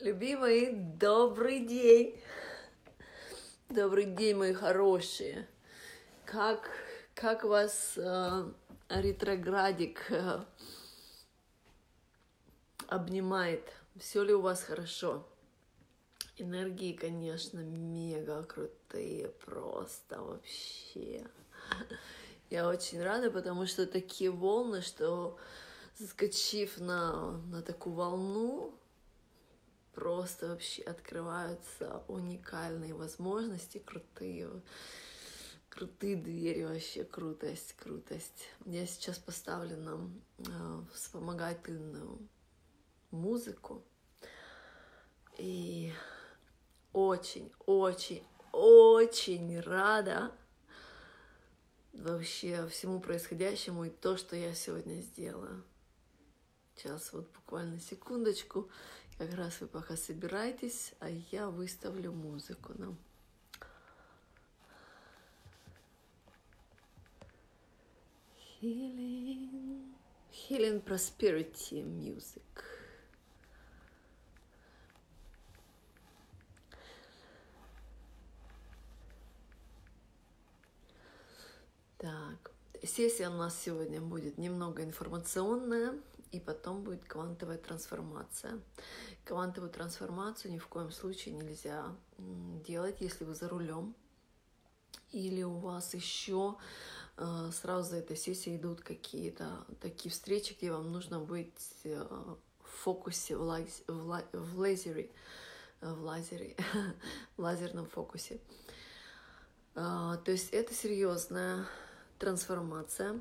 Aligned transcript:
Любимые, 0.00 0.72
добрый 0.72 1.60
день! 1.66 2.18
Добрый 3.68 4.06
день, 4.06 4.34
мои 4.34 4.54
хорошие! 4.54 5.46
Как, 6.24 6.70
как 7.14 7.44
вас 7.44 7.98
э, 7.98 8.50
ретроградик 8.88 10.10
э, 10.10 10.42
обнимает? 12.86 13.70
Все 13.98 14.22
ли 14.22 14.32
у 14.32 14.40
вас 14.40 14.62
хорошо? 14.62 15.28
Энергии, 16.38 16.94
конечно, 16.94 17.58
мега 17.58 18.42
крутые, 18.44 19.28
просто 19.44 20.22
вообще. 20.22 21.26
Я 22.48 22.66
очень 22.66 23.02
рада, 23.02 23.30
потому 23.30 23.66
что 23.66 23.86
такие 23.86 24.30
волны, 24.30 24.80
что 24.80 25.36
заскочив 25.98 26.78
на, 26.78 27.32
на 27.48 27.60
такую 27.60 27.96
волну, 27.96 28.79
просто 29.92 30.48
вообще 30.48 30.82
открываются 30.82 32.02
уникальные 32.08 32.94
возможности, 32.94 33.78
крутые, 33.78 34.50
крутые 35.68 36.16
двери 36.16 36.64
вообще, 36.64 37.04
крутость, 37.04 37.74
крутость. 37.74 38.48
Я 38.66 38.86
сейчас 38.86 39.18
поставлю 39.18 39.76
нам 39.76 40.22
э, 40.38 40.82
вспомогательную 40.94 42.18
музыку. 43.10 43.84
И 45.38 45.92
очень, 46.92 47.50
очень, 47.66 48.24
очень 48.52 49.60
рада 49.60 50.32
вообще 51.92 52.66
всему 52.68 53.00
происходящему 53.00 53.84
и 53.84 53.90
то, 53.90 54.16
что 54.16 54.36
я 54.36 54.54
сегодня 54.54 55.00
сделала. 55.00 55.62
Сейчас 56.74 57.12
вот 57.12 57.30
буквально 57.32 57.78
секундочку. 57.78 58.70
Как 59.20 59.34
раз 59.34 59.60
вы 59.60 59.66
пока 59.66 59.98
собираетесь, 59.98 60.94
а 60.98 61.10
я 61.10 61.50
выставлю 61.50 62.10
музыку 62.10 62.72
нам. 62.78 62.96
Healing, 68.62 69.92
healing 70.32 70.82
prosperity 70.82 71.82
music. 71.82 72.40
Так, 81.98 82.52
сессия 82.82 83.28
у 83.28 83.34
нас 83.34 83.54
сегодня 83.60 84.00
будет 84.00 84.38
немного 84.38 84.82
информационная, 84.82 85.92
и 86.32 86.40
потом 86.40 86.82
будет 86.82 87.04
квантовая 87.04 87.58
трансформация. 87.58 88.60
Квантовую 89.24 89.70
трансформацию 89.70 90.52
ни 90.52 90.58
в 90.58 90.68
коем 90.68 90.90
случае 90.90 91.34
нельзя 91.34 91.84
делать, 92.66 93.00
если 93.00 93.24
вы 93.24 93.34
за 93.34 93.48
рулем, 93.48 93.94
или 95.12 95.42
у 95.42 95.58
вас 95.58 95.94
еще 95.94 96.56
э, 97.16 97.50
сразу 97.52 97.90
за 97.90 97.96
этой 97.96 98.16
сессией 98.16 98.56
идут 98.56 98.80
какие-то 98.80 99.66
такие 99.80 100.10
встречи, 100.10 100.54
где 100.54 100.70
вам 100.70 100.92
нужно 100.92 101.18
быть 101.18 101.74
э, 101.84 102.04
в 102.62 102.82
фокусе, 102.82 103.36
в, 103.36 103.42
лаз, 103.42 103.82
в, 103.86 104.08
ла, 104.08 104.22
в 104.32 104.58
лазере, 104.58 105.10
в 105.80 106.02
лазере, 106.02 106.56
в 107.36 107.42
лазерном 107.42 107.86
фокусе. 107.86 108.40
А, 109.74 110.16
то 110.18 110.30
есть 110.30 110.50
это 110.50 110.74
серьезная 110.74 111.66
трансформация. 112.18 113.20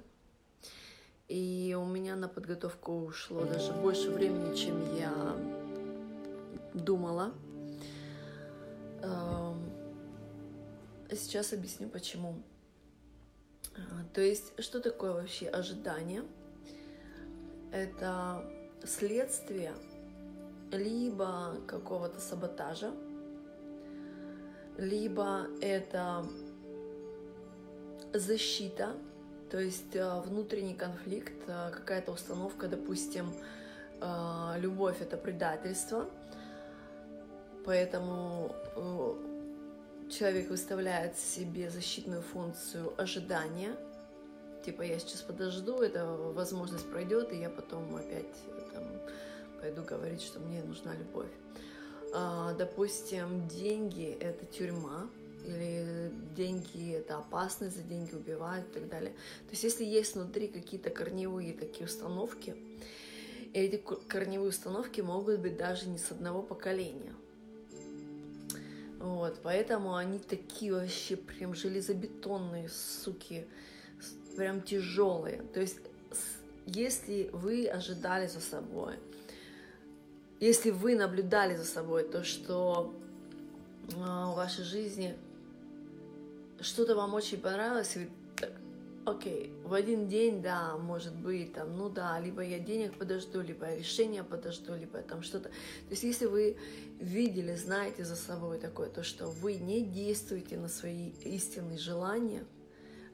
И 1.29 1.77
у 1.79 1.85
меня 1.85 2.15
на 2.15 2.27
подготовку 2.27 3.05
ушло 3.05 3.45
даже 3.45 3.71
больше 3.71 4.09
времени, 4.09 4.55
чем 4.55 4.95
я 4.97 5.13
думала. 6.73 7.31
Сейчас 11.11 11.53
объясню 11.53 11.87
почему. 11.89 12.41
А, 13.75 14.03
то 14.13 14.21
есть, 14.21 14.59
что 14.61 14.79
такое 14.79 15.13
вообще 15.13 15.47
ожидание? 15.47 16.23
Это 17.71 18.43
следствие 18.83 19.73
либо 20.71 21.57
какого-то 21.67 22.19
саботажа, 22.19 22.91
либо 24.77 25.47
это 25.61 26.25
защита, 28.13 28.95
то 29.49 29.59
есть 29.59 29.95
э, 29.95 30.21
внутренний 30.21 30.75
конфликт, 30.75 31.33
э, 31.47 31.71
какая-то 31.71 32.11
установка, 32.11 32.67
допустим, 32.67 33.33
э, 33.99 34.53
любовь 34.57 35.01
это 35.01 35.17
предательство, 35.17 36.07
поэтому 37.65 38.55
человек 40.09 40.49
выставляет 40.49 41.17
себе 41.17 41.69
защитную 41.69 42.21
функцию 42.21 42.93
ожидания, 43.01 43.75
типа 44.65 44.83
я 44.83 44.99
сейчас 44.99 45.21
подожду, 45.21 45.81
эта 45.81 46.05
возможность 46.05 46.89
пройдет, 46.89 47.31
и 47.33 47.37
я 47.37 47.49
потом 47.49 47.95
опять 47.95 48.35
там, 48.73 48.83
пойду 49.61 49.83
говорить, 49.83 50.21
что 50.21 50.39
мне 50.39 50.63
нужна 50.63 50.93
любовь. 50.95 51.29
Допустим, 52.57 53.47
деньги— 53.47 54.17
это 54.19 54.45
тюрьма, 54.45 55.09
или 55.45 56.11
деньги 56.35 56.93
это 56.93 57.17
опасно, 57.17 57.69
за 57.69 57.81
деньги 57.81 58.13
убивают 58.13 58.67
и 58.69 58.79
так 58.79 58.89
далее. 58.89 59.11
То 59.11 59.51
есть 59.51 59.63
если 59.63 59.83
есть 59.83 60.15
внутри 60.15 60.47
какие-то 60.47 60.89
корневые 60.89 61.53
такие 61.53 61.85
установки, 61.85 62.55
эти 63.53 63.77
корневые 63.77 64.49
установки 64.49 65.01
могут 65.01 65.39
быть 65.39 65.57
даже 65.57 65.87
не 65.87 65.97
с 65.97 66.11
одного 66.11 66.41
поколения. 66.41 67.13
Вот, 68.99 69.39
поэтому 69.43 69.95
они 69.95 70.19
такие 70.19 70.73
вообще 70.73 71.15
прям 71.15 71.55
железобетонные, 71.55 72.69
суки, 72.69 73.47
прям 74.35 74.61
тяжелые. 74.61 75.41
То 75.53 75.61
есть, 75.61 75.79
если 76.65 77.29
вы 77.31 77.67
ожидали 77.67 78.27
за 78.27 78.41
собой, 78.41 78.95
если 80.41 80.71
вы 80.71 80.95
наблюдали 80.95 81.55
за 81.55 81.65
собой 81.65 82.03
то, 82.03 82.23
что 82.23 82.93
а, 83.97 84.31
в 84.31 84.35
вашей 84.35 84.63
жизни 84.63 85.15
что-то 86.61 86.95
вам 86.95 87.13
очень 87.13 87.39
понравилось, 87.39 87.95
и 87.95 88.09
окей, 89.05 89.51
в 89.63 89.73
один 89.73 90.07
день, 90.07 90.41
да, 90.41 90.77
может 90.77 91.15
быть, 91.15 91.53
там, 91.53 91.77
ну 91.77 91.89
да, 91.89 92.19
либо 92.19 92.41
я 92.41 92.59
денег 92.59 92.97
подожду, 92.97 93.41
либо 93.41 93.75
решение 93.75 94.23
подожду, 94.23 94.75
либо 94.75 94.99
там 95.01 95.23
что-то. 95.23 95.49
То 95.49 95.91
есть, 95.91 96.03
если 96.03 96.25
вы 96.25 96.57
видели, 96.99 97.55
знаете 97.55 98.03
за 98.05 98.15
собой 98.15 98.59
такое, 98.59 98.89
то, 98.89 99.03
что 99.03 99.27
вы 99.27 99.55
не 99.55 99.81
действуете 99.81 100.57
на 100.57 100.67
свои 100.67 101.09
истинные 101.23 101.77
желания 101.77 102.45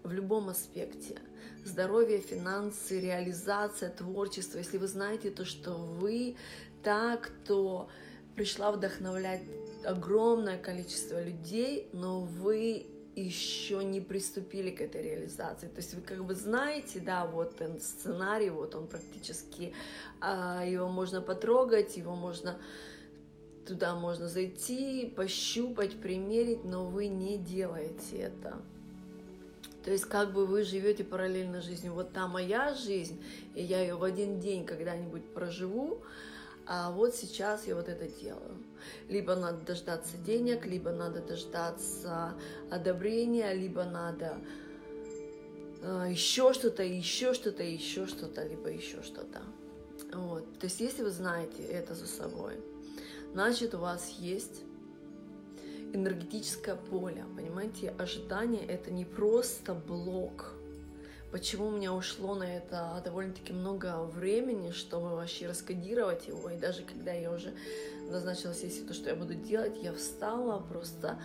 в 0.03 0.11
любом 0.11 0.49
аспекте, 0.49 1.17
здоровье, 1.63 2.19
финансы, 2.19 2.99
реализация, 2.99 3.89
творчество, 3.89 4.57
если 4.57 4.77
вы 4.77 4.87
знаете 4.87 5.31
то, 5.31 5.45
что 5.45 5.73
вы 5.73 6.35
так, 6.83 7.31
то 7.47 7.89
пришла 8.35 8.71
вдохновлять 8.71 9.41
огромное 9.83 10.57
количество 10.57 11.23
людей, 11.23 11.87
но 11.93 12.21
вы 12.21 12.85
еще 13.21 13.83
не 13.83 14.01
приступили 14.01 14.71
к 14.71 14.81
этой 14.81 15.01
реализации. 15.01 15.67
То 15.67 15.77
есть 15.77 15.93
вы 15.93 16.01
как 16.01 16.23
бы 16.23 16.35
знаете, 16.35 16.99
да, 16.99 17.25
вот 17.25 17.61
сценарий, 17.81 18.49
вот 18.49 18.75
он 18.75 18.87
практически, 18.87 19.73
а, 20.19 20.65
его 20.65 20.89
можно 20.89 21.21
потрогать, 21.21 21.97
его 21.97 22.15
можно 22.15 22.57
туда 23.65 23.95
можно 23.95 24.27
зайти, 24.27 25.11
пощупать, 25.15 25.99
примерить, 25.99 26.63
но 26.63 26.85
вы 26.85 27.07
не 27.07 27.37
делаете 27.37 28.17
это. 28.17 28.61
То 29.83 29.91
есть 29.91 30.05
как 30.05 30.33
бы 30.33 30.45
вы 30.45 30.63
живете 30.63 31.03
параллельно 31.03 31.61
жизнью. 31.61 31.93
Вот 31.93 32.11
та 32.11 32.27
моя 32.27 32.73
жизнь, 32.73 33.23
и 33.53 33.63
я 33.63 33.81
ее 33.81 33.95
в 33.95 34.03
один 34.03 34.39
день 34.39 34.65
когда-нибудь 34.65 35.33
проживу, 35.33 36.01
а 36.67 36.91
вот 36.91 37.15
сейчас 37.15 37.67
я 37.67 37.75
вот 37.75 37.87
это 37.87 38.07
делаю. 38.07 38.57
Либо 39.09 39.35
надо 39.35 39.57
дождаться 39.65 40.17
денег, 40.17 40.65
либо 40.65 40.91
надо 40.91 41.21
дождаться 41.21 42.33
одобрения, 42.69 43.53
либо 43.53 43.83
надо 43.83 44.37
э, 45.81 46.07
еще 46.09 46.53
что-то, 46.53 46.83
еще 46.83 47.33
что-то, 47.33 47.63
еще 47.63 48.07
что-то, 48.07 48.45
либо 48.45 48.69
еще 48.69 49.01
что-то. 49.03 49.41
Вот. 50.13 50.59
То 50.59 50.65
есть, 50.65 50.79
если 50.79 51.03
вы 51.03 51.11
знаете 51.11 51.63
это 51.63 51.93
за 51.93 52.07
собой, 52.07 52.55
значит, 53.33 53.73
у 53.75 53.79
вас 53.79 54.09
есть 54.19 54.61
энергетическое 55.93 56.75
поле, 56.75 57.25
понимаете? 57.35 57.93
Ожидание— 57.97 58.65
это 58.67 58.91
не 58.91 59.05
просто 59.05 59.73
блок— 59.73 60.53
почему 61.35 61.67
у 61.67 61.71
меня 61.71 61.93
ушло 61.93 62.33
на 62.33 62.43
это 62.45 63.01
довольно-таки 63.03 63.51
много 63.51 64.03
времени, 64.05 64.71
чтобы 64.71 65.17
вообще 65.17 65.47
раскодировать 65.47 66.29
его. 66.29 66.49
И 66.49 66.57
даже 66.57 66.83
когда 66.83 67.11
я 67.11 67.29
уже 67.29 67.53
назначила 68.09 68.53
сессию, 68.53 68.87
то, 68.87 68.93
что 68.93 69.09
я 69.09 69.17
буду 69.17 69.33
делать, 69.33 69.73
я 69.83 69.91
встала, 69.91 70.61
просто 70.61 71.19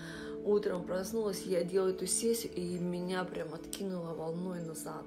утром 0.44 0.82
проснулась, 0.82 1.42
я 1.42 1.62
делаю 1.62 1.94
эту 1.94 2.08
сессию, 2.08 2.52
и 2.54 2.76
меня 2.80 3.22
прям 3.22 3.54
откинуло 3.54 4.12
волной 4.14 4.60
назад. 4.62 5.04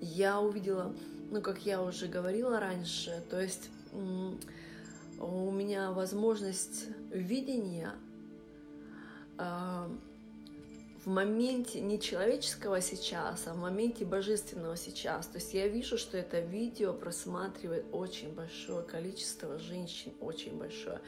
Я 0.00 0.40
увидела, 0.40 0.94
ну, 1.30 1.42
как 1.42 1.66
я 1.66 1.82
уже 1.82 2.06
говорила 2.06 2.58
раньше, 2.60 3.22
то 3.28 3.38
есть 3.38 3.68
у 3.92 5.50
меня 5.50 5.92
возможность 5.92 6.86
видения 7.10 7.92
э, 9.36 9.88
в 11.04 11.08
моменте 11.08 11.80
не 11.80 12.00
человеческого 12.00 12.80
сейчас, 12.80 13.46
а 13.46 13.54
в 13.54 13.58
моменте 13.58 14.04
божественного 14.04 14.76
сейчас. 14.76 15.26
То 15.26 15.38
есть 15.38 15.54
я 15.54 15.68
вижу, 15.68 15.96
что 15.96 16.18
это 16.18 16.40
видео 16.40 16.92
просматривает 16.92 17.86
очень 17.92 18.34
большое 18.34 18.82
количество 18.82 19.58
женщин, 19.58 20.12
очень 20.20 20.58
большое. 20.58 21.00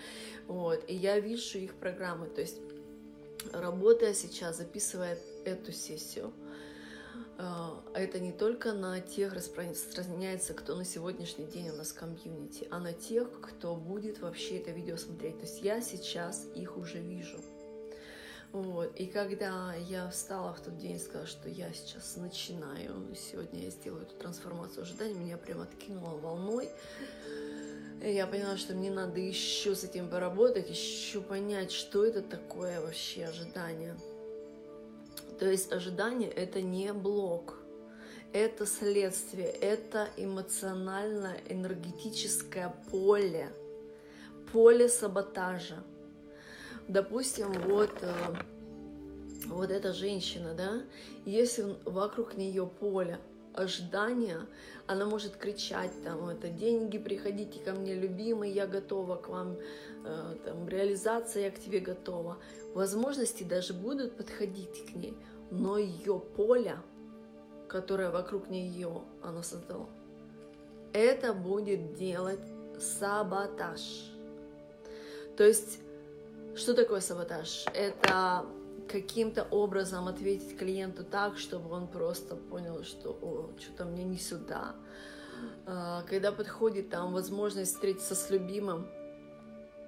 Вот. 0.47 0.85
И 0.89 0.95
я 0.95 1.19
вижу 1.19 1.59
их 1.59 1.75
программы. 1.75 2.29
То 2.29 2.41
есть 2.41 2.59
работая 3.53 4.15
сейчас, 4.15 4.59
записывая 4.59 5.19
эту 5.45 5.73
сессию, 5.73 6.33
э, 7.39 7.43
это 7.95 8.21
не 8.21 8.33
только 8.33 8.73
на 8.73 9.01
тех 9.01 9.33
распространяется, 9.33 10.55
кто 10.55 10.77
на 10.77 10.85
сегодняшний 10.85 11.47
день 11.47 11.71
у 11.71 11.77
нас 11.77 11.89
в 11.89 11.99
комьюнити, 11.99 12.69
а 12.71 12.79
на 12.79 12.93
тех, 12.93 13.41
кто 13.41 13.75
будет 13.75 14.21
вообще 14.21 14.59
это 14.59 14.71
видео 14.71 14.97
смотреть. 14.97 15.39
То 15.41 15.47
есть 15.47 15.63
я 15.63 15.81
сейчас 15.81 16.47
их 16.55 16.77
уже 16.77 17.01
вижу. 17.01 17.41
Вот. 18.53 18.95
И 18.97 19.07
когда 19.07 19.75
я 19.75 20.11
встала 20.11 20.53
в 20.53 20.61
тот 20.61 20.77
день 20.77 20.97
и 20.97 20.99
сказала, 20.99 21.27
что 21.27 21.49
я 21.49 21.73
сейчас 21.73 22.17
начинаю, 22.17 23.07
сегодня 23.15 23.63
я 23.65 23.71
сделаю 23.71 24.03
эту 24.03 24.17
трансформацию 24.17 24.83
ожидания, 24.83 25.15
меня 25.15 25.37
прям 25.37 25.61
откинуло 25.61 26.19
волной. 26.19 26.69
Я 28.03 28.27
поняла, 28.27 28.57
что 28.57 28.75
мне 28.75 28.91
надо 28.91 29.21
еще 29.21 29.77
с 29.77 29.85
этим 29.85 30.09
поработать, 30.09 30.69
еще 30.69 31.21
понять, 31.21 31.71
что 31.71 32.05
это 32.05 32.23
такое 32.23 32.81
вообще 32.81 33.27
ожидание. 33.27 33.97
То 35.39 35.49
есть 35.49 35.71
ожидание 35.73 36.31
это 36.31 36.61
не 36.61 36.93
блок, 36.93 37.57
это 38.33 38.67
следствие, 38.67 39.49
это 39.49 40.09
эмоционально-энергетическое 40.17 42.75
поле, 42.91 43.53
поле 44.53 44.89
саботажа 44.89 45.85
допустим, 46.89 47.53
вот, 47.67 47.93
э, 48.03 48.13
вот 49.47 49.71
эта 49.71 49.93
женщина, 49.93 50.55
да, 50.55 50.83
если 51.25 51.77
вокруг 51.85 52.37
нее 52.37 52.67
поле 52.67 53.19
ожидания, 53.55 54.41
она 54.87 55.07
может 55.07 55.37
кричать 55.37 55.91
там, 56.05 56.29
это 56.29 56.49
деньги, 56.49 56.99
приходите 56.99 57.61
ко 57.61 57.73
мне, 57.73 57.95
любимый, 57.95 58.51
я 58.51 58.67
готова 58.67 59.17
к 59.17 59.29
вам, 59.29 59.57
э, 60.05 60.37
там, 60.45 60.69
реализация, 60.69 61.45
я 61.45 61.51
к 61.51 61.59
тебе 61.59 61.81
готова. 61.81 62.39
Возможности 62.75 63.43
даже 63.43 63.75
будут 63.75 64.17
подходить 64.17 64.87
к 64.87 64.95
ней, 64.95 65.15
но 65.51 65.79
ее 65.79 66.21
поле, 66.37 66.77
которое 67.69 68.11
вокруг 68.11 68.49
нее 68.49 69.03
она 69.23 69.43
создала, 69.43 69.89
это 70.93 71.33
будет 71.33 71.95
делать 71.95 72.41
саботаж. 72.79 74.11
То 75.37 75.45
есть 75.45 75.79
что 76.57 76.75
такое 76.75 77.01
саботаж? 77.01 77.65
Это 77.75 78.45
каким-то 78.89 79.45
образом 79.51 80.09
ответить 80.09 80.59
клиенту 80.59 81.05
так, 81.05 81.39
чтобы 81.39 81.71
он 81.75 81.87
просто 81.87 82.37
понял, 82.37 82.83
что 82.85 83.11
о, 83.11 83.51
что-то 83.61 83.85
мне 83.85 84.05
не 84.05 84.19
сюда. 84.19 84.75
А, 85.67 86.03
когда 86.03 86.33
подходит 86.33 86.91
там 86.91 87.13
возможность 87.13 87.75
встретиться 87.75 88.15
с 88.15 88.31
любимым, 88.31 88.89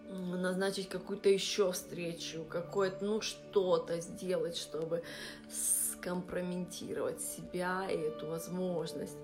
назначить 0.08 0.88
какую-то 0.88 1.28
еще 1.28 1.72
встречу, 1.72 2.44
какое-то, 2.48 3.04
ну, 3.04 3.20
что-то 3.20 4.00
сделать, 4.00 4.56
чтобы 4.56 5.02
скомпрометировать 5.50 7.20
себя 7.20 7.88
и 7.90 7.96
эту 7.96 8.26
возможность. 8.26 9.16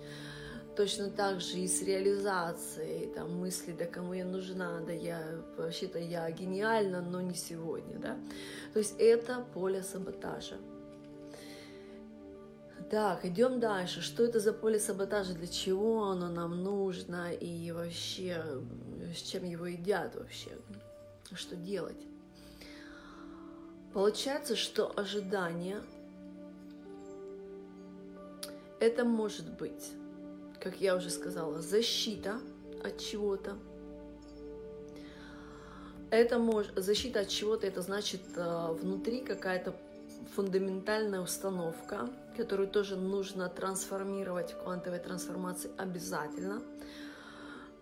Точно 0.79 1.11
так 1.11 1.41
же 1.41 1.59
и 1.59 1.67
с 1.67 1.83
реализацией, 1.83 3.13
там, 3.13 3.41
мысли, 3.41 3.73
да 3.73 3.85
кому 3.85 4.13
я 4.13 4.25
нужна, 4.25 4.79
да 4.87 4.93
я, 4.93 5.21
вообще-то 5.57 5.99
я 5.99 6.31
гениальна, 6.31 7.01
но 7.01 7.21
не 7.21 7.35
сегодня, 7.35 7.99
да. 7.99 8.17
То 8.73 8.79
есть 8.79 8.95
это 8.97 9.45
поле 9.55 9.83
саботажа. 9.83 10.57
Так, 12.93 13.25
идем 13.25 13.59
дальше. 13.59 14.03
Что 14.03 14.23
это 14.23 14.39
за 14.39 14.53
поле 14.53 14.79
саботажа, 14.79 15.35
для 15.35 15.49
чего 15.49 16.05
оно 16.05 16.29
нам 16.29 16.63
нужно 16.63 17.33
и 17.33 17.73
вообще 17.73 18.41
с 19.13 19.23
чем 19.23 19.43
его 19.43 19.67
едят 19.67 20.15
вообще, 20.15 20.51
что 21.33 21.57
делать? 21.57 22.07
Получается, 23.93 24.55
что 24.55 24.97
ожидание 24.97 25.83
это 28.79 29.05
может 29.05 29.51
быть 29.59 29.98
как 30.61 30.81
я 30.81 30.97
уже 30.97 31.11
сказала, 31.11 31.61
защита 31.61 32.41
от 32.85 32.99
чего-то. 32.99 33.57
Это 36.11 36.39
может, 36.39 36.73
защита 36.77 37.21
от 37.21 37.29
чего-то, 37.29 37.67
это 37.67 37.83
значит 37.83 38.23
э, 38.35 38.73
внутри 38.81 39.21
какая-то 39.21 39.77
фундаментальная 40.35 41.21
установка, 41.21 42.09
которую 42.37 42.69
тоже 42.69 42.97
нужно 42.97 43.49
трансформировать 43.49 44.53
в 44.53 44.63
квантовой 44.63 45.01
трансформации 45.01 45.71
обязательно. 45.77 46.63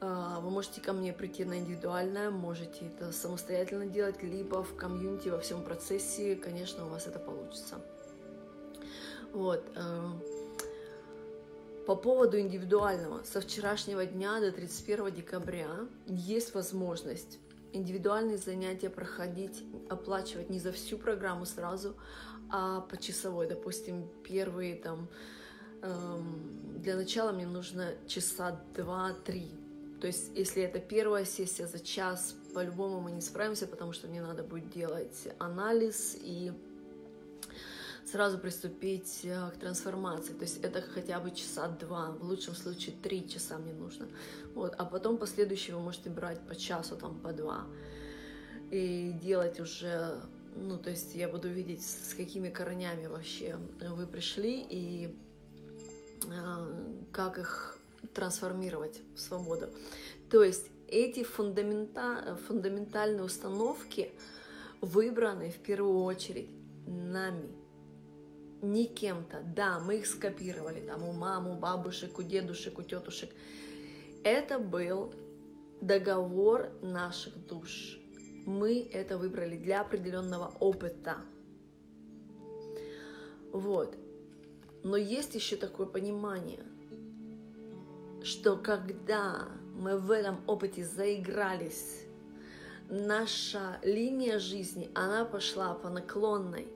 Э, 0.00 0.38
вы 0.40 0.50
можете 0.50 0.80
ко 0.80 0.92
мне 0.92 1.12
прийти 1.12 1.44
на 1.44 1.58
индивидуальное, 1.58 2.30
можете 2.30 2.86
это 2.86 3.12
самостоятельно 3.12 3.86
делать, 3.86 4.20
либо 4.22 4.64
в 4.64 4.74
комьюнити 4.74 5.28
во 5.28 5.38
всем 5.38 5.62
процессе, 5.62 6.34
конечно, 6.34 6.84
у 6.84 6.88
вас 6.88 7.06
это 7.06 7.20
получится. 7.20 7.76
Вот. 9.32 9.62
По 11.86 11.94
поводу 11.94 12.40
индивидуального, 12.40 13.22
со 13.22 13.40
вчерашнего 13.40 14.04
дня 14.04 14.40
до 14.40 14.50
31 14.50 15.14
декабря 15.14 15.68
есть 16.06 16.52
возможность 16.52 17.38
индивидуальные 17.72 18.38
занятия 18.38 18.90
проходить, 18.90 19.62
оплачивать 19.88 20.50
не 20.50 20.58
за 20.58 20.72
всю 20.72 20.98
программу 20.98 21.46
сразу, 21.46 21.94
а 22.50 22.80
по 22.80 22.96
часовой. 22.96 23.46
Допустим, 23.46 24.08
первые 24.24 24.74
там 24.74 25.08
эм, 25.82 26.80
для 26.82 26.96
начала 26.96 27.30
мне 27.30 27.46
нужно 27.46 27.94
часа 28.08 28.60
два-три. 28.74 29.52
То 30.00 30.08
есть, 30.08 30.32
если 30.34 30.64
это 30.64 30.80
первая 30.80 31.24
сессия 31.24 31.68
за 31.68 31.78
час, 31.78 32.34
по-любому 32.52 33.00
мы 33.00 33.12
не 33.12 33.20
справимся, 33.20 33.68
потому 33.68 33.92
что 33.92 34.08
мне 34.08 34.20
надо 34.20 34.42
будет 34.42 34.70
делать 34.70 35.28
анализ 35.38 36.16
и 36.20 36.52
сразу 38.06 38.38
приступить 38.38 39.20
э, 39.24 39.50
к 39.50 39.58
трансформации. 39.58 40.32
То 40.32 40.42
есть 40.42 40.58
это 40.62 40.80
хотя 40.80 41.18
бы 41.18 41.30
часа 41.32 41.68
два, 41.68 42.12
в 42.12 42.24
лучшем 42.24 42.54
случае 42.54 42.94
три 43.02 43.28
часа 43.28 43.58
мне 43.58 43.72
нужно. 43.72 44.06
Вот. 44.54 44.74
А 44.78 44.84
потом 44.84 45.18
последующие 45.18 45.76
вы 45.76 45.82
можете 45.82 46.10
брать 46.10 46.40
по 46.46 46.54
часу, 46.54 46.96
там, 46.96 47.18
по 47.18 47.32
два. 47.32 47.66
И 48.70 49.12
делать 49.22 49.60
уже, 49.60 50.20
ну, 50.54 50.78
то 50.78 50.90
есть 50.90 51.14
я 51.14 51.28
буду 51.28 51.48
видеть, 51.48 51.84
с 51.84 52.14
какими 52.14 52.48
корнями 52.48 53.06
вообще 53.06 53.58
вы 53.80 54.06
пришли 54.06 54.64
и 54.68 55.16
э, 56.24 57.02
как 57.12 57.38
их 57.38 57.78
трансформировать 58.14 59.00
в 59.14 59.20
свободу. 59.20 59.68
То 60.30 60.42
есть 60.42 60.66
эти 60.88 61.24
фундамента, 61.24 62.38
фундаментальные 62.46 63.24
установки 63.24 64.12
выбраны 64.80 65.50
в 65.50 65.58
первую 65.58 66.04
очередь 66.04 66.48
нами 66.86 67.65
не 68.62 68.86
кем-то. 68.86 69.42
Да, 69.54 69.78
мы 69.80 69.98
их 69.98 70.06
скопировали, 70.06 70.80
там, 70.80 71.02
у 71.02 71.12
мамы, 71.12 71.52
у 71.52 71.56
бабушек, 71.56 72.18
у 72.18 72.22
дедушек, 72.22 72.78
у 72.78 72.82
тетушек. 72.82 73.30
Это 74.24 74.58
был 74.58 75.12
договор 75.80 76.70
наших 76.82 77.46
душ. 77.46 77.98
Мы 78.46 78.88
это 78.92 79.18
выбрали 79.18 79.56
для 79.56 79.80
определенного 79.80 80.52
опыта. 80.60 81.16
Вот. 83.52 83.96
Но 84.82 84.96
есть 84.96 85.34
еще 85.34 85.56
такое 85.56 85.86
понимание, 85.86 86.62
что 88.22 88.56
когда 88.56 89.48
мы 89.74 89.98
в 89.98 90.10
этом 90.10 90.40
опыте 90.46 90.84
заигрались, 90.84 92.04
наша 92.88 93.78
линия 93.82 94.38
жизни, 94.38 94.90
она 94.94 95.24
пошла 95.24 95.74
по 95.74 95.88
наклонной. 95.88 96.68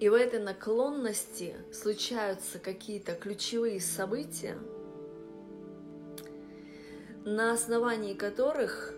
И 0.00 0.08
в 0.08 0.14
этой 0.14 0.40
наклонности 0.40 1.54
случаются 1.72 2.58
какие-то 2.58 3.14
ключевые 3.14 3.80
события, 3.80 4.58
на 7.24 7.52
основании 7.52 8.14
которых 8.14 8.92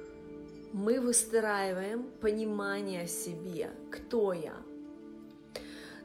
мы 0.72 1.00
выстраиваем 1.00 2.10
понимание 2.20 3.02
о 3.02 3.06
себе, 3.06 3.70
кто 3.90 4.32
я. 4.32 4.54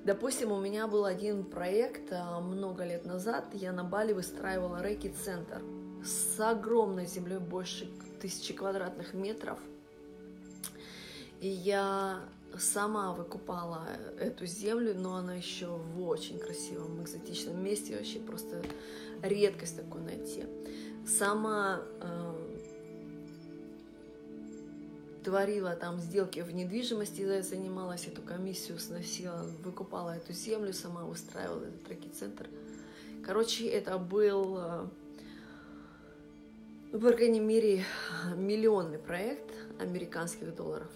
Допустим, 0.03 0.51
у 0.51 0.59
меня 0.59 0.87
был 0.87 1.05
один 1.05 1.43
проект 1.43 2.11
а, 2.11 2.39
много 2.39 2.83
лет 2.83 3.05
назад, 3.05 3.45
я 3.53 3.71
на 3.71 3.83
Бали 3.83 4.13
выстраивала 4.13 4.81
рейки-центр 4.81 5.61
с 6.03 6.39
огромной 6.39 7.05
землей, 7.05 7.37
больше 7.37 7.87
тысячи 8.19 8.53
квадратных 8.53 9.13
метров. 9.13 9.59
И 11.39 11.47
я 11.47 12.21
сама 12.59 13.13
выкупала 13.13 13.87
эту 14.19 14.45
землю, 14.45 14.93
но 14.95 15.15
она 15.15 15.35
еще 15.35 15.67
в 15.67 16.03
очень 16.03 16.39
красивом 16.39 17.01
экзотичном 17.01 17.63
месте, 17.63 17.95
вообще 17.95 18.19
просто 18.19 18.61
редкость 19.21 19.77
такой 19.77 20.01
найти. 20.01 20.45
Сама 21.05 21.81
э, 22.01 22.51
творила 25.23 25.75
там 25.75 25.99
сделки 25.99 26.39
в 26.41 26.53
недвижимости, 26.53 27.41
занималась, 27.41 28.07
эту 28.07 28.21
комиссию 28.21 28.79
сносила, 28.79 29.45
выкупала 29.63 30.15
эту 30.15 30.33
землю, 30.33 30.73
сама 30.73 31.05
устраивала 31.05 31.63
этот 31.63 31.83
трекинг-центр. 31.83 32.47
Короче, 33.25 33.67
это 33.67 33.97
был, 33.97 34.57
э, 34.57 34.87
ну, 36.91 36.99
по 36.99 37.11
крайней 37.11 37.39
мере, 37.39 37.83
миллионный 38.35 38.99
проект 38.99 39.51
американских 39.79 40.55
долларов. 40.55 40.89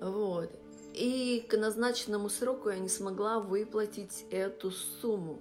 Вот. 0.00 0.50
И 0.94 1.46
к 1.48 1.56
назначенному 1.56 2.28
сроку 2.28 2.70
я 2.70 2.78
не 2.78 2.88
смогла 2.88 3.40
выплатить 3.40 4.24
эту 4.30 4.70
сумму. 4.70 5.38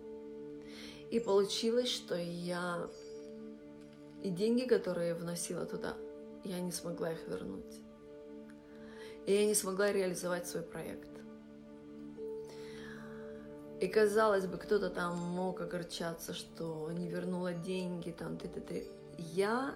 И 1.10 1.20
получилось, 1.20 1.90
что 1.90 2.16
я 2.16 2.88
и 4.24 4.30
деньги, 4.30 4.64
которые 4.64 5.10
я 5.10 5.16
вносила 5.16 5.66
туда, 5.66 5.96
я 6.44 6.60
не 6.60 6.72
смогла 6.72 7.12
их 7.12 7.28
вернуть. 7.28 7.82
И 9.26 9.34
я 9.34 9.46
не 9.46 9.56
смогла 9.56 9.92
реализовать 9.92 10.48
свой 10.48 10.64
проект. 10.64 11.10
И 13.80 13.88
казалось 13.88 14.48
бы, 14.48 14.58
кто-то 14.58 14.90
там 14.90 15.16
мог 15.18 15.62
огорчаться, 15.62 16.34
что 16.34 16.90
не 16.92 17.08
вернула 17.08 17.54
деньги, 17.54 18.12
там, 18.12 18.38
ты, 18.38 18.48
ты, 18.48 18.60
ты. 18.60 18.88
Я 19.18 19.76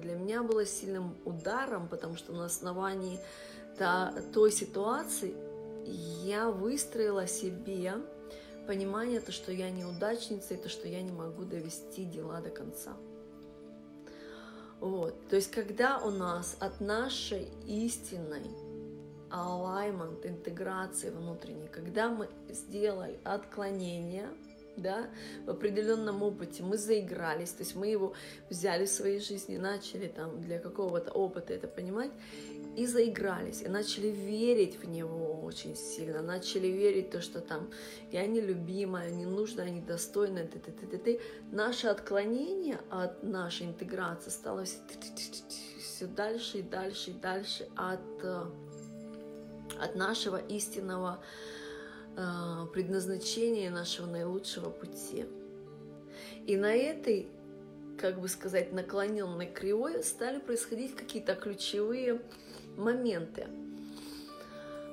для 0.00 0.14
меня 0.16 0.42
было 0.42 0.64
сильным 0.66 1.16
ударом, 1.24 1.88
потому 1.88 2.16
что 2.16 2.32
на 2.32 2.46
основании 2.46 3.20
той 4.32 4.52
ситуации 4.52 5.34
я 6.24 6.50
выстроила 6.50 7.26
себе 7.26 7.94
понимание, 8.66 9.20
то, 9.20 9.32
что 9.32 9.52
я 9.52 9.70
неудачница, 9.70 10.54
и 10.54 10.56
то, 10.56 10.68
что 10.68 10.88
я 10.88 11.02
не 11.02 11.12
могу 11.12 11.44
довести 11.44 12.04
дела 12.04 12.40
до 12.40 12.50
конца. 12.50 12.92
Вот. 14.80 15.14
То 15.28 15.36
есть, 15.36 15.50
когда 15.50 15.98
у 15.98 16.10
нас 16.10 16.56
от 16.60 16.80
нашей 16.80 17.48
истинной 17.66 18.50
alignment, 19.30 20.26
интеграции 20.26 21.10
внутренней, 21.10 21.68
когда 21.68 22.08
мы 22.08 22.28
сделали 22.48 23.18
отклонение, 23.24 24.28
да, 24.76 25.10
в 25.44 25.50
определенном 25.50 26.22
опыте 26.22 26.62
мы 26.62 26.78
заигрались, 26.78 27.50
то 27.50 27.62
есть 27.62 27.76
мы 27.76 27.88
его 27.88 28.14
взяли 28.50 28.86
в 28.86 28.90
своей 28.90 29.20
жизни, 29.20 29.56
начали 29.56 30.08
там 30.08 30.40
для 30.40 30.58
какого-то 30.58 31.10
опыта 31.12 31.52
это 31.52 31.68
понимать, 31.68 32.10
и 32.76 32.86
заигрались, 32.86 33.62
и 33.62 33.68
начали 33.68 34.08
верить 34.08 34.78
в 34.82 34.88
него 34.88 35.40
очень 35.42 35.76
сильно, 35.76 36.22
начали 36.22 36.68
верить 36.68 37.10
то, 37.10 37.20
что 37.20 37.40
там 37.40 37.70
я 38.10 38.26
нелюбимая, 38.26 39.10
не 39.10 39.26
нужна, 39.26 39.68
недостойная, 39.68 40.46
ты, 40.46 40.58
ты, 40.58 40.72
ты, 40.72 40.86
ты, 40.86 40.98
ты. 40.98 41.20
Наше 41.50 41.88
отклонение 41.88 42.80
от 42.90 43.22
нашей 43.22 43.66
интеграции 43.66 44.30
стало 44.30 44.64
все 44.64 46.06
дальше 46.06 46.58
и 46.58 46.62
дальше 46.62 47.10
и 47.10 47.14
дальше 47.14 47.68
от, 47.76 48.00
э, 48.22 48.44
от 49.78 49.94
нашего 49.94 50.38
истинного 50.38 51.22
э, 52.16 52.66
предназначения, 52.72 53.70
нашего 53.70 54.06
наилучшего 54.06 54.70
пути. 54.70 55.26
И 56.46 56.56
на 56.56 56.74
этой 56.74 57.28
как 58.02 58.20
бы 58.20 58.28
сказать, 58.28 58.72
наклоненной 58.72 59.46
кривой 59.46 60.02
стали 60.02 60.38
происходить 60.38 60.96
какие-то 60.96 61.34
ключевые 61.34 62.20
моменты. 62.76 63.46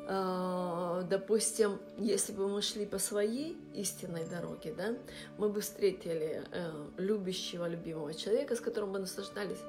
А, 0.07 1.03
допустим, 1.03 1.79
если 1.97 2.33
бы 2.33 2.47
мы 2.47 2.61
шли 2.61 2.85
по 2.85 2.97
своей 2.97 3.57
истинной 3.75 4.25
дороге, 4.25 4.73
да, 4.75 4.95
мы 5.37 5.49
бы 5.49 5.61
встретили 5.61 6.43
э, 6.51 6.71
любящего, 6.97 7.67
любимого 7.67 8.13
человека, 8.13 8.55
с 8.55 8.59
которым 8.59 8.91
бы 8.91 8.99
наслаждались. 8.99 9.59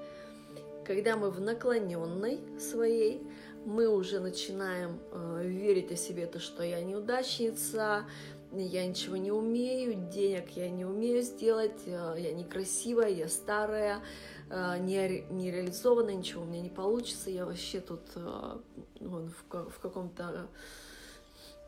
Когда 0.86 1.16
мы 1.16 1.30
в 1.30 1.40
наклоненной 1.40 2.40
своей, 2.58 3.22
мы 3.64 3.88
уже 3.88 4.20
начинаем 4.20 4.98
э, 5.12 5.42
верить 5.44 5.92
о 5.92 5.96
себе, 5.96 6.26
то, 6.26 6.38
что 6.40 6.62
я 6.62 6.82
неудачница, 6.82 8.04
я 8.52 8.86
ничего 8.86 9.16
не 9.16 9.30
умею, 9.30 9.94
денег 10.12 10.50
я 10.56 10.68
не 10.70 10.84
умею 10.84 11.22
сделать, 11.22 11.82
э, 11.86 12.16
я 12.18 12.32
некрасивая, 12.32 13.10
я 13.10 13.28
старая, 13.28 14.02
Э, 14.50 14.78
не, 14.78 15.24
не 15.30 15.50
реализовано, 15.52 16.10
ничего 16.10 16.42
у 16.42 16.44
меня 16.44 16.60
не 16.60 16.70
получится, 16.70 17.30
я 17.30 17.46
вообще 17.46 17.80
тут 17.80 18.00
э, 18.16 18.58
вон, 18.98 19.30
в, 19.30 19.70
в 19.70 19.78
каком-то 19.78 20.48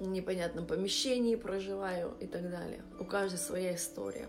непонятном 0.01 0.67
помещении 0.67 1.37
проживаю 1.37 2.17
и 2.19 2.27
так 2.27 2.51
далее. 2.51 2.83
У 2.99 3.05
каждой 3.05 3.39
своя 3.39 3.77
история. 3.77 4.29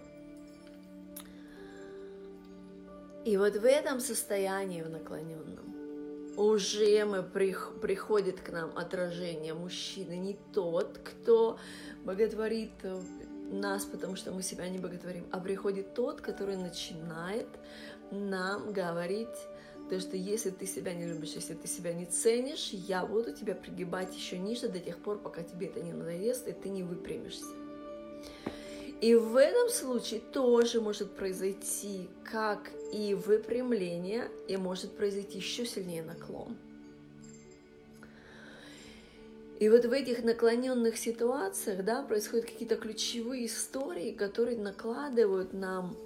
И 3.25 3.38
вот 3.38 3.55
в 3.55 3.65
этом 3.65 4.00
состоянии, 4.00 4.84
в 4.84 4.89
наклоненном, 4.89 5.73
уже 6.38 7.06
мы 7.06 7.24
прих, 7.24 7.74
приходит 7.82 8.40
к 8.42 8.52
нам 8.52 8.78
отражение 8.78 9.54
мужчины, 9.54 10.13
не 10.18 10.38
тот, 10.54 11.00
кто 11.04 11.58
боготворит 12.04 12.72
нас, 13.52 13.86
потому 13.86 14.16
что 14.16 14.32
мы 14.32 14.42
себя 14.42 14.68
не 14.68 14.80
боготворим, 14.80 15.25
а 15.32 15.40
приходит 15.40 15.94
тот, 15.94 16.22
который 16.22 16.58
начинает 16.58 17.48
нам 18.12 18.74
говорить, 18.74 19.28
то, 19.90 20.00
что 20.00 20.16
если 20.16 20.50
ты 20.50 20.66
себя 20.66 20.94
не 20.94 21.06
любишь, 21.06 21.34
если 21.36 21.54
ты 21.54 21.68
себя 21.68 21.94
не 21.94 22.06
ценишь, 22.06 22.70
я 22.72 23.06
буду 23.06 23.34
тебя 23.34 23.54
пригибать 23.54 24.16
еще 24.16 24.40
ниже 24.40 24.70
до 24.70 24.80
тех 24.80 24.98
пор, 24.98 25.20
пока 25.20 25.44
тебе 25.44 25.68
это 25.68 25.82
не 25.82 25.94
надоест, 25.94 26.48
и 26.48 26.54
ты 26.54 26.70
не 26.70 26.84
выпрямишься. 26.84 27.46
И 29.03 29.15
в 29.15 29.36
этом 29.36 29.67
случае 29.67 30.22
тоже 30.22 30.79
может 30.79 31.12
произойти 31.17 32.07
как 32.24 32.72
и 32.93 33.13
выпрямление, 33.13 34.31
и 34.48 34.55
может 34.55 34.95
произойти 34.95 35.39
еще 35.39 35.65
сильнее 35.65 36.03
наклон. 36.03 36.55
И 39.60 39.67
вот 39.67 39.83
в 39.83 39.91
этих 39.91 40.24
наклоненных 40.24 40.95
ситуациях 40.95 41.83
да, 41.83 42.01
происходят 42.01 42.45
какие-то 42.45 42.77
ключевые 42.77 43.48
истории, 43.48 44.13
которые 44.13 44.57
накладывают 44.57 45.51
нам 45.51 45.98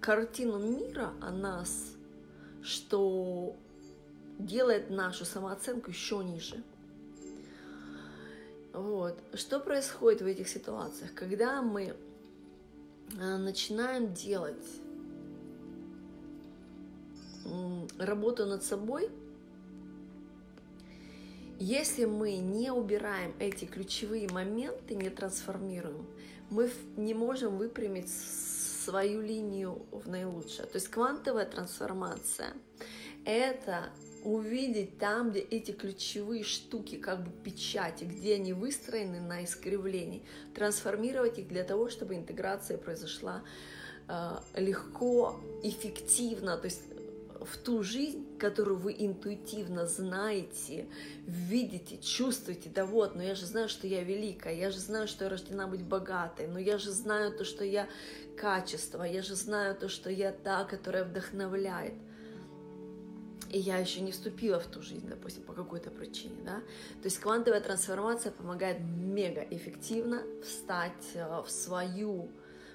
картину 0.00 0.58
мира 0.58 1.12
о 1.20 1.30
нас, 1.30 1.94
что 2.64 3.54
делает 4.40 4.90
нашу 4.90 5.24
самооценку 5.24 5.90
еще 5.90 6.16
ниже. 6.24 6.64
Вот. 8.72 9.18
Что 9.34 9.60
происходит 9.60 10.22
в 10.22 10.26
этих 10.26 10.48
ситуациях? 10.48 11.12
Когда 11.14 11.62
мы 11.62 11.94
э, 13.18 13.36
начинаем 13.36 14.14
делать 14.14 14.66
работу 17.98 18.46
над 18.46 18.62
собой, 18.62 19.10
если 21.58 22.06
мы 22.06 22.36
не 22.36 22.72
убираем 22.72 23.34
эти 23.38 23.66
ключевые 23.66 24.28
моменты, 24.28 24.94
не 24.94 25.10
трансформируем, 25.10 26.06
мы 26.50 26.70
не 26.96 27.14
можем 27.14 27.56
выпрямить 27.56 28.10
свою 28.10 29.20
линию 29.20 29.86
в 29.90 30.08
наилучшее. 30.08 30.66
То 30.66 30.76
есть 30.76 30.88
квантовая 30.88 31.46
трансформация— 31.46 32.54
это 33.24 33.90
увидеть 34.24 34.98
там, 34.98 35.30
где 35.30 35.40
эти 35.40 35.72
ключевые 35.72 36.44
штуки, 36.44 36.96
как 36.96 37.24
бы 37.24 37.30
печати, 37.42 38.04
где 38.04 38.34
они 38.34 38.52
выстроены 38.52 39.20
на 39.20 39.44
искривлении, 39.44 40.22
трансформировать 40.54 41.38
их 41.38 41.48
для 41.48 41.64
того, 41.64 41.90
чтобы 41.90 42.14
интеграция 42.14 42.78
произошла 42.78 43.42
э, 44.08 44.30
легко, 44.56 45.40
эффективно, 45.62 46.56
то 46.56 46.66
есть 46.66 46.82
в 47.44 47.56
ту 47.58 47.82
жизнь, 47.82 48.38
которую 48.38 48.78
вы 48.78 48.94
интуитивно 48.96 49.86
знаете, 49.86 50.86
видите, 51.26 51.98
чувствуете, 51.98 52.70
да 52.72 52.86
вот, 52.86 53.14
но 53.14 53.22
я 53.22 53.34
же 53.34 53.46
знаю, 53.46 53.68
что 53.68 53.86
я 53.86 54.02
великая, 54.02 54.54
я 54.54 54.70
же 54.70 54.78
знаю, 54.78 55.08
что 55.08 55.24
я 55.24 55.30
рождена 55.30 55.66
быть 55.66 55.82
богатой, 55.82 56.46
но 56.46 56.58
я 56.58 56.78
же 56.78 56.90
знаю 56.90 57.36
то, 57.36 57.44
что 57.44 57.64
я 57.64 57.88
качество, 58.36 59.02
я 59.02 59.22
же 59.22 59.34
знаю 59.34 59.74
то, 59.74 59.88
что 59.88 60.10
я 60.10 60.32
та, 60.32 60.64
которая 60.64 61.04
вдохновляет. 61.04 61.94
И 63.50 63.58
я 63.58 63.78
еще 63.78 64.00
не 64.00 64.12
вступила 64.12 64.58
в 64.58 64.66
ту 64.66 64.80
жизнь, 64.80 65.08
допустим, 65.08 65.42
по 65.42 65.52
какой-то 65.52 65.90
причине, 65.90 66.36
да. 66.44 66.56
То 67.02 67.04
есть 67.04 67.18
квантовая 67.18 67.60
трансформация 67.60 68.32
помогает 68.32 68.78
мега 68.80 69.46
эффективно 69.50 70.22
встать 70.42 71.10
э, 71.14 71.42
в 71.44 71.50
свою 71.50 72.30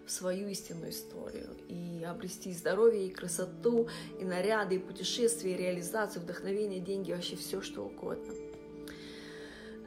в 0.06 0.12
свою 0.12 0.48
истинную 0.48 0.92
историю 0.92 1.50
и 1.68 2.02
обрести 2.08 2.54
здоровье, 2.54 3.08
и 3.08 3.10
красоту, 3.10 3.90
и 4.18 4.24
наряды, 4.24 4.76
и 4.76 4.80
путешествия, 4.80 5.54
и 5.54 5.58
реализацию, 5.58 6.24
вдохновение, 6.24 6.80
деньги, 6.80 7.12
вообще 7.12 7.36
все, 7.36 7.62
что 7.62 7.84
угодно. 7.84 8.34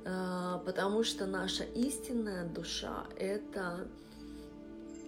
А, 0.04 0.58
потому 0.66 1.04
что 1.04 1.26
наша 1.26 1.64
истинная 1.64 2.46
душа— 2.46 3.06
это 3.18 3.88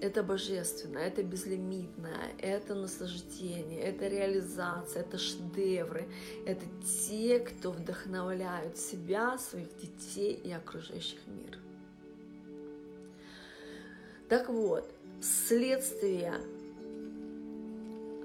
это 0.03 0.25
божественное, 0.25 1.07
это 1.07 1.23
безлимитное, 1.23 2.33
это 2.39 2.75
наслаждение, 2.75 3.81
это 3.81 4.09
реализация, 4.09 5.03
это 5.03 5.17
шедевры, 5.17 6.09
это 6.45 6.67
те, 6.85 7.39
кто 7.39 7.71
вдохновляют 7.71 8.77
себя, 8.77 9.39
своих 9.39 9.69
детей 9.77 10.35
и 10.43 10.51
окружающих 10.51 11.21
мир. 11.29 11.57
Так 14.29 14.49
вот, 14.49 14.93
следствие 15.21 16.35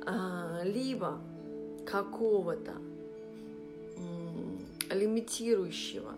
а, 0.03 0.61
либо 0.63 1.21
какого-то 1.85 2.73
лимитирующего 4.89 6.15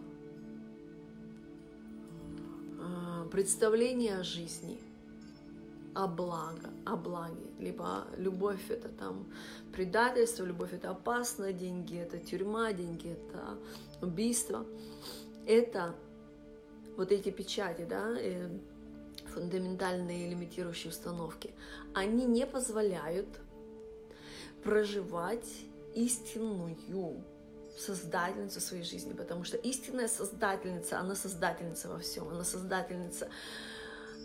а, 2.80 3.26
представления 3.26 4.20
о 4.20 4.24
жизни, 4.24 4.80
о 6.00 6.08
благо, 6.08 6.70
о 6.86 6.96
благе, 6.96 7.46
либо 7.60 8.08
любовь 8.16 8.72
это 8.72 8.88
там 8.88 9.28
предательство, 9.74 10.46
любовь 10.46 10.74
это 10.74 10.92
опасно, 10.92 11.52
деньги 11.52 11.98
это 11.98 12.18
тюрьма, 12.18 12.72
деньги 12.72 13.10
это 13.10 13.58
убийство. 14.02 14.66
Это 15.46 15.94
вот 16.96 17.12
эти 17.12 17.32
печати, 17.32 17.86
да, 17.90 18.16
э, 18.18 18.50
фундаментальные 19.34 20.30
лимитирующие 20.30 20.90
установки, 20.90 21.54
они 21.94 22.26
не 22.26 22.46
позволяют 22.46 23.28
проживать 24.64 25.50
истинную 25.96 26.78
создательницу 27.78 28.62
своей 28.62 28.84
жизни, 28.84 29.14
потому 29.14 29.44
что 29.44 29.58
истинная 29.58 30.08
создательница, 30.08 31.00
она 31.00 31.16
создательница 31.16 31.90
во 31.90 32.00
всем, 32.00 32.30
она 32.30 32.46
создательница 32.46 33.30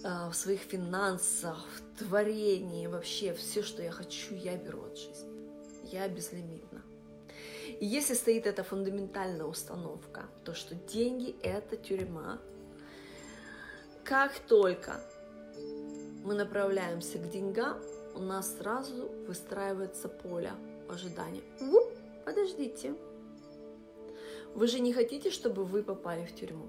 в 0.04 0.34
своих 0.34 0.60
финансах, 0.60 1.56
в 1.76 1.98
творении, 1.98 2.86
вообще 2.86 3.32
все, 3.32 3.62
что 3.62 3.82
я 3.82 3.90
хочу, 3.90 4.34
я 4.34 4.56
беру 4.56 4.82
от 4.82 4.98
жизни. 4.98 5.32
Я 5.90 6.08
безлимитна. 6.08 6.82
И 7.80 7.86
если 7.86 8.12
стоит 8.14 8.46
эта 8.46 8.62
фундаментальная 8.62 9.46
установка, 9.46 10.26
то 10.44 10.54
что 10.54 10.74
деньги– 10.74 11.34
это 11.42 11.76
тюрьма, 11.76 12.38
как 14.04 14.38
только 14.40 15.00
мы 16.22 16.34
направляемся 16.34 17.18
к 17.18 17.30
деньгам, 17.30 17.80
у 18.14 18.20
нас 18.20 18.58
сразу 18.58 19.08
выстраивается 19.26 20.08
поле 20.08 20.52
ожидания. 20.88 21.42
Уп, 21.60 21.92
подождите, 22.26 22.94
вы 24.54 24.66
же 24.66 24.80
не 24.80 24.92
хотите, 24.92 25.30
чтобы 25.30 25.64
вы 25.64 25.82
попали 25.82 26.26
в 26.26 26.34
тюрьму? 26.34 26.68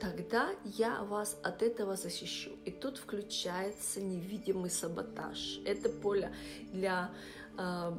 Тогда 0.00 0.50
я 0.64 1.02
вас 1.02 1.36
от 1.42 1.62
этого 1.62 1.96
защищу. 1.96 2.50
И 2.64 2.70
тут 2.70 2.98
включается 2.98 4.00
невидимый 4.00 4.70
саботаж. 4.70 5.60
Это 5.64 5.88
поле 5.88 6.32
для, 6.72 7.10
э, 7.58 7.92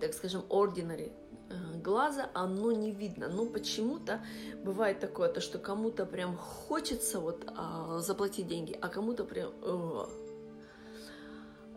так 0.00 0.14
скажем, 0.14 0.42
ordinary 0.48 1.12
э, 1.50 1.78
глаза, 1.82 2.30
оно 2.34 2.72
не 2.72 2.92
видно. 2.92 3.28
Но 3.28 3.46
почему-то 3.46 4.24
бывает 4.64 5.00
такое, 5.00 5.28
то, 5.28 5.40
что 5.40 5.58
кому-то 5.58 6.06
прям 6.06 6.36
хочется 6.36 7.18
вот 7.18 7.44
э, 7.46 7.98
заплатить 8.00 8.46
деньги, 8.46 8.78
а 8.80 8.88
кому-то 8.88 9.24
прям 9.24 9.52
э, 9.62 10.06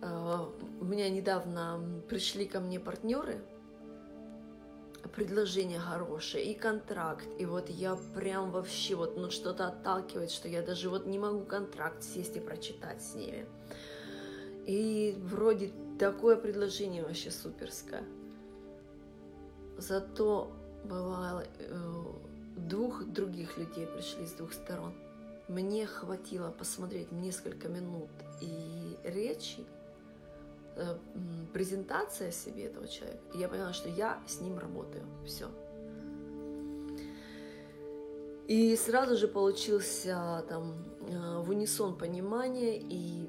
Э, 0.05 0.45
у 0.79 0.85
меня 0.85 1.09
недавно 1.09 1.81
пришли 2.09 2.45
ко 2.45 2.59
мне 2.59 2.79
партнеры, 2.79 3.41
предложение 5.15 5.79
хорошее, 5.79 6.43
и 6.45 6.53
контракт, 6.53 7.27
и 7.39 7.45
вот 7.45 7.69
я 7.69 7.97
прям 8.13 8.51
вообще 8.51 8.95
вот 8.95 9.17
ну 9.17 9.31
что-то 9.31 9.67
отталкивает, 9.67 10.29
что 10.29 10.47
я 10.47 10.61
даже 10.61 10.89
вот 10.89 11.05
не 11.05 11.17
могу 11.17 11.45
контракт 11.45 12.03
сесть 12.03 12.35
и 12.35 12.39
прочитать 12.39 13.01
с 13.01 13.15
ними. 13.15 13.45
И 14.65 15.15
вроде 15.23 15.71
такое 15.99 16.35
предложение 16.35 17.03
вообще 17.03 17.31
суперское. 17.31 18.03
Зато 19.77 20.51
бывало 20.83 21.45
э, 21.59 22.03
двух 22.57 23.05
других 23.05 23.57
людей 23.57 23.85
пришли 23.85 24.25
с 24.25 24.31
двух 24.33 24.53
сторон. 24.53 24.93
Мне 25.47 25.85
хватило 25.85 26.49
посмотреть 26.49 27.11
несколько 27.11 27.67
минут 27.67 28.09
и 28.41 28.97
речи, 29.03 29.63
презентация 31.53 32.31
себе 32.31 32.65
этого 32.65 32.87
человека. 32.87 33.21
И 33.33 33.37
я 33.37 33.47
поняла, 33.47 33.73
что 33.73 33.89
я 33.89 34.21
с 34.27 34.41
ним 34.41 34.57
работаю. 34.59 35.05
Все. 35.25 35.49
И 38.47 38.75
сразу 38.75 39.17
же 39.17 39.27
получился 39.27 40.45
там 40.49 40.75
э, 41.07 41.39
в 41.39 41.49
унисон 41.49 41.97
понимание, 41.97 42.77
и, 42.77 43.27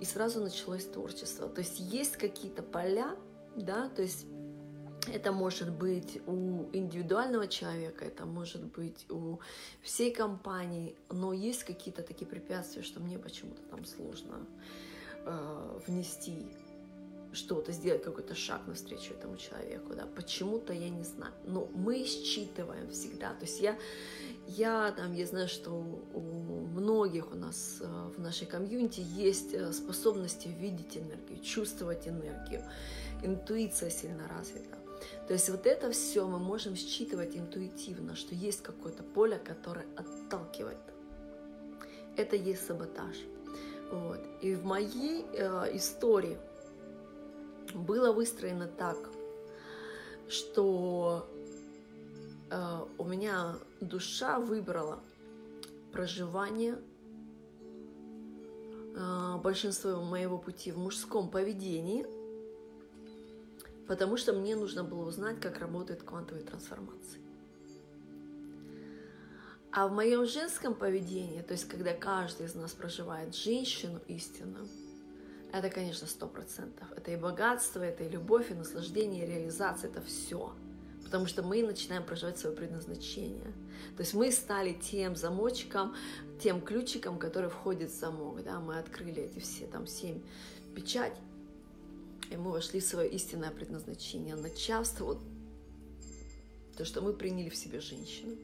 и 0.00 0.04
сразу 0.04 0.42
началось 0.42 0.84
творчество. 0.84 1.48
То 1.48 1.60
есть 1.60 1.78
есть 1.78 2.16
какие-то 2.18 2.62
поля, 2.62 3.16
да, 3.54 3.88
то 3.88 4.02
есть 4.02 4.26
это 5.10 5.32
может 5.32 5.70
быть 5.70 6.20
у 6.26 6.64
индивидуального 6.72 7.46
человека, 7.46 8.04
это 8.04 8.26
может 8.26 8.62
быть 8.64 9.06
у 9.10 9.38
всей 9.82 10.12
компании, 10.12 10.96
но 11.10 11.32
есть 11.32 11.64
какие-то 11.64 12.02
такие 12.02 12.26
препятствия, 12.26 12.82
что 12.82 13.00
мне 13.00 13.18
почему-то 13.18 13.62
там 13.70 13.86
сложно 13.86 14.46
э, 15.26 15.78
внести 15.86 16.46
что-то, 17.32 17.72
сделать 17.72 18.02
какой-то 18.02 18.34
шаг 18.34 18.66
навстречу 18.66 19.12
этому 19.12 19.36
человеку, 19.36 19.94
да, 19.94 20.06
почему-то 20.16 20.72
я 20.72 20.88
не 20.88 21.04
знаю, 21.04 21.32
но 21.44 21.68
мы 21.74 22.04
считываем 22.04 22.90
всегда, 22.90 23.34
то 23.34 23.44
есть 23.44 23.60
я, 23.60 23.78
я 24.46 24.92
там, 24.92 25.12
я 25.12 25.26
знаю, 25.26 25.48
что 25.48 25.70
у 26.14 26.20
многих 26.20 27.32
у 27.32 27.36
нас 27.36 27.78
э, 27.80 28.10
в 28.16 28.20
нашей 28.20 28.46
комьюнити 28.46 29.00
есть 29.00 29.52
э, 29.52 29.72
способности 29.72 30.48
видеть 30.48 30.96
энергию, 30.96 31.38
чувствовать 31.40 32.08
энергию, 32.08 32.64
интуиция 33.22 33.90
сильно 33.90 34.26
развита, 34.28 34.78
то 35.26 35.34
есть 35.34 35.48
вот 35.50 35.66
это 35.66 35.90
все 35.90 36.26
мы 36.26 36.38
можем 36.38 36.74
считывать 36.74 37.36
интуитивно, 37.36 38.16
что 38.16 38.34
есть 38.34 38.62
какое-то 38.62 39.02
поле, 39.02 39.38
которое 39.38 39.86
отталкивает. 39.96 40.78
Это 42.16 42.36
есть 42.36 42.66
саботаж. 42.66 43.16
Вот. 43.90 44.20
И 44.42 44.54
в 44.54 44.64
моей 44.64 45.24
э, 45.32 45.76
истории 45.76 46.36
было 47.74 48.12
выстроено 48.12 48.66
так, 48.66 48.96
что 50.28 51.28
э, 52.50 52.80
у 52.98 53.04
меня 53.04 53.56
душа 53.80 54.38
выбрала 54.40 55.00
проживание 55.92 56.78
э, 58.96 59.36
большинства 59.42 60.00
моего 60.00 60.38
пути 60.38 60.72
в 60.72 60.78
мужском 60.78 61.30
поведении, 61.30 62.06
потому 63.86 64.16
что 64.16 64.32
мне 64.32 64.56
нужно 64.56 64.82
было 64.82 65.06
узнать, 65.06 65.40
как 65.40 65.58
работает 65.58 66.02
квантовые 66.02 66.44
трансформации. 66.44 67.25
А 69.76 69.88
в 69.88 69.92
моем 69.92 70.24
женском 70.24 70.74
поведении, 70.74 71.42
то 71.42 71.52
есть 71.52 71.68
когда 71.68 71.92
каждый 71.92 72.46
из 72.46 72.54
нас 72.54 72.72
проживает 72.72 73.36
женщину 73.36 74.00
истинную, 74.08 74.66
это, 75.52 75.68
конечно, 75.68 76.06
сто 76.06 76.26
процентов. 76.26 76.90
Это 76.96 77.10
и 77.10 77.16
богатство, 77.16 77.82
это 77.82 78.02
и 78.02 78.08
любовь, 78.08 78.50
и 78.50 78.54
наслаждение, 78.54 79.24
и 79.24 79.30
реализация, 79.30 79.90
это 79.90 80.00
все. 80.00 80.54
Потому 81.04 81.26
что 81.26 81.42
мы 81.42 81.62
начинаем 81.62 82.04
проживать 82.04 82.38
свое 82.38 82.56
предназначение. 82.56 83.52
То 83.98 84.00
есть 84.00 84.14
мы 84.14 84.32
стали 84.32 84.72
тем 84.72 85.14
замочком, 85.14 85.94
тем 86.42 86.62
ключиком, 86.62 87.18
который 87.18 87.50
входит 87.50 87.90
в 87.90 88.00
замок. 88.00 88.42
Да? 88.44 88.60
Мы 88.60 88.78
открыли 88.78 89.24
эти 89.24 89.40
все 89.40 89.66
там 89.66 89.86
семь 89.86 90.22
печать, 90.74 91.18
и 92.30 92.36
мы 92.38 92.50
вошли 92.50 92.80
в 92.80 92.84
свое 92.84 93.10
истинное 93.10 93.50
предназначение, 93.50 94.36
начав 94.36 94.86
с 94.86 94.98
вот 95.00 95.18
то, 96.78 96.86
что 96.86 97.02
мы 97.02 97.12
приняли 97.12 97.50
в 97.50 97.56
себе 97.56 97.80
женщину. 97.80 98.36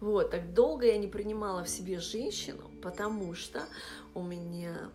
Вот, 0.00 0.30
так 0.30 0.54
долго 0.54 0.86
я 0.86 0.96
не 0.96 1.08
принимала 1.08 1.64
в 1.64 1.68
себе 1.68 1.98
женщину, 1.98 2.70
потому 2.82 3.34
что 3.34 3.62
у 4.14 4.22
меня 4.22 4.90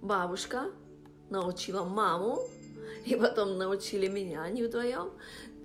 бабушка 0.00 0.70
научила 1.30 1.82
маму, 1.82 2.38
и 3.04 3.16
потом 3.16 3.58
научили 3.58 4.06
меня, 4.06 4.42
они 4.42 4.62
вдвоем, 4.62 5.10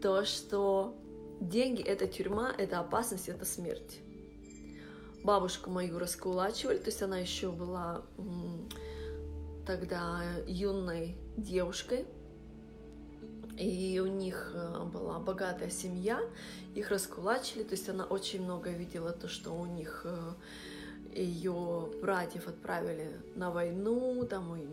то, 0.01 0.25
что 0.25 0.95
деньги– 1.39 1.81
это 1.83 2.07
тюрьма, 2.07 2.53
это 2.57 2.79
опасность, 2.79 3.29
это 3.29 3.45
смерть. 3.45 3.99
Бабушку 5.23 5.69
мою 5.69 5.99
раскулачивали, 5.99 6.77
то 6.77 6.87
есть 6.87 7.01
она 7.01 7.19
еще 7.19 7.51
была 7.51 8.03
тогда 9.67 10.21
юной 10.47 11.17
девушкой, 11.37 12.05
и 13.59 13.99
у 13.99 14.07
них 14.07 14.51
э, 14.53 14.83
была 14.85 15.19
богатая 15.19 15.69
семья, 15.69 16.21
их 16.75 16.89
раскулачили, 16.91 17.63
то 17.63 17.71
есть 17.71 17.89
она 17.89 18.05
очень 18.05 18.41
много 18.41 18.69
видела 18.69 19.11
то, 19.11 19.27
что 19.27 19.51
у 19.51 19.65
них 19.65 20.05
э, 20.05 20.33
ее 21.13 21.89
братьев 22.01 22.47
отправили 22.47 23.19
на 23.35 23.51
войну, 23.51 24.25
там 24.29 24.55
и 24.55 24.65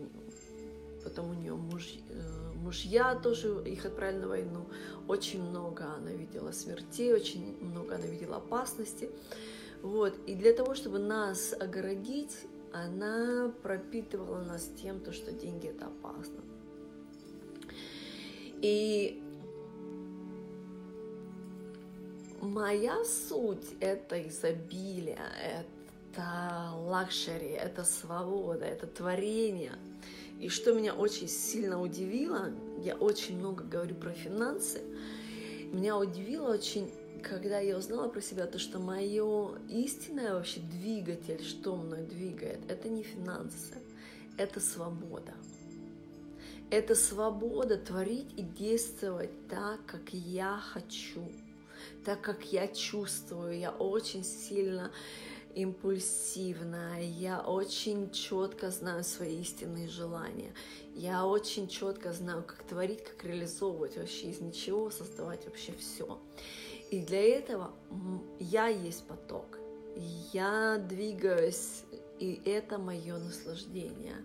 потом 1.03 1.31
у 1.31 1.33
нее 1.33 1.53
муж, 1.53 1.95
э, 2.09 2.53
мужья 2.55 3.15
тоже 3.15 3.61
их 3.65 3.85
отправили 3.85 4.19
на 4.19 4.27
войну. 4.29 4.65
Очень 5.07 5.43
много 5.43 5.85
она 5.97 6.11
видела 6.11 6.53
смертей, 6.53 7.13
очень 7.13 7.57
много 7.61 7.95
она 7.95 8.05
видела 8.05 8.37
опасности. 8.37 9.09
Вот. 9.81 10.13
И 10.27 10.35
для 10.35 10.53
того, 10.53 10.75
чтобы 10.75 10.99
нас 10.99 11.53
огородить, 11.59 12.37
она 12.73 13.51
пропитывала 13.63 14.41
нас 14.43 14.69
тем, 14.81 15.01
то, 15.01 15.11
что 15.11 15.33
деньги 15.33 15.67
это 15.67 15.87
опасно. 15.87 16.41
И 18.61 19.21
моя 22.41 23.03
суть 23.05 23.65
это 23.79 24.27
изобилие, 24.27 25.19
это 25.43 26.71
luxury, 26.75 27.49
это 27.49 27.83
свобода, 27.83 28.65
это 28.65 28.87
творение. 28.87 29.73
И 30.39 30.49
что 30.49 30.73
меня 30.73 30.93
очень 30.93 31.27
сильно 31.27 31.81
удивило, 31.81 32.51
я 32.83 32.95
очень 32.95 33.37
много 33.39 33.63
говорю 33.63 33.95
про 33.95 34.11
финансы, 34.11 34.81
меня 35.71 35.97
удивило 35.97 36.53
очень, 36.53 36.91
когда 37.23 37.59
я 37.59 37.77
узнала 37.77 38.07
про 38.07 38.21
себя, 38.21 38.45
то, 38.45 38.59
что 38.59 38.79
мое 38.79 39.57
истинное 39.67 40.33
вообще 40.33 40.59
двигатель, 40.59 41.43
что 41.43 41.75
мной 41.75 42.03
двигает, 42.03 42.59
это 42.69 42.87
не 42.87 43.03
финансы, 43.03 43.75
это 44.37 44.59
свобода. 44.59 45.33
Это 46.69 46.95
свобода 46.95 47.77
творить 47.77 48.33
и 48.35 48.41
действовать 48.41 49.47
так, 49.47 49.85
как 49.85 50.13
я 50.13 50.57
хочу, 50.57 51.23
так, 52.03 52.21
как 52.21 52.51
я 52.51 52.67
чувствую. 52.67 53.57
Я 53.57 53.71
очень 53.71 54.25
сильно 54.25 54.91
импульсивная, 55.55 57.03
я 57.03 57.39
очень 57.39 58.11
четко 58.11 58.69
знаю 58.69 59.05
свои 59.05 59.39
истинные 59.39 59.87
желания, 59.87 60.53
я 60.93 61.25
очень 61.25 61.69
четко 61.69 62.11
знаю, 62.11 62.43
как 62.43 62.63
творить, 62.63 63.03
как 63.03 63.23
реализовывать 63.23 63.97
вообще 63.97 64.31
из 64.31 64.41
ничего, 64.41 64.91
создавать 64.91 65.45
вообще 65.45 65.73
все. 65.79 66.19
И 66.91 66.99
для 66.99 67.23
этого 67.23 67.71
я 68.39 68.67
есть 68.67 69.05
поток, 69.07 69.57
я 70.33 70.77
двигаюсь 70.77 71.83
и 72.19 72.41
это 72.45 72.77
мое 72.77 73.17
наслаждение, 73.17 74.15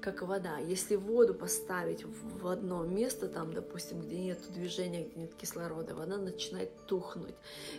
как 0.00 0.22
вода. 0.22 0.58
Если 0.58 0.96
воду 0.96 1.34
поставить 1.34 2.04
в 2.04 2.46
одно 2.46 2.84
место, 2.84 3.28
там, 3.28 3.52
допустим, 3.52 4.00
где 4.02 4.18
нет 4.18 4.38
движения, 4.50 5.04
где 5.04 5.20
нет 5.20 5.34
кислорода, 5.34 5.94
вода 5.94 6.16
начинает 6.16 6.70
тухнуть. 6.86 7.34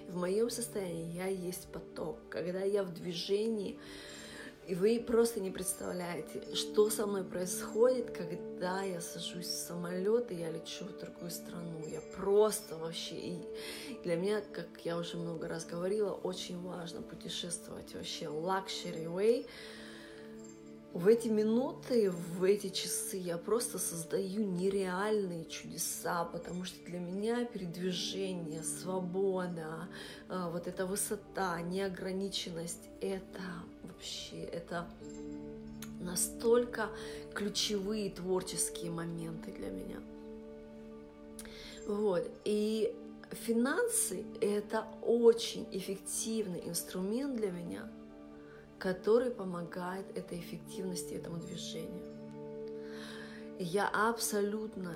В 0.07 0.17
моем 0.17 0.49
состоянии 0.49 1.15
я 1.15 1.27
есть 1.27 1.67
поток. 1.71 2.17
Когда 2.29 2.62
я 2.62 2.83
в 2.83 2.93
движении, 2.93 3.79
и 4.67 4.76
вы 4.76 5.04
просто 5.06 5.41
не 5.41 5.52
представляете, 5.52 6.41
что 6.56 6.89
со 6.89 7.06
мной 7.06 7.23
происходит, 7.26 8.12
когда 8.12 8.82
я 8.84 9.02
сажусь 9.02 9.47
в 9.47 9.67
самолет 9.67 10.32
и 10.32 10.36
я 10.36 10.49
лечу 10.49 10.86
в 10.86 10.97
другую 10.97 11.32
страну. 11.32 11.84
Я 11.88 11.99
просто 12.15 12.78
вообще... 12.78 13.15
И 13.15 13.47
для 14.04 14.15
меня, 14.15 14.41
как 14.54 14.67
я 14.86 14.97
уже 14.97 15.17
много 15.17 15.49
раз 15.49 15.65
говорила, 15.65 16.12
очень 16.12 16.62
важно 16.62 17.02
путешествовать 17.02 17.93
вообще 17.93 18.26
luxury 18.26 19.06
way. 19.06 19.45
В 20.93 21.08
эти 21.08 21.27
минуты, 21.27 22.12
в 22.12 22.43
эти 22.43 22.69
часы 22.69 23.17
я 23.17 23.39
просто 23.39 23.79
создаю 23.79 24.45
нереальные 24.45 25.45
чудеса, 25.45 26.23
потому 26.25 26.65
что 26.65 26.86
для 26.86 26.99
меня 26.99 27.45
передвижение, 27.45 28.62
свобода, 28.62 29.89
а, 30.29 30.51
вот 30.51 30.67
эта 30.67 30.86
высота, 30.86 31.60
неограниченность, 31.62 32.89
это 33.01 33.41
вообще, 33.82 34.43
это 34.43 34.88
настолько 35.99 36.89
ключевые 37.34 38.12
творческие 38.12 38.91
моменты 38.91 39.51
для 39.51 39.71
меня. 39.71 39.99
Вот, 41.88 42.29
и 42.45 42.93
финансы– 43.32 44.25
это 44.41 44.86
очень 45.01 45.65
эффективный 45.71 46.62
инструмент 46.67 47.36
для 47.36 47.49
меня, 47.49 47.89
который 48.84 49.32
помогает 49.32 50.06
этой 50.17 50.39
эффективности, 50.39 51.13
этому 51.13 51.38
движению. 51.38 52.04
Я 53.58 53.88
абсолютно 53.88 54.93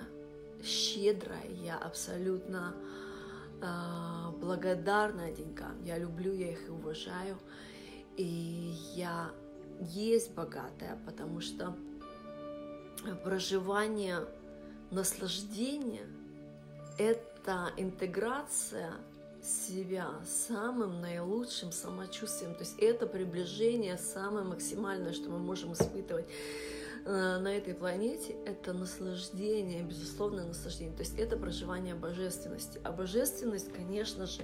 щедрая, 0.61 1.47
я 1.63 1.77
абсолютно 1.77 2.75
э, 3.61 4.31
благодарна 4.41 5.31
деньгам. 5.31 5.81
Я 5.85 5.97
люблю, 5.97 6.33
я 6.33 6.51
их 6.51 6.69
уважаю. 6.69 7.37
И 8.17 8.73
я 8.93 9.31
есть 9.79 10.33
богатая, 10.33 10.99
потому 11.05 11.39
что 11.39 11.73
проживание 13.23 14.25
наслаждения– 14.91 16.07
это 16.97 17.71
интеграция 17.77 18.91
себя 19.47 20.09
самым 20.25 21.01
наилучшим 21.01 21.71
самочувствием. 21.71 22.53
То 22.53 22.61
есть 22.61 22.77
это 22.79 23.07
приближение 23.07 23.97
самое 23.97 24.45
максимальное, 24.45 25.13
что 25.13 25.29
мы 25.29 25.39
можем 25.39 25.73
испытывать 25.73 26.27
Э, 27.09 27.37
на 27.37 27.55
этой 27.55 27.73
планете 27.73 28.35
это 28.45 28.73
наслаждение, 28.73 29.81
безусловное 29.81 30.45
наслаждение. 30.45 30.93
То 30.93 31.03
есть 31.03 31.17
это 31.17 31.37
проживание 31.37 31.95
божественности. 31.95 32.81
А 32.83 32.91
божественность, 32.91 33.71
конечно 33.71 34.25
же, 34.25 34.41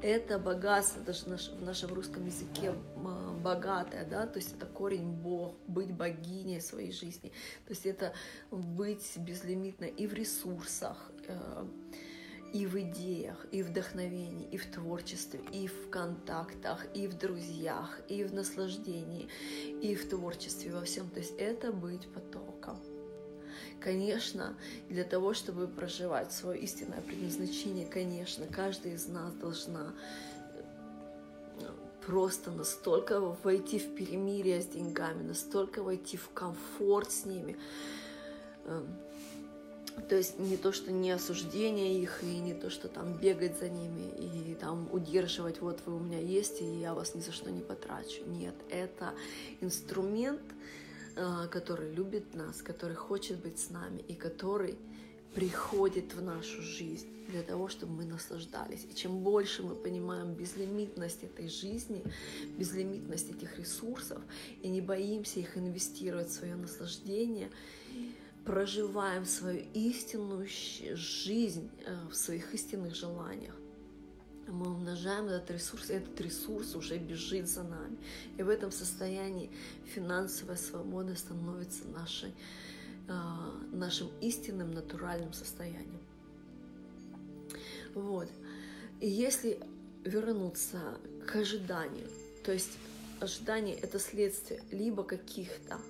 это 0.00 0.38
богатство, 0.38 1.02
даже 1.02 1.26
в 1.26 1.62
нашем 1.62 1.92
русском 1.92 2.24
языке 2.24 2.72
богатое, 3.42 4.06
да, 4.06 4.26
то 4.26 4.38
есть 4.38 4.54
это 4.56 4.64
корень 4.64 5.12
Бог, 5.12 5.56
быть 5.66 5.92
богиней 5.92 6.62
своей 6.62 6.90
жизни. 6.90 7.32
То 7.66 7.74
есть 7.74 7.84
это 7.84 8.14
быть 8.50 9.12
безлимитно 9.18 9.84
и 9.84 10.06
в 10.06 10.14
ресурсах, 10.14 11.12
э, 11.28 11.66
и 12.52 12.66
в 12.66 12.78
идеях, 12.80 13.46
и 13.50 13.62
в 13.62 13.68
вдохновении, 13.68 14.48
и 14.50 14.56
в 14.56 14.66
творчестве, 14.66 15.40
и 15.52 15.66
в 15.66 15.90
контактах, 15.90 16.86
и 16.94 17.06
в 17.06 17.18
друзьях, 17.18 18.00
и 18.08 18.24
в 18.24 18.34
наслаждении, 18.34 19.28
и 19.82 19.94
в 19.94 20.08
творчестве, 20.08 20.72
во 20.72 20.82
всем. 20.82 21.08
То 21.10 21.20
есть 21.20 21.34
это 21.38 21.72
быть 21.72 22.08
потоком. 22.12 22.78
Конечно, 23.80 24.56
для 24.88 25.04
того, 25.04 25.34
чтобы 25.34 25.68
проживать 25.68 26.32
свое 26.32 26.60
истинное 26.60 27.00
предназначение, 27.00 27.86
конечно, 27.86 28.46
каждый 28.46 28.94
из 28.94 29.06
нас 29.06 29.32
должна 29.34 29.94
э, 30.54 31.70
просто 32.06 32.50
настолько 32.50 33.20
войти 33.20 33.78
в 33.78 33.94
перемирие 33.94 34.62
с 34.62 34.66
деньгами, 34.66 35.22
настолько 35.22 35.82
войти 35.82 36.16
в 36.16 36.30
комфорт 36.30 37.10
с 37.10 37.26
ними, 37.26 37.56
эм, 38.64 38.88
то 40.08 40.16
есть 40.16 40.38
не 40.38 40.56
то, 40.56 40.72
что 40.72 40.92
не 40.92 41.10
осуждение 41.10 42.00
их, 42.00 42.22
и 42.22 42.38
не 42.38 42.54
то, 42.54 42.70
что 42.70 42.88
там 42.88 43.14
бегать 43.14 43.58
за 43.58 43.68
ними 43.68 44.12
и 44.18 44.54
там 44.54 44.88
удерживать, 44.92 45.60
вот 45.60 45.80
вы 45.86 45.96
у 45.96 45.98
меня 45.98 46.20
есть, 46.20 46.60
и 46.60 46.64
я 46.64 46.94
вас 46.94 47.14
ни 47.14 47.20
за 47.20 47.32
что 47.32 47.50
не 47.50 47.60
потрачу. 47.60 48.22
Нет, 48.26 48.54
это 48.70 49.14
инструмент, 49.60 50.42
э, 51.16 51.48
который 51.50 51.92
любит 51.92 52.34
нас, 52.34 52.62
который 52.62 52.94
хочет 52.94 53.38
быть 53.38 53.58
с 53.58 53.70
нами 53.70 54.02
и 54.06 54.14
который 54.14 54.78
приходит 55.34 56.14
в 56.14 56.22
нашу 56.22 56.62
жизнь 56.62 57.08
для 57.28 57.42
того, 57.42 57.68
чтобы 57.68 57.92
мы 57.92 58.04
наслаждались. 58.04 58.86
И 58.90 58.94
чем 58.94 59.18
больше 59.18 59.62
мы 59.62 59.74
понимаем 59.74 60.32
безлимитность 60.34 61.22
этой 61.24 61.48
жизни, 61.48 62.02
безлимитность 62.56 63.30
этих 63.30 63.58
ресурсов, 63.58 64.22
и 64.62 64.68
не 64.68 64.80
боимся 64.80 65.40
их 65.40 65.58
инвестировать 65.58 66.28
в 66.28 66.32
свое 66.32 66.54
наслаждение, 66.54 67.50
проживаем 68.46 69.26
свою 69.26 69.64
истинную 69.74 70.46
жизнь 70.94 71.68
э, 71.84 71.96
в 72.08 72.14
своих 72.14 72.54
истинных 72.54 72.94
желаниях, 72.94 73.54
мы 74.46 74.70
умножаем 74.70 75.26
этот 75.26 75.50
ресурс, 75.50 75.90
и 75.90 75.94
этот 75.94 76.20
ресурс 76.20 76.76
уже 76.76 76.98
бежит 76.98 77.48
за 77.48 77.64
нами. 77.64 77.98
И 78.38 78.42
в 78.44 78.48
этом 78.48 78.70
состоянии 78.70 79.50
финансовая 79.92 80.56
свобода 80.56 81.16
становится 81.16 81.88
нашей, 81.88 82.32
э, 83.08 83.12
нашим 83.72 84.08
истинным 84.20 84.70
натуральным 84.70 85.32
состоянием. 85.32 86.00
Вот. 87.94 88.28
И 89.00 89.08
если 89.08 89.58
вернуться 90.04 90.98
к 91.26 91.34
ожиданию, 91.34 92.08
то 92.44 92.52
есть 92.52 92.78
ожидание 93.18 93.74
это 93.74 93.98
следствие 93.98 94.62
либо 94.70 95.02
каких-то 95.02 95.80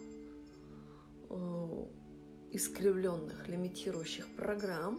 искривленных 2.57 3.49
лимитирующих 3.49 4.27
программ, 4.35 4.99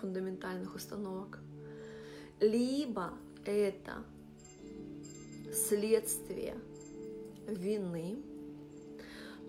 фундаментальных 0.00 0.74
установок, 0.74 1.38
либо 2.40 3.12
это 3.44 4.04
следствие 5.52 6.56
вины, 7.46 8.18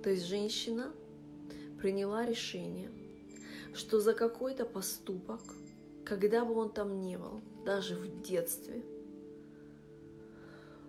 то 0.04 0.12
есть 0.12 0.26
женщина 0.26 0.92
приняла 1.82 2.26
решение, 2.26 2.92
что 3.74 4.00
за 4.00 4.14
какой-то 4.14 4.66
поступок, 4.66 5.42
когда 6.06 6.46
бы 6.46 6.54
он 6.54 6.70
там 6.70 7.02
ни 7.02 7.16
был, 7.16 7.42
даже 7.66 7.96
в 7.96 8.22
детстве, 8.22 8.84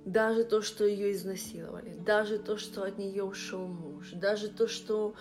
даже 0.04 0.44
то, 0.44 0.60
что 0.60 0.84
ее 0.84 1.12
изнасиловали, 1.12 1.94
даже 1.94 2.38
то, 2.38 2.58
что 2.58 2.82
от 2.82 2.98
нее 2.98 3.24
ушел 3.24 3.66
муж, 3.66 4.10
даже 4.12 4.50
то, 4.50 4.68
что 4.68 5.14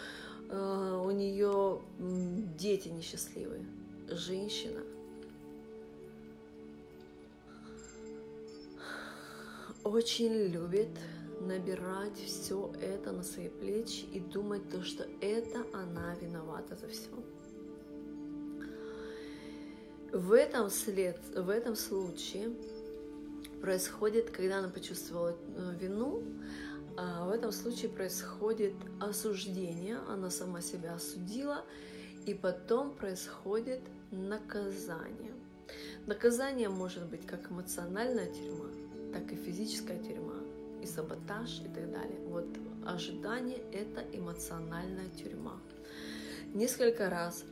у 0.50 1.12
нее 1.12 1.82
дети 2.58 2.90
несчастливые, 2.90 3.66
женщина. 4.10 4.82
Очень 9.84 10.34
любит 10.48 10.90
набирать 11.42 12.18
все 12.18 12.72
это 12.82 13.12
на 13.12 13.24
свои 13.24 13.50
плечи 13.50 14.06
и 14.14 14.20
думать 14.20 14.70
то, 14.70 14.82
что 14.82 15.06
это 15.20 15.66
она 15.74 16.16
виновата 16.16 16.76
за 16.76 16.88
все. 16.88 17.10
В 20.14 20.32
этом, 20.32 20.70
след, 20.70 21.20
в 21.36 21.50
этом 21.50 21.76
случае 21.76 22.54
происходит, 23.62 24.30
когда 24.30 24.60
она 24.60 24.70
почувствовала 24.70 25.36
э, 25.56 25.76
вину, 25.80 26.24
в 26.98 27.32
этом 27.32 27.52
случае 27.52 27.90
происходит 27.90 28.74
осуждение, 29.00 29.98
она 30.10 30.30
сама 30.30 30.62
себя 30.62 30.94
осудила, 30.94 31.64
и 32.26 32.34
потом 32.34 32.92
происходит 32.92 33.82
наказание. 34.12 35.34
Наказание 36.06 36.70
может 36.70 37.06
быть 37.06 37.26
как 37.26 37.52
эмоциональная 37.52 38.28
тюрьма, 38.28 38.70
так 39.14 39.32
и 39.32 39.36
физическая 39.36 40.00
тюрьма, 40.00 40.36
и 40.82 40.86
саботаж 40.86 41.62
и 41.62 41.70
так 41.70 41.92
далее. 41.92 42.20
Вот 42.28 42.46
ожидание– 42.86 43.62
это 43.72 44.06
эмоциональная 44.12 45.10
тюрьма. 45.10 45.58
Несколько 46.54 47.10
раз 47.10 47.46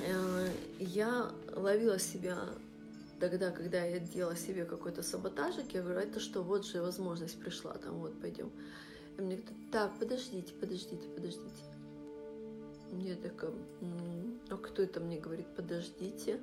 э, 0.00 0.48
я 0.78 1.30
ловила 1.54 1.98
себя 1.98 2.38
тогда, 3.20 3.50
когда 3.50 3.84
я 3.84 3.98
делала 3.98 4.36
себе 4.36 4.64
какой-то 4.64 5.02
саботажик, 5.02 5.72
я 5.72 5.82
говорю, 5.82 6.00
это 6.00 6.20
что, 6.20 6.42
вот 6.42 6.64
же 6.64 6.82
возможность 6.82 7.38
пришла, 7.40 7.72
там 7.74 7.98
вот 7.98 8.18
пойдем. 8.20 8.50
И 9.16 9.22
мне 9.22 9.36
говорят, 9.36 9.56
так, 9.72 9.98
подождите, 9.98 10.52
подождите, 10.60 11.08
подождите. 11.14 11.62
Я 12.92 13.16
такая, 13.16 13.52
а 14.48 14.56
кто 14.56 14.82
это 14.82 15.00
мне 15.00 15.18
говорит, 15.18 15.46
подождите. 15.56 16.40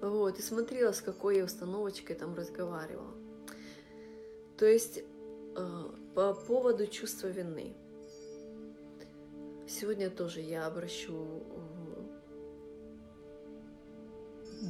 Вот, 0.00 0.38
и 0.38 0.42
смотрела, 0.42 0.92
с 0.92 1.00
какой 1.00 1.38
я 1.38 1.44
установочкой 1.44 2.16
там 2.16 2.34
разговаривала. 2.34 3.14
То 4.58 4.66
есть 4.66 5.00
э, 5.56 5.84
по 6.14 6.34
поводу 6.34 6.86
чувства 6.86 7.28
вины. 7.28 7.74
Сегодня 9.66 10.10
тоже 10.10 10.40
я 10.40 10.66
обращу 10.66 11.42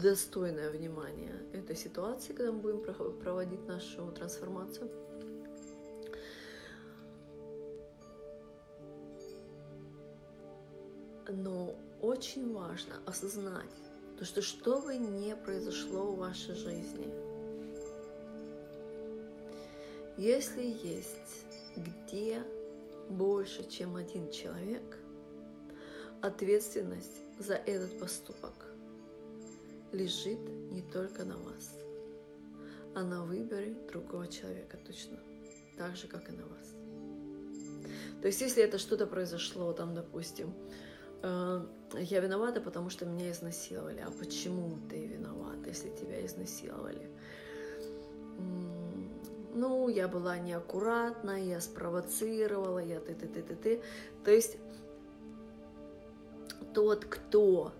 достойное 0.00 0.70
внимание 0.70 1.32
этой 1.52 1.76
ситуации, 1.76 2.32
когда 2.32 2.52
мы 2.52 2.60
будем 2.60 3.20
проводить 3.20 3.64
нашу 3.66 4.10
трансформацию. 4.12 4.90
Но 11.28 11.74
очень 12.00 12.52
важно 12.52 12.96
осознать, 13.06 13.70
то, 14.18 14.24
что 14.24 14.42
что 14.42 14.80
бы 14.80 14.96
ни 14.96 15.34
произошло 15.44 16.12
в 16.12 16.18
вашей 16.18 16.54
жизни, 16.54 17.08
если 20.16 20.62
есть 20.62 21.44
где 21.76 22.42
больше, 23.08 23.68
чем 23.68 23.96
один 23.96 24.30
человек, 24.30 24.98
ответственность 26.20 27.22
за 27.38 27.54
этот 27.54 27.98
поступок 27.98 28.73
лежит 29.94 30.38
не 30.70 30.82
только 30.82 31.24
на 31.24 31.36
вас, 31.36 31.74
а 32.94 33.02
на 33.02 33.24
выборе 33.24 33.74
другого 33.90 34.28
человека 34.28 34.76
точно, 34.86 35.18
так 35.76 35.96
же, 35.96 36.06
как 36.08 36.28
и 36.28 36.32
на 36.32 36.46
вас. 36.46 36.74
То 38.20 38.28
есть, 38.28 38.40
если 38.40 38.62
это 38.62 38.78
что-то 38.78 39.06
произошло, 39.06 39.72
там, 39.72 39.94
допустим, 39.94 40.52
э, 41.22 41.66
я 41.98 42.20
виновата, 42.20 42.60
потому 42.60 42.90
что 42.90 43.06
меня 43.06 43.30
изнасиловали. 43.30 44.00
А 44.00 44.10
почему 44.10 44.78
ты 44.88 45.06
виновата, 45.06 45.68
если 45.68 45.90
тебя 45.90 46.24
изнасиловали? 46.24 47.06
Ну, 49.54 49.88
я 49.88 50.08
была 50.08 50.38
неаккуратна, 50.38 51.40
я 51.40 51.60
спровоцировала, 51.60 52.80
я 52.80 52.98
ты-ты-ты-ты-ты. 52.98 53.82
То 54.24 54.30
есть 54.30 54.56
тот, 56.72 57.04
кто 57.04 57.72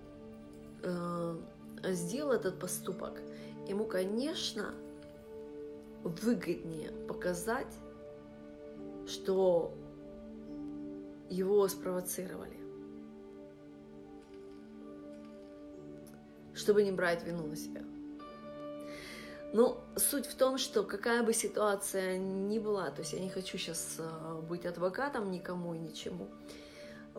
э, 0.83 1.37
сделал 1.93 2.33
этот 2.33 2.59
поступок, 2.59 3.21
ему, 3.69 3.85
конечно, 3.85 4.75
выгоднее 6.03 6.91
показать, 7.09 7.73
что 9.07 9.75
его 11.31 11.67
спровоцировали. 11.69 12.59
Чтобы 16.55 16.85
не 16.85 16.93
брать 16.93 17.25
вину 17.25 17.47
на 17.47 17.57
себя. 17.57 17.83
Ну, 19.53 19.79
суть 19.97 20.27
в 20.27 20.35
том, 20.35 20.59
что 20.59 20.83
какая 20.83 21.23
бы 21.23 21.33
ситуация 21.33 22.19
ни 22.19 22.59
была, 22.59 22.91
то 22.91 23.03
есть 23.03 23.13
я 23.13 23.21
не 23.21 23.31
хочу 23.31 23.57
сейчас 23.57 23.97
а, 24.01 24.41
быть 24.41 24.67
адвокатом 24.67 25.31
никому 25.31 25.75
и 25.75 25.79
ничему, 25.79 26.29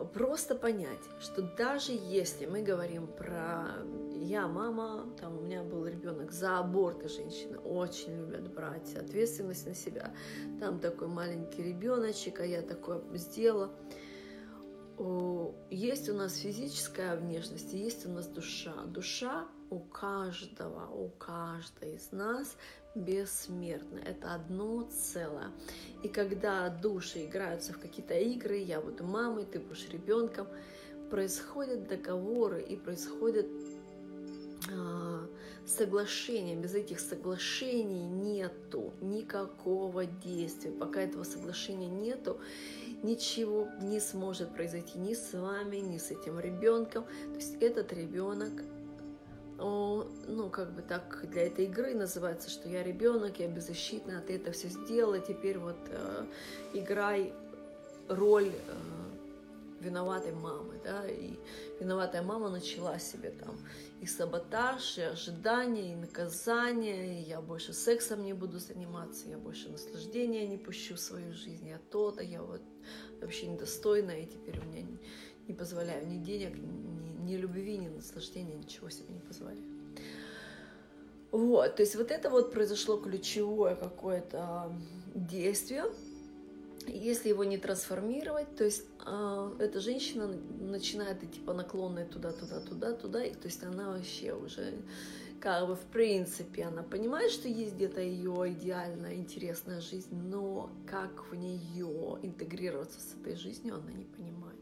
просто 0.04 0.54
понять, 0.54 1.02
что 1.20 1.42
даже 1.42 1.92
если 1.92 2.46
мы 2.46 2.62
говорим 2.62 3.06
про 3.06 3.68
я 4.12 4.48
мама, 4.48 5.06
там 5.20 5.38
у 5.38 5.40
меня 5.42 5.62
был 5.62 5.86
ребенок 5.86 6.32
за 6.32 6.58
аборты 6.58 7.08
женщины 7.08 7.58
очень 7.58 8.16
любят 8.16 8.52
брать 8.52 8.94
ответственность 8.96 9.66
на 9.66 9.74
себя, 9.74 10.12
там 10.58 10.80
такой 10.80 11.08
маленький 11.08 11.62
ребеночек, 11.62 12.40
а 12.40 12.46
я 12.46 12.62
такое 12.62 13.00
сделала. 13.14 13.70
Есть 15.70 16.08
у 16.08 16.14
нас 16.14 16.36
физическая 16.36 17.16
внешность, 17.16 17.72
есть 17.72 18.06
у 18.06 18.10
нас 18.10 18.26
душа. 18.26 18.74
Душа 18.86 19.46
у 19.68 19.80
каждого, 19.80 20.86
у 20.86 21.10
каждой 21.10 21.96
из 21.96 22.12
нас 22.12 22.56
бессмертна. 22.96 23.98
Это 23.98 24.34
одно 24.34 24.88
целое. 24.90 25.52
И 26.02 26.08
когда 26.08 26.68
души 26.68 27.26
играются 27.26 27.72
в 27.72 27.78
какие-то 27.78 28.14
игры, 28.14 28.56
я 28.56 28.80
буду 28.80 29.04
мамой, 29.04 29.44
ты 29.44 29.60
будешь 29.60 29.88
ребенком, 29.90 30.48
происходят 31.10 31.86
договоры 31.88 32.62
и 32.62 32.76
происходят 32.76 33.46
а, 34.72 35.26
соглашения. 35.66 36.56
Без 36.56 36.74
этих 36.74 37.00
соглашений 37.00 38.06
нету 38.06 38.92
никакого 39.00 40.06
действия. 40.06 40.70
Пока 40.72 41.02
этого 41.02 41.24
соглашения 41.24 41.88
нету, 41.88 42.40
ничего 43.02 43.68
не 43.80 44.00
сможет 44.00 44.54
произойти 44.54 44.98
ни 44.98 45.14
с 45.14 45.32
вами, 45.32 45.76
ни 45.76 45.98
с 45.98 46.10
этим 46.10 46.40
ребенком. 46.40 47.04
То 47.04 47.36
есть 47.36 47.56
этот 47.60 47.92
ребенок 47.92 48.52
ну, 49.58 50.50
как 50.50 50.74
бы 50.74 50.82
так 50.82 51.24
для 51.30 51.46
этой 51.46 51.64
игры 51.64 51.94
называется, 51.94 52.50
что 52.50 52.68
я 52.68 52.82
ребенок, 52.82 53.38
я 53.38 53.48
беззащитна, 53.48 54.20
ты 54.20 54.36
это 54.36 54.52
все 54.52 54.68
сделала, 54.68 55.18
теперь 55.18 55.58
вот 55.58 55.78
э, 55.88 56.26
играй 56.74 57.32
роль 58.08 58.52
э, 58.52 58.96
виноватой 59.80 60.32
мамы, 60.32 60.80
да, 60.84 61.06
и 61.06 61.38
виноватая 61.80 62.22
мама 62.22 62.50
начала 62.50 62.98
себе 62.98 63.30
там 63.30 63.58
и 64.00 64.06
саботаж, 64.06 64.98
и 64.98 65.02
ожидания, 65.02 65.92
и 65.92 65.96
наказание, 65.96 67.20
и 67.20 67.28
я 67.28 67.40
больше 67.40 67.72
сексом 67.72 68.24
не 68.24 68.32
буду 68.32 68.58
заниматься, 68.58 69.28
я 69.28 69.38
больше 69.38 69.70
наслаждения 69.70 70.46
не 70.46 70.58
пущу 70.58 70.94
в 70.94 71.00
свою 71.00 71.32
жизнь, 71.32 71.68
я 71.68 71.78
то-то, 71.90 72.22
я 72.22 72.42
вот 72.42 72.62
вообще 73.20 73.46
недостойна, 73.46 74.10
и 74.10 74.26
теперь 74.26 74.58
у 74.58 74.64
меня 74.64 74.82
не, 74.82 74.98
не 75.48 75.54
позволяю 75.54 76.06
ни 76.06 76.18
денег, 76.18 76.56
ни 76.56 77.15
ни 77.26 77.36
любви, 77.36 77.78
ни 77.78 77.88
наслаждения, 77.88 78.54
ничего 78.54 78.90
себе 78.90 79.14
не 79.14 79.20
позволяю. 79.20 79.76
Вот, 81.32 81.76
то 81.76 81.82
есть 81.82 81.96
вот 81.96 82.10
это 82.10 82.30
вот 82.30 82.52
произошло 82.52 82.96
ключевое 82.96 83.74
какое-то 83.74 84.72
действие. 85.14 85.84
Если 86.86 87.30
его 87.30 87.42
не 87.44 87.58
трансформировать, 87.58 88.54
то 88.56 88.64
есть 88.64 88.84
э, 89.04 89.50
эта 89.58 89.80
женщина 89.80 90.28
начинает 90.60 91.22
идти 91.24 91.40
по 91.40 91.52
наклонной 91.52 92.04
туда, 92.04 92.32
туда, 92.32 92.60
туда, 92.60 92.92
туда, 92.92 93.24
и 93.24 93.34
то 93.34 93.48
есть 93.48 93.62
она 93.64 93.90
вообще 93.90 94.32
уже 94.34 94.72
как 95.40 95.66
бы 95.66 95.74
в 95.74 95.84
принципе 95.92 96.64
она 96.64 96.82
понимает, 96.82 97.30
что 97.30 97.48
есть 97.48 97.74
где-то 97.74 98.00
ее 98.00 98.52
идеальная, 98.52 99.14
интересная 99.14 99.80
жизнь, 99.80 100.14
но 100.14 100.70
как 100.86 101.30
в 101.30 101.34
нее 101.34 102.18
интегрироваться 102.22 103.00
с 103.00 103.20
этой 103.20 103.36
жизнью, 103.36 103.74
она 103.74 103.92
не 103.92 104.04
понимает. 104.04 104.55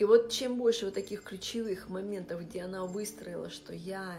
И 0.00 0.04
вот 0.04 0.30
чем 0.30 0.56
больше 0.56 0.86
вот 0.86 0.94
таких 0.94 1.22
ключевых 1.22 1.90
моментов, 1.90 2.40
где 2.40 2.62
она 2.62 2.86
выстроила, 2.86 3.50
что 3.50 3.74
я 3.74 4.16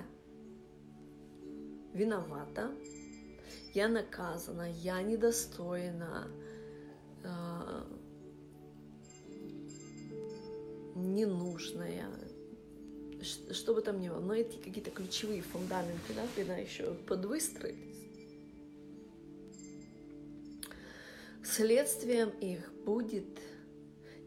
виновата, 1.92 2.70
я 3.74 3.88
наказана, 3.90 4.72
я 4.72 5.02
недостойна, 5.02 6.28
э, 7.24 7.84
ненужная, 10.94 12.12
что 13.52 13.74
бы 13.74 13.82
там 13.82 14.00
ни 14.00 14.08
было, 14.08 14.20
но 14.20 14.36
эти 14.36 14.58
какие-то 14.58 14.92
ключевые 14.92 15.42
фундаменты, 15.42 16.14
да, 16.16 16.28
когда 16.36 16.58
еще 16.58 16.94
подвыстроились, 17.08 18.06
следствием 21.44 22.30
их 22.40 22.72
будет 22.86 23.26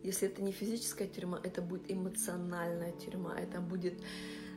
если 0.05 0.29
это 0.29 0.43
не 0.43 0.53
физическая 0.53 1.09
тюрьма, 1.09 1.41
это 1.43 1.63
будет 1.63 1.91
эмоциональная 1.91 2.93
тюрьма, 2.93 3.35
это 3.41 3.61
будет 3.61 3.95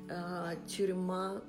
э, 0.10 0.56
тюрьма 0.68 1.42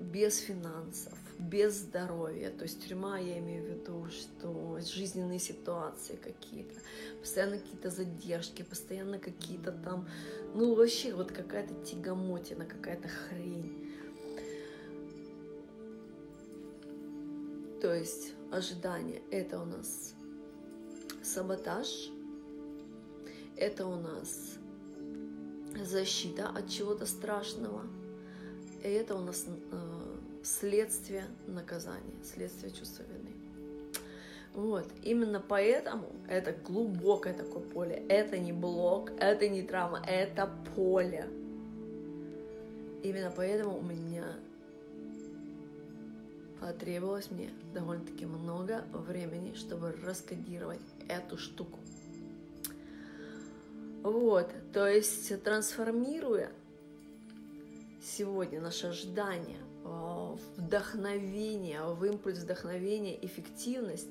без 0.00 0.38
финансов, 0.38 1.18
без 1.38 1.80
здоровья. 1.80 2.50
То 2.50 2.62
есть 2.62 2.86
тюрьма, 2.86 3.18
я 3.18 3.38
имею 3.40 3.64
в 3.64 3.68
виду, 3.70 4.08
что 4.10 4.78
жизненные 4.80 5.40
ситуации 5.40 6.14
какие-то, 6.14 6.74
постоянно 7.20 7.58
какие-то 7.58 7.90
задержки, 7.90 8.62
постоянно 8.62 9.18
какие-то 9.18 9.72
там, 9.72 10.08
ну 10.54 10.74
вообще 10.76 11.12
вот 11.12 11.32
какая-то 11.32 11.74
тягомотина, 11.84 12.64
какая-то 12.64 13.08
хрень. 13.08 13.92
То 17.80 17.92
есть 17.92 18.32
ожидание 18.52 19.22
это 19.32 19.60
у 19.60 19.64
нас 19.64 20.14
саботаж, 21.20 22.11
это 23.62 23.86
у 23.86 23.94
нас 23.94 24.58
защита 25.84 26.48
от 26.48 26.68
чего-то 26.68 27.06
страшного, 27.06 27.82
и 28.82 28.88
это 28.88 29.14
у 29.14 29.20
нас 29.20 29.46
э, 29.46 30.16
следствие 30.42 31.24
наказания, 31.46 32.16
следствие 32.24 32.72
чувства 32.72 33.04
вины. 33.04 33.30
Вот, 34.54 34.86
именно 35.02 35.40
поэтому 35.40 36.10
это 36.28 36.52
глубокое 36.52 37.34
такое 37.34 37.62
поле. 37.62 38.04
Это 38.08 38.36
не 38.36 38.52
блок, 38.52 39.12
это 39.18 39.48
не 39.48 39.62
травма, 39.62 40.02
это 40.06 40.50
поле. 40.74 41.28
Именно 43.04 43.32
поэтому 43.34 43.78
у 43.78 43.82
меня 43.82 44.24
потребовалось 46.60 47.30
мне 47.30 47.50
довольно-таки 47.72 48.26
много 48.26 48.84
времени, 48.92 49.54
чтобы 49.54 49.92
раскодировать 50.04 50.80
эту 51.08 51.38
штуку. 51.38 51.78
Вот, 54.02 54.50
то 54.72 54.86
есть 54.88 55.42
трансформируя 55.44 56.50
сегодня 58.02 58.60
наше 58.60 58.88
ожидание 58.88 59.58
в 59.84 60.38
вдохновение, 60.56 61.82
в 61.82 62.04
импульс 62.04 62.38
вдохновения, 62.38 63.18
эффективность, 63.24 64.08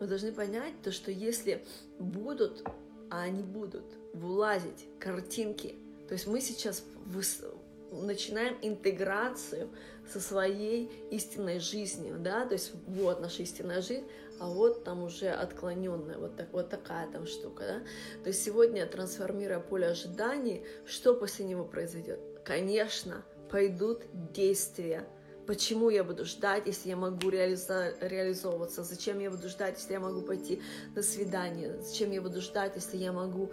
мы 0.00 0.06
должны 0.06 0.32
понять 0.32 0.74
то, 0.82 0.90
что 0.90 1.10
если 1.10 1.64
будут, 1.98 2.64
а 3.10 3.22
они 3.22 3.42
будут, 3.42 3.84
вылазить 4.12 4.86
картинки, 4.98 5.76
то 6.08 6.14
есть 6.14 6.26
мы 6.26 6.40
сейчас 6.40 6.84
начинаем 7.92 8.56
интеграцию 8.62 9.68
со 10.12 10.20
своей 10.20 10.90
истинной 11.10 11.60
жизнью, 11.60 12.16
да, 12.18 12.44
то 12.44 12.54
есть 12.54 12.72
вот 12.86 13.20
наша 13.20 13.42
истинная 13.42 13.82
жизнь, 13.82 14.04
а 14.44 14.46
вот 14.46 14.84
там 14.84 15.02
уже 15.02 15.30
отклоненная, 15.30 16.18
вот, 16.18 16.36
так, 16.36 16.52
вот 16.52 16.68
такая 16.68 17.10
там 17.10 17.26
штука, 17.26 17.64
да. 17.66 17.80
То 18.22 18.28
есть 18.28 18.44
сегодня, 18.44 18.84
трансформируя 18.86 19.58
поле 19.58 19.86
ожиданий, 19.86 20.62
что 20.84 21.14
после 21.14 21.46
него 21.46 21.64
произойдет? 21.64 22.20
Конечно, 22.44 23.24
пойдут 23.50 24.02
действия. 24.32 25.08
Почему 25.46 25.88
я 25.88 26.04
буду 26.04 26.26
ждать, 26.26 26.66
если 26.66 26.90
я 26.90 26.96
могу 26.96 27.30
реализовываться? 27.30 28.82
Зачем 28.82 29.18
я 29.18 29.30
буду 29.30 29.48
ждать, 29.48 29.78
если 29.78 29.94
я 29.94 30.00
могу 30.00 30.20
пойти 30.20 30.60
на 30.94 31.02
свидание? 31.02 31.80
Зачем 31.80 32.10
я 32.10 32.20
буду 32.20 32.42
ждать, 32.42 32.72
если 32.74 32.98
я 32.98 33.12
могу 33.12 33.50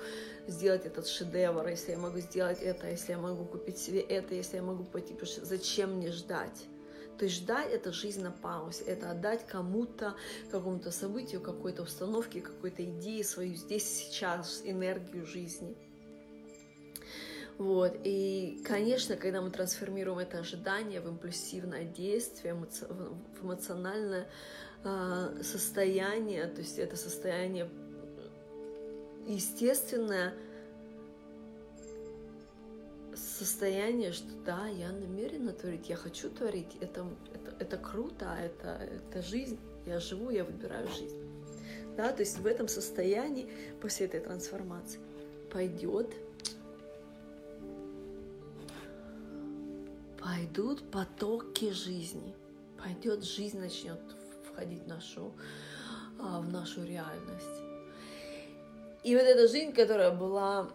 сделать 0.48 0.86
этот 0.86 1.08
шедевр, 1.08 1.68
если 1.68 1.92
я 1.92 1.98
могу 1.98 2.20
сделать 2.20 2.62
это, 2.62 2.90
если 2.90 3.14
я 3.14 3.18
могу 3.18 3.46
купить 3.46 3.78
себе 3.78 4.02
это, 4.02 4.36
если 4.36 4.58
я 4.58 4.64
могу 4.64 4.84
пойти? 4.84 5.18
Зачем 5.42 5.96
мне 5.96 6.12
ждать? 6.12 6.66
То 7.22 7.26
есть 7.26 7.38
ждать— 7.38 7.70
это 7.72 7.92
жизнь 7.92 8.24
на 8.24 8.32
паузе, 8.32 8.84
это 8.86 9.12
отдать 9.12 9.46
кому-то, 9.46 10.16
какому-то 10.50 10.90
событию, 10.90 11.40
какой-то 11.40 11.84
установке, 11.84 12.42
какой-то 12.42 12.84
идее 12.84 13.24
свою 13.24 13.54
здесь, 13.54 13.86
сейчас, 13.86 14.64
энергию 14.66 15.28
жизни. 15.28 15.78
Вот. 17.60 17.96
И, 18.04 18.64
конечно, 18.66 19.16
когда 19.18 19.40
мы 19.40 19.52
трансформируем 19.52 20.18
это 20.18 20.40
ожидание 20.40 21.00
в 21.00 21.08
импульсивное 21.10 21.84
действие, 21.84 22.56
в 22.56 23.44
эмоциональное 23.44 24.28
э, 24.84 25.42
состояние, 25.44 26.48
то 26.48 26.62
есть 26.62 26.80
это 26.80 26.96
состояние 26.96 27.70
естественное, 29.28 30.34
состояние, 33.16 34.12
что 34.12 34.30
да, 34.46 34.68
я 34.68 34.92
намерена 34.92 35.54
творить, 35.54 35.90
я 35.90 35.96
хочу 35.96 36.30
творить, 36.30 36.78
это, 36.80 37.06
это, 37.34 37.56
это 37.60 37.78
круто, 37.78 38.38
это, 38.40 38.82
это 38.84 39.22
жизнь, 39.22 39.60
я 39.86 40.00
живу, 40.00 40.30
я 40.30 40.44
выбираю 40.44 40.88
жизнь. 40.88 41.18
Да, 41.98 42.12
то 42.12 42.22
есть 42.22 42.38
в 42.40 42.46
этом 42.46 42.68
состоянии, 42.68 43.50
после 43.82 44.06
этой 44.06 44.22
трансформации, 44.22 45.00
пойдет, 45.52 46.14
пойдут 50.20 50.90
потоки 50.90 51.72
жизни, 51.72 52.34
пойдет 52.82 53.24
жизнь, 53.24 53.60
начнет 53.60 54.00
входить 54.52 54.84
в 54.84 54.88
нашу, 54.88 55.34
а, 56.20 56.40
в 56.40 56.50
нашу 56.50 56.84
реальность. 56.84 57.62
И 59.04 59.16
вот 59.16 59.24
эта 59.24 59.48
жизнь, 59.48 59.74
которая 59.74 60.12
была 60.12 60.70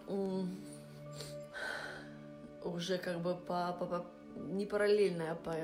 уже 2.65 2.99
как 2.99 3.21
бы 3.21 3.35
по, 3.35 3.77
по, 3.79 3.87
по 3.87 4.07
не 4.37 4.67
параллельная, 4.67 5.33
а 5.33 5.35
по, 5.35 5.55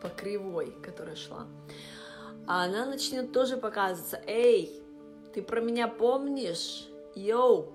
по 0.00 0.08
кривой, 0.08 0.72
которая 0.82 1.16
шла. 1.16 1.46
А 2.46 2.64
она 2.64 2.86
начнет 2.86 3.32
тоже 3.32 3.56
показываться. 3.56 4.20
Эй, 4.26 4.82
ты 5.34 5.42
про 5.42 5.60
меня 5.60 5.88
помнишь? 5.88 6.88
Йоу, 7.14 7.72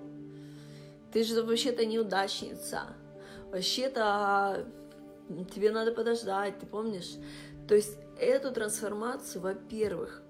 ты 1.12 1.22
же 1.22 1.42
вообще-то 1.42 1.86
неудачница. 1.86 2.82
Вообще-то 3.50 4.66
тебе 5.54 5.70
надо 5.70 5.92
подождать, 5.92 6.58
ты 6.58 6.66
помнишь? 6.66 7.14
То 7.68 7.74
есть 7.74 7.98
эту 8.18 8.52
трансформацию, 8.52 9.42
во-первых, 9.42 10.22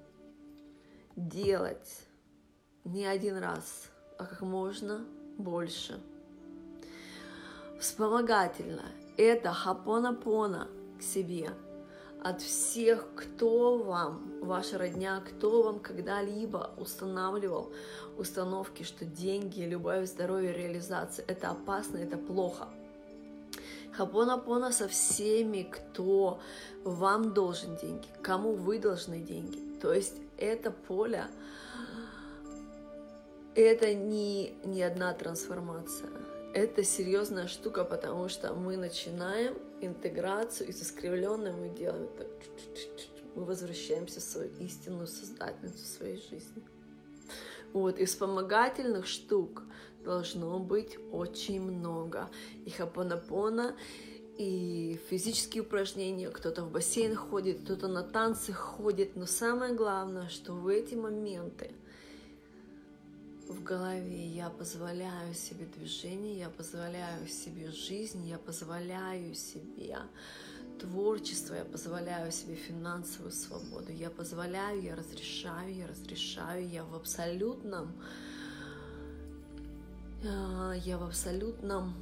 делать 1.15 2.07
не 2.85 3.07
один 3.07 3.37
раз, 3.39 3.91
а 4.19 4.27
как 4.27 4.43
можно 4.43 5.05
больше– 5.39 6.01
вспомогательно. 7.87 8.83
Это 9.17 9.53
хапона-пона 9.53 10.69
к 10.99 11.03
себе 11.03 11.51
от 12.23 12.43
всех, 12.43 13.07
кто 13.15 13.79
вам, 13.79 14.33
ваша 14.43 14.79
родня, 14.79 15.21
кто 15.21 15.63
вам 15.63 15.79
когда-либо 15.79 16.71
устанавливал 16.79 17.73
установки, 18.19 18.83
что 18.83 19.05
деньги, 19.05 19.61
любовь, 19.61 20.09
здоровье, 20.09 20.53
реализация– 20.53 21.25
это 21.29 21.51
опасно, 21.51 21.99
это 21.99 22.17
плохо. 22.17 22.69
Хапона-пона 23.93 24.73
со 24.73 24.89
всеми, 24.89 25.63
кто 25.63 26.41
вам 26.85 27.33
должен 27.35 27.77
деньги, 27.77 28.09
кому 28.21 28.55
вы 28.55 28.81
должны 28.81 29.21
деньги. 29.21 29.79
То 29.81 29.93
есть 29.93 30.17
это 30.37 30.73
поле, 30.73 31.27
это 33.55 33.95
не, 33.95 34.59
не 34.65 34.83
одна 34.83 35.15
трансформация– 35.15 36.11
это 36.57 36.83
серьезная 36.83 37.49
штука, 37.49 37.85
потому 37.85 38.31
что 38.31 38.55
мы 38.55 38.79
начинаем 38.79 39.59
интеграцию, 39.83 40.69
и 40.71 40.73
с 40.73 40.83
искривленным 40.83 41.61
мы 41.61 41.69
делаем 41.69 42.09
так, 42.17 42.29
мы 43.35 43.45
возвращаемся 43.45 44.21
в 44.21 44.23
свою 44.23 44.51
истинную 44.61 45.07
создательницу 45.07 45.85
своей 45.85 46.17
жизни. 46.17 46.63
Вот, 47.75 47.99
и 47.99 48.07
вспомогательных 48.07 49.07
штук 49.07 49.65
должно 50.03 50.59
быть 50.59 50.97
очень 51.13 51.61
много. 51.61 52.31
И 52.65 52.71
хапонапона, 52.71 53.77
и 54.39 54.99
физические 55.11 55.63
упражнения, 55.63 56.31
кто-то 56.31 56.65
в 56.65 56.71
бассейн 56.71 57.15
ходит, 57.15 57.61
кто-то 57.65 57.87
на 57.87 58.03
танцы 58.03 58.55
ходит. 58.55 59.15
Но 59.15 59.27
самое 59.27 59.75
главное, 59.75 60.29
что 60.31 60.55
в 60.55 60.69
эти 60.69 60.95
моменты– 60.95 61.71
в 63.49 63.63
голове, 63.63 64.27
я 64.27 64.51
позволяю 64.51 65.35
себе 65.35 65.67
движение, 65.67 66.39
я 66.39 66.51
позволяю 66.51 67.29
себе 67.29 67.71
жизнь, 67.71 68.27
я 68.27 68.39
позволяю 68.39 69.35
себе 69.35 69.99
творчество, 70.81 71.55
я 71.55 71.65
позволяю 71.65 72.33
себе 72.33 72.55
финансовую 72.55 73.33
свободу, 73.33 73.93
я 73.93 74.11
позволяю, 74.11 74.83
я 74.83 74.97
разрешаю, 74.97 75.75
я 75.75 75.87
разрешаю, 75.87 76.69
я 76.69 76.85
в 76.85 76.95
абсолютном, 76.95 77.93
а, 80.25 80.73
я 80.73 80.99
в 80.99 81.05
абсолютном 81.05 81.95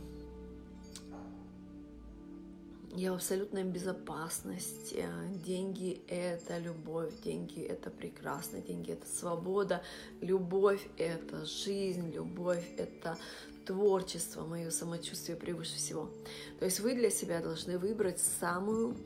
я 2.97 3.13
в 3.13 3.17
абсолютной 3.17 3.65
безопасности. 3.65 5.07
Деньги— 5.45 6.03
это 6.09 6.59
любовь, 6.59 7.13
деньги— 7.25 7.61
это 7.63 7.91
прекрасно, 7.91 8.61
деньги— 8.61 8.93
это 8.93 9.07
свобода, 9.09 9.83
любовь— 10.21 10.87
это 10.97 11.45
жизнь, 11.45 12.13
любовь— 12.13 12.65
это 12.77 13.19
творчество, 13.67 14.45
мое 14.45 14.71
самочувствие 14.71 15.37
превыше 15.37 15.77
всего. 15.77 16.11
То 16.59 16.67
есть 16.67 16.81
вы 16.81 16.95
для 16.95 17.11
себя 17.11 17.41
должны 17.41 17.79
выбрать 17.79 18.21
самую, 18.21 18.97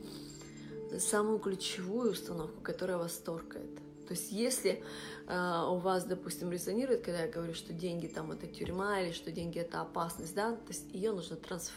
самую 0.99 1.39
ключевую 1.39 2.11
установку, 2.11 2.61
которая 2.61 2.97
вас 2.97 3.13
торкает. 3.13 3.75
То 4.07 4.13
есть 4.13 4.31
если 4.31 4.83
э, 5.27 5.65
у 5.69 5.77
вас, 5.77 6.03
допустим, 6.03 6.51
резонирует, 6.51 7.03
когда 7.03 7.23
я 7.23 7.31
говорю, 7.31 7.53
что 7.53 7.73
деньги 7.73 8.07
там 8.07 8.31
это 8.31 8.47
тюрьма 8.47 9.01
или 9.01 9.11
что 9.13 9.31
деньги 9.31 9.59
это 9.59 9.81
опасность, 9.81 10.35
да, 10.35 10.55
то 10.55 10.67
есть 10.69 10.91
ее 10.93 11.11
нужно 11.11 11.35
трансф... 11.37 11.73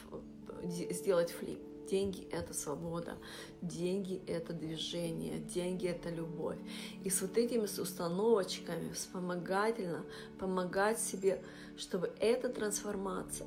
сделать 0.62 1.30
флип. 1.30 1.60
Деньги— 1.90 2.26
это 2.30 2.54
свобода, 2.54 3.16
деньги— 3.60 4.22
это 4.26 4.52
движение, 4.52 5.38
деньги— 5.38 5.86
это 5.88 6.08
любовь. 6.10 6.58
И 7.04 7.10
с 7.10 7.20
вот 7.20 7.36
этими 7.36 7.64
установочками 7.64 8.92
вспомогательно 8.92 10.04
помогать 10.38 11.00
себе, 11.00 11.42
чтобы 11.76 12.12
эта 12.18 12.48
трансформация 12.48 13.46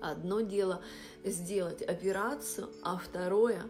Одно 0.00 0.40
дело 0.40 0.82
сделать 1.24 1.82
операцию, 1.82 2.70
а 2.82 2.96
второе 2.96 3.62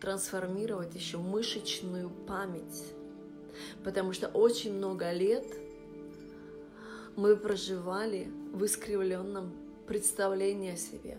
трансформировать 0.00 0.94
еще 0.94 1.18
мышечную 1.18 2.10
память. 2.10 2.92
Потому 3.82 4.12
что 4.12 4.28
очень 4.28 4.72
много 4.74 5.10
лет 5.12 5.44
мы 7.16 7.36
проживали 7.36 8.28
в 8.52 8.64
искривленном 8.64 9.52
представлении 9.86 10.74
о 10.74 10.76
себе. 10.76 11.18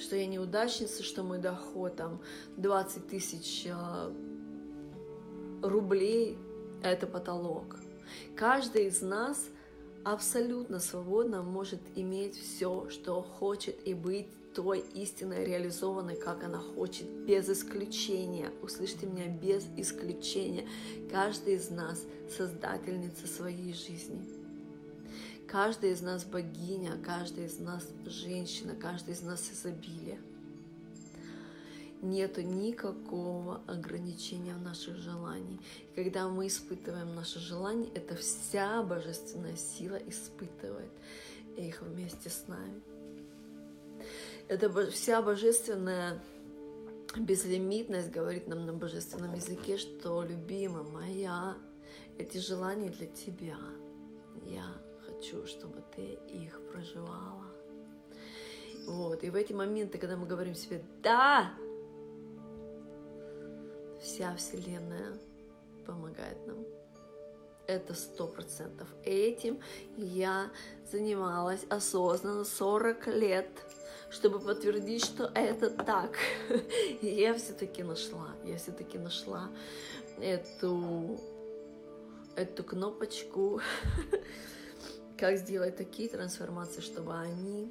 Что 0.00 0.16
я 0.16 0.26
неудачница, 0.26 1.02
что 1.02 1.22
мой 1.22 1.38
доход 1.38 1.96
там 1.96 2.22
20 2.56 3.08
тысяч 3.08 3.66
а, 3.70 4.10
рублей– 5.62 6.38
это 6.82 7.06
потолок. 7.06 7.76
Каждый 8.34 8.86
из 8.86 9.02
нас 9.02 9.48
абсолютно 10.02 10.80
свободно 10.80 11.42
может 11.42 11.80
иметь 11.96 12.34
все, 12.40 12.88
что 12.88 13.20
хочет 13.20 13.76
и 13.86 13.92
быть 13.92 14.26
той 14.54 14.80
истинной 14.94 15.44
реализованной, 15.44 16.16
как 16.16 16.44
она 16.44 16.58
хочет, 16.58 17.06
без 17.26 17.48
исключения. 17.50 18.50
Услышьте 18.62 19.06
меня, 19.06 19.28
без 19.28 19.66
исключения. 19.76 20.66
Каждый 21.10 21.54
из 21.56 21.68
нас 21.70 22.02
создательница 22.36 23.26
своей 23.26 23.74
жизни. 23.74 24.39
Каждый 25.50 25.90
из 25.90 26.00
нас 26.00 26.24
богиня, 26.24 26.96
каждый 27.04 27.46
из 27.46 27.58
нас 27.58 27.84
женщина, 28.06 28.76
каждый 28.76 29.14
из 29.14 29.22
нас 29.22 29.50
изобилие. 29.50 30.20
Нету 32.02 32.42
никакого 32.42 33.60
ограничения 33.66 34.54
в 34.54 34.62
наших 34.62 34.96
желаниях. 34.98 35.60
Когда 35.96 36.28
мы 36.28 36.46
испытываем 36.46 37.16
наши 37.16 37.40
желания, 37.40 37.90
это 37.96 38.14
вся 38.14 38.80
божественная 38.84 39.56
сила 39.56 39.96
испытывает 39.96 40.92
их 41.56 41.82
вместе 41.82 42.30
с 42.30 42.46
нами. 42.46 42.80
Это 44.46 44.70
вся 44.92 45.20
божественная 45.20 46.22
безлимитность 47.16 48.10
говорит 48.10 48.46
нам 48.46 48.66
на 48.66 48.72
божественном 48.72 49.34
языке, 49.34 49.78
что, 49.78 50.22
любимая 50.22 50.84
моя, 50.84 51.56
эти 52.18 52.38
желания 52.38 52.90
для 52.90 53.08
тебя. 53.08 53.58
Я 54.46 54.89
хочу, 55.20 55.46
чтобы 55.46 55.82
ты 55.94 56.18
их 56.28 56.58
проживала. 56.72 57.44
Вот. 58.86 59.22
И 59.22 59.30
в 59.30 59.34
эти 59.34 59.52
моменты, 59.52 59.98
когда 59.98 60.16
мы 60.16 60.26
говорим 60.26 60.54
себе 60.54 60.82
«да», 61.02 61.52
вся 64.00 64.34
Вселенная 64.36 65.18
помогает 65.86 66.46
нам. 66.46 66.64
Это 67.66 67.94
сто 67.94 68.26
процентов. 68.26 68.88
Этим 69.04 69.60
я 69.96 70.50
занималась 70.90 71.64
осознанно 71.68 72.44
40 72.44 73.06
лет 73.08 73.48
чтобы 74.10 74.40
подтвердить, 74.40 75.04
что 75.04 75.30
это 75.36 75.70
так. 75.70 76.16
И 77.00 77.06
я 77.20 77.32
все-таки 77.34 77.84
нашла, 77.84 78.30
я 78.44 78.56
все-таки 78.56 78.98
нашла 78.98 79.48
эту, 80.20 81.16
эту 82.34 82.64
кнопочку, 82.64 83.60
как 85.20 85.36
сделать 85.36 85.76
такие 85.76 86.08
трансформации, 86.08 86.80
чтобы 86.80 87.14
они 87.14 87.70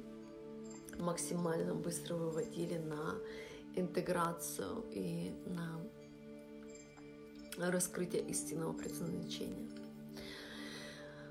максимально 1.00 1.74
быстро 1.74 2.14
выводили 2.14 2.78
на 2.78 3.16
интеграцию 3.74 4.84
и 4.92 5.32
на 5.46 5.80
раскрытие 7.70 8.22
истинного 8.22 8.72
предназначения. 8.72 9.68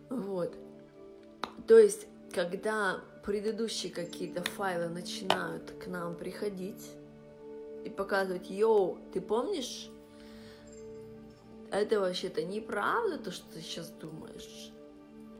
Вот. 0.09 0.53
То 1.67 1.77
есть, 1.79 2.05
когда 2.33 2.99
предыдущие 3.23 3.93
какие-то 3.93 4.43
файлы 4.43 4.89
начинают 4.89 5.71
к 5.71 5.87
нам 5.87 6.15
приходить 6.15 6.91
и 7.85 7.89
показывать, 7.89 8.49
йоу, 8.49 8.97
ты 9.13 9.21
помнишь? 9.21 9.89
Это 11.71 12.01
вообще-то 12.01 12.43
неправда, 12.43 13.19
то, 13.19 13.31
что 13.31 13.45
ты 13.53 13.61
сейчас 13.61 13.89
думаешь. 13.89 14.68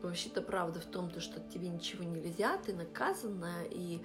Вообще-то 0.02 0.40
правда 0.42 0.80
в 0.80 0.86
том, 0.86 1.10
то, 1.10 1.20
что 1.20 1.40
тебе 1.40 1.68
ничего 1.68 2.04
нельзя, 2.04 2.56
ты 2.58 2.72
наказанная, 2.74 3.64
и... 3.70 4.00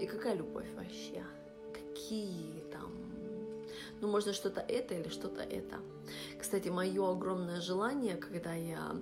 И 0.00 0.06
какая 0.06 0.36
любовь 0.36 0.66
вообще? 0.76 1.24
Какие 1.72 2.60
там... 2.72 2.92
Ну, 4.00 4.08
можно 4.08 4.32
что-то 4.32 4.60
это 4.60 4.94
или 4.94 5.08
что-то 5.08 5.42
это. 5.42 5.80
Кстати, 6.40 6.68
мое 6.68 7.10
огромное 7.10 7.60
желание, 7.60 8.14
когда 8.14 8.54
я 8.54 8.94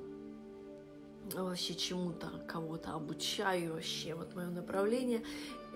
вообще 1.34 1.74
чему-то 1.74 2.28
кого-то 2.48 2.92
обучаю, 2.94 3.74
вообще 3.74 4.14
вот 4.14 4.34
мое 4.34 4.46
направление, 4.46 5.22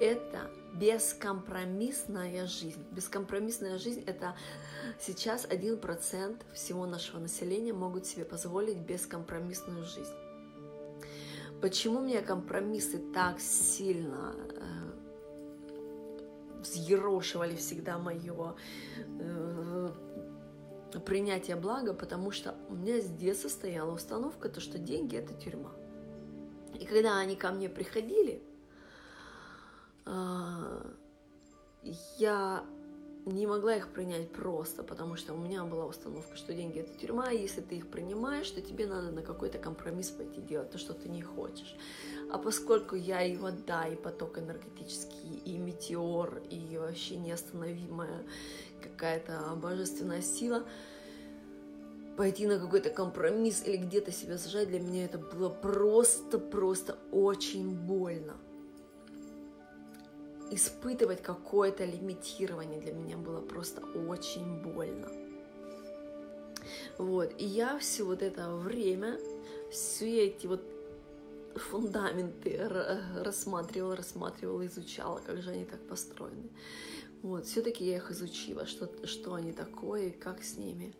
это 0.00 0.50
бескомпромиссная 0.74 2.46
жизнь. 2.46 2.82
Бескомпромиссная 2.90 3.78
жизнь– 3.78 4.02
это 4.06 4.34
сейчас 4.98 5.46
1% 5.46 6.42
всего 6.54 6.86
нашего 6.86 7.20
населения 7.20 7.72
могут 7.72 8.06
себе 8.06 8.24
позволить 8.24 8.78
бескомпромиссную 8.78 9.84
жизнь. 9.84 10.14
Почему 11.60 12.00
меня 12.00 12.22
компромиссы 12.22 12.98
так 13.12 13.38
сильно 13.38 14.34
э, 14.54 14.80
взъерошивали 16.62 17.54
всегда 17.54 17.98
мое 17.98 18.54
э, 19.18 19.90
принятие 21.04 21.56
блага, 21.56 21.92
потому 21.92 22.30
что 22.30 22.54
у 22.70 22.74
меня 22.74 23.00
с 23.00 23.10
детства 23.10 23.48
стояла 23.48 23.92
установка, 23.92 24.48
то, 24.48 24.60
что 24.60 24.78
деньги– 24.78 25.16
это 25.18 25.34
тюрьма. 25.34 25.72
И 26.78 26.86
когда 26.86 27.18
они 27.18 27.36
ко 27.36 27.50
мне 27.50 27.68
приходили, 27.68 28.42
я 32.18 32.64
не 33.26 33.46
могла 33.46 33.76
их 33.76 33.88
принять 33.88 34.32
просто, 34.32 34.82
потому 34.82 35.16
что 35.16 35.34
у 35.34 35.36
меня 35.36 35.64
была 35.64 35.86
установка, 35.86 36.36
что 36.36 36.54
деньги 36.54 36.80
это 36.80 36.92
тюрьма, 36.98 37.30
и 37.30 37.40
если 37.40 37.60
ты 37.60 37.76
их 37.76 37.88
принимаешь, 37.88 38.50
то 38.50 38.62
тебе 38.62 38.86
надо 38.86 39.10
на 39.10 39.22
какой-то 39.22 39.58
компромисс 39.58 40.10
пойти 40.10 40.40
делать 40.40 40.70
то, 40.70 40.78
что 40.78 40.94
ты 40.94 41.08
не 41.08 41.22
хочешь. 41.22 41.76
А 42.32 42.38
поскольку 42.38 42.96
я 42.96 43.22
и 43.22 43.36
вода, 43.36 43.86
и 43.86 43.96
поток 43.96 44.38
энергетический, 44.38 45.42
и 45.44 45.58
метеор, 45.58 46.42
и 46.50 46.78
вообще 46.78 47.16
неостановимая 47.16 48.24
какая-то 48.82 49.54
божественная 49.56 50.22
сила, 50.22 50.64
пойти 52.16 52.46
на 52.46 52.58
какой-то 52.58 52.90
компромисс 52.90 53.62
или 53.66 53.76
где-то 53.76 54.12
себя 54.12 54.38
зажать, 54.38 54.68
для 54.68 54.80
меня 54.80 55.04
это 55.04 55.18
было 55.18 55.50
просто-просто 55.50 56.98
очень 57.12 57.74
больно. 57.74 58.36
Испытывать 60.50 61.22
какое-то 61.22 61.84
лимитирование 61.84 62.80
для 62.80 62.92
меня 62.92 63.16
было 63.16 63.40
просто 63.40 63.82
очень 64.08 64.60
больно. 64.62 65.08
Вот, 66.98 67.32
и 67.38 67.44
я 67.44 67.78
все 67.78 68.04
вот 68.04 68.22
это 68.22 68.54
время, 68.54 69.18
все 69.70 70.26
эти 70.26 70.46
вот 70.46 70.62
фундаменты 71.54 72.68
рассматривала, 73.16 73.96
рассматривала, 73.96 74.66
изучала, 74.66 75.20
как 75.24 75.42
же 75.42 75.50
они 75.50 75.64
так 75.64 75.80
построены. 75.86 76.50
Вот, 77.22 77.46
все-таки 77.46 77.84
я 77.84 77.96
их 77.96 78.10
изучила, 78.10 78.66
что, 78.66 78.90
что 79.06 79.34
они 79.34 79.52
такое, 79.52 80.10
как 80.10 80.42
с 80.42 80.56
ними 80.56 80.94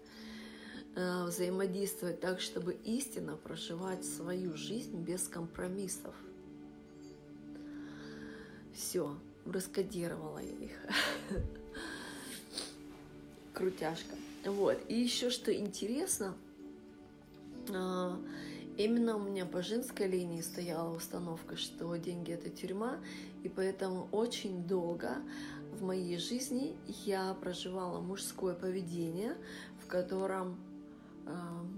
э, 0.94 1.24
взаимодействовать 1.24 2.20
так, 2.20 2.40
чтобы 2.40 2.74
истинно 2.84 3.36
проживать 3.36 4.04
свою 4.04 4.54
жизнь 4.54 4.96
без 4.98 5.28
компромиссов. 5.28 6.14
Все, 8.74 9.16
раскодировала 9.46 10.38
их. 10.38 10.72
Крутяшка. 13.52 14.14
Вот. 14.44 14.78
И 14.88 14.94
еще 14.94 15.30
что 15.30 15.54
интересно, 15.54 16.34
э, 17.68 18.16
именно 18.78 19.16
у 19.16 19.20
меня 19.20 19.44
по 19.44 19.62
женской 19.62 20.08
линии 20.08 20.40
стояла 20.40 20.94
установка, 20.94 21.56
что 21.56 21.94
деньги 21.96 22.32
это 22.32 22.48
тюрьма, 22.48 22.98
и 23.42 23.48
поэтому 23.48 24.08
очень 24.12 24.66
долго 24.66 25.16
в 25.72 25.82
моей 25.82 26.16
жизни 26.18 26.74
я 27.04 27.34
проживала 27.34 28.00
мужское 28.00 28.54
поведение, 28.54 29.36
в 29.84 29.86
котором 29.86 30.58
э, 31.26 31.32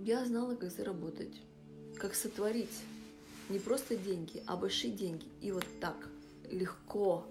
я 0.04 0.24
знала, 0.24 0.54
как 0.54 0.70
заработать, 0.70 1.40
как 1.96 2.14
сотворить 2.14 2.82
не 3.48 3.58
просто 3.58 3.96
деньги, 3.96 4.42
а 4.46 4.56
большие 4.56 4.92
деньги. 4.92 5.26
И 5.40 5.52
вот 5.52 5.66
так 5.80 6.08
легко, 6.50 7.26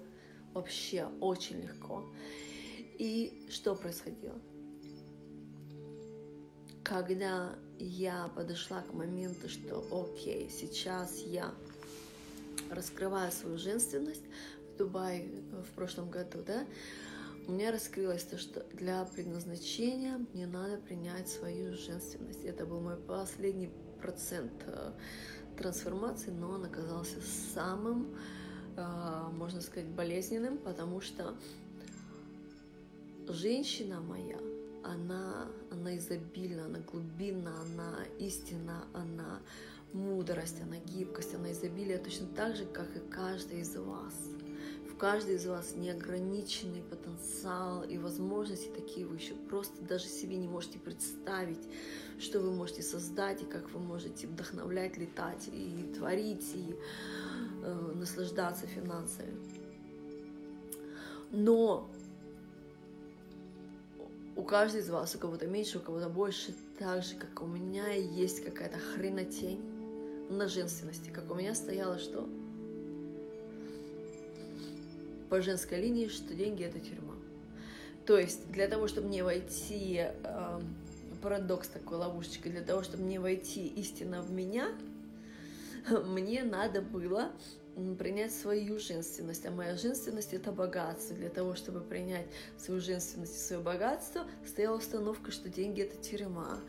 вообще 0.53 1.07
очень 1.19 1.61
легко. 1.61 2.03
И 2.97 3.47
что 3.49 3.75
происходило? 3.75 4.39
Когда 6.83 7.55
я 7.79 8.29
подошла 8.35 8.81
к 8.81 8.93
моменту, 8.93 9.49
что 9.49 9.85
окей, 9.91 10.49
сейчас 10.49 11.19
я 11.19 11.53
раскрываю 12.69 13.31
свою 13.31 13.57
женственность, 13.57 14.23
Дубай 14.77 15.27
э, 15.27 15.61
в 15.61 15.75
прошлом 15.75 16.09
году, 16.09 16.39
да, 16.45 16.65
у 17.47 17.51
меня 17.51 17.71
раскрылось 17.71 18.23
то, 18.23 18.37
что 18.37 18.65
для 18.73 19.03
предназначения 19.05 20.19
мне 20.33 20.47
надо 20.47 20.77
принять 20.77 21.27
свою 21.27 21.75
женственность. 21.75 22.43
Это 22.45 22.65
был 22.65 22.81
мой 22.81 22.97
последний 22.97 23.71
процент 24.01 24.53
э, 24.65 24.91
трансформации, 25.57 26.31
но 26.31 26.51
он 26.51 26.65
оказался 26.65 27.19
самым, 27.53 28.15
можно 29.33 29.61
сказать, 29.61 29.89
болезненным, 29.89 30.57
потому 30.57 31.01
что 31.01 31.35
женщина 33.27 34.01
моя, 34.01 34.39
она, 34.83 35.47
она 35.71 35.97
изобильна, 35.97 36.65
она 36.65 36.79
глубинна, 36.79 37.53
она 37.61 37.97
истина, 38.19 38.85
она 38.93 39.39
мудрость, 39.93 40.61
она 40.61 40.77
гибкость, 40.77 41.35
она 41.35 41.51
изобилие 41.51 41.97
точно 41.97 42.27
так 42.27 42.55
же, 42.55 42.65
как 42.65 42.95
и 42.95 42.99
каждый 42.99 43.61
из 43.61 43.75
вас. 43.75 44.13
В 44.89 44.97
каждой 44.97 45.35
из 45.35 45.47
вас 45.47 45.75
неограниченный 45.75 46.83
потенциал 46.83 47.83
и 47.83 47.97
возможности 47.97 48.69
такие 48.69 49.05
вы 49.05 49.15
еще 49.15 49.33
просто 49.33 49.81
даже 49.83 50.05
себе 50.05 50.37
не 50.37 50.47
можете 50.47 50.77
представить, 50.79 51.67
что 52.19 52.39
вы 52.39 52.51
можете 52.51 52.83
создать 52.83 53.41
и 53.41 53.45
как 53.45 53.71
вы 53.71 53.79
можете 53.79 54.27
вдохновлять, 54.27 54.97
летать 54.97 55.49
и 55.51 55.91
творить 55.95 56.51
и 56.53 56.75
наслаждаться 57.95 58.67
финансами. 58.67 59.35
Но 61.31 61.89
у 64.35 64.43
каждого 64.43 64.81
из 64.81 64.89
вас, 64.89 65.15
у 65.15 65.19
кого-то 65.19 65.47
меньше, 65.47 65.77
у 65.77 65.81
кого-то 65.81 66.09
больше, 66.09 66.53
так 66.79 67.03
же, 67.03 67.15
как 67.15 67.41
у 67.41 67.45
меня 67.45 67.91
есть 67.93 68.43
какая-то 68.43 68.77
хренотень 68.77 69.61
на 70.29 70.47
женственности, 70.47 71.09
как 71.09 71.29
у 71.31 71.35
меня 71.35 71.53
стояло 71.55 71.99
что? 71.99 72.27
По 75.29 75.41
женской 75.41 75.81
линии, 75.81 76.07
что 76.07 76.33
деньги 76.33 76.63
это 76.63 76.79
тюрьма. 76.79 77.15
То 78.05 78.17
есть 78.17 78.51
для 78.51 78.67
того, 78.67 78.87
чтобы 78.87 79.07
мне 79.07 79.23
войти, 79.23 80.01
э, 80.01 80.61
парадокс 81.21 81.67
такой, 81.69 81.97
ловушечка, 81.97 82.49
для 82.49 82.61
того, 82.61 82.83
чтобы 82.83 83.03
мне 83.03 83.19
войти 83.19 83.67
истинно 83.67 84.21
в 84.21 84.31
меня, 84.31 84.69
мне 86.05 86.43
надо 86.43 86.81
было 86.81 87.31
принять 87.97 88.33
свою 88.33 88.79
женственность. 88.79 89.45
А 89.45 89.51
моя 89.51 89.75
женственность— 89.75 90.33
это 90.33 90.51
богатство. 90.51 91.15
Для 91.15 91.29
того, 91.29 91.55
чтобы 91.55 91.81
принять 91.81 92.27
свою 92.57 92.81
женственность 92.81 93.35
и 93.35 93.39
свое 93.39 93.61
богатство, 93.61 94.25
стояла 94.45 94.77
установка, 94.77 95.31
что 95.31 95.49
деньги— 95.49 95.81
это 95.83 95.97
тюрьма. 95.97 96.59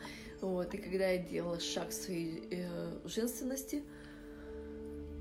Вот. 0.40 0.74
И 0.74 0.78
когда 0.78 1.08
я 1.08 1.18
делала 1.18 1.60
шаг 1.60 1.92
своей 1.92 2.48
э, 2.50 2.98
женственности, 3.04 3.84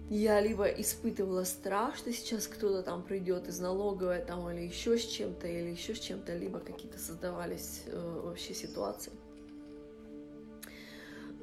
я 0.10 0.42
либо 0.42 0.66
испытывала 0.66 1.46
страх, 1.46 1.96
что 1.96 2.12
сейчас 2.12 2.48
кто-то 2.48 2.84
там 2.84 3.02
придет 3.02 3.48
из 3.48 3.60
налоговой 3.60 4.20
там 4.20 4.50
или 4.50 4.66
еще 4.66 4.98
с 4.98 5.06
чем-то, 5.06 5.48
или 5.48 5.70
еще 5.70 5.96
с 5.96 6.00
чем-то, 6.00 6.36
либо 6.36 6.60
какие-то 6.60 7.00
создавались 7.00 7.84
э, 7.86 8.22
вообще 8.26 8.54
ситуации 8.54 9.14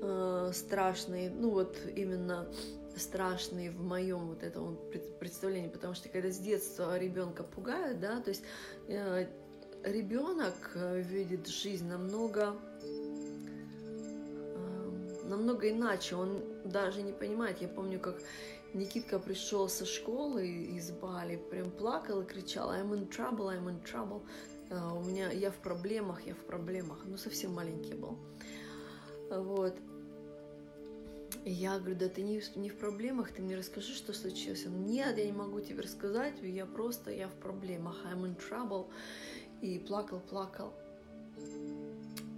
э, 0.00 0.50
страшные, 0.52 1.30
ну 1.30 1.50
вот 1.50 1.76
именно 1.94 2.48
страшные 2.96 3.70
в 3.70 3.80
моем 3.82 4.28
вот 4.28 4.42
этом 4.42 4.78
представлении, 5.20 5.68
потому 5.68 5.94
что 5.94 6.08
когда 6.08 6.30
с 6.30 6.38
детства 6.38 6.98
ребенка 6.98 7.42
пугают, 7.44 8.00
да, 8.00 8.20
то 8.20 8.30
есть 8.30 8.42
э, 8.88 9.26
ребенок 9.84 10.54
э, 10.74 11.00
видит 11.02 11.46
жизнь 11.46 11.86
намного 11.86 12.56
э, 12.82 13.48
намного 15.24 15.70
иначе, 15.70 16.16
он 16.16 16.42
даже 16.64 17.02
не 17.02 17.12
понимает. 17.12 17.60
Я 17.60 17.68
помню, 17.68 18.00
как 18.00 18.20
Никитка 18.74 19.18
пришел 19.18 19.68
со 19.68 19.86
школы 19.86 20.46
из 20.46 20.90
Бали, 20.90 21.36
прям 21.36 21.70
плакал 21.70 22.22
и 22.22 22.26
кричал 22.26 22.72
I'm 22.72 22.92
in 22.92 23.08
trouble, 23.08 23.48
I'm 23.48 23.68
in 23.68 23.82
trouble. 23.82 24.22
Uh, 24.70 25.00
у 25.00 25.04
меня, 25.04 25.30
я 25.30 25.50
в 25.50 25.56
проблемах, 25.56 26.26
я 26.26 26.34
в 26.34 26.44
проблемах. 26.44 26.98
Ну, 27.06 27.16
совсем 27.16 27.54
маленький 27.54 27.94
был. 27.94 28.18
Вот. 29.30 29.74
Я 31.44 31.78
говорю, 31.78 31.96
да 31.96 32.08
ты 32.08 32.22
не, 32.22 32.42
не 32.56 32.68
в 32.68 32.76
проблемах, 32.76 33.32
ты 33.32 33.42
мне 33.42 33.56
расскажи, 33.56 33.92
что 33.94 34.12
случилось. 34.12 34.66
Он, 34.66 34.86
нет, 34.86 35.16
я 35.18 35.26
не 35.26 35.32
могу 35.32 35.60
тебе 35.60 35.82
рассказать, 35.82 36.34
я 36.42 36.66
просто, 36.66 37.10
я 37.10 37.28
в 37.28 37.34
проблемах, 37.34 37.96
I'm 38.06 38.24
in 38.24 38.36
trouble. 38.36 38.86
И 39.60 39.78
плакал, 39.78 40.20
плакал. 40.20 40.72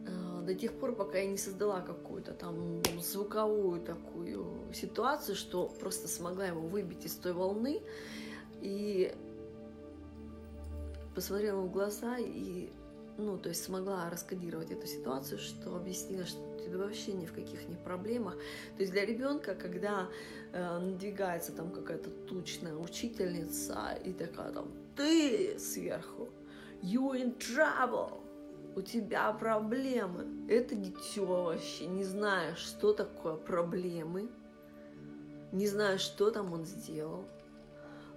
А, 0.08 0.42
до 0.42 0.54
тех 0.54 0.72
пор, 0.72 0.94
пока 0.94 1.18
я 1.18 1.26
не 1.26 1.38
создала 1.38 1.80
какую-то 1.80 2.32
там 2.32 2.82
звуковую 3.00 3.80
такую 3.80 4.46
ситуацию, 4.72 5.36
что 5.36 5.68
просто 5.80 6.08
смогла 6.08 6.46
его 6.46 6.60
выбить 6.60 7.04
из 7.04 7.14
той 7.14 7.32
волны 7.32 7.82
и 8.60 9.14
посмотрела 11.14 11.60
в 11.60 11.72
глаза 11.72 12.16
и 12.18 12.70
ну, 13.18 13.36
то 13.36 13.50
есть 13.50 13.62
смогла 13.64 14.08
раскодировать 14.08 14.70
эту 14.70 14.86
ситуацию, 14.86 15.38
что 15.38 15.76
объяснила, 15.76 16.24
что 16.24 16.40
ты 16.68 16.76
вообще 16.76 17.12
ни 17.12 17.26
в 17.26 17.32
каких 17.32 17.68
не 17.68 17.76
проблемах. 17.76 18.34
То 18.76 18.80
есть 18.80 18.92
для 18.92 19.06
ребенка, 19.06 19.54
когда 19.54 20.08
э, 20.52 20.78
надвигается 20.78 21.52
там 21.52 21.70
какая-то 21.70 22.10
тучная 22.28 22.74
учительница 22.74 23.98
и 24.04 24.12
такая 24.12 24.52
там, 24.52 24.70
ты 24.96 25.58
сверху, 25.58 26.28
you 26.82 27.12
in 27.12 27.36
trouble, 27.38 28.20
у 28.76 28.82
тебя 28.82 29.32
проблемы. 29.32 30.26
Это 30.48 30.74
дитё 30.74 31.24
вообще 31.24 31.86
не 31.86 32.04
знает, 32.04 32.58
что 32.58 32.92
такое 32.92 33.36
проблемы, 33.36 34.28
не 35.52 35.66
знает, 35.66 36.00
что 36.00 36.30
там 36.30 36.52
он 36.52 36.64
сделал, 36.64 37.24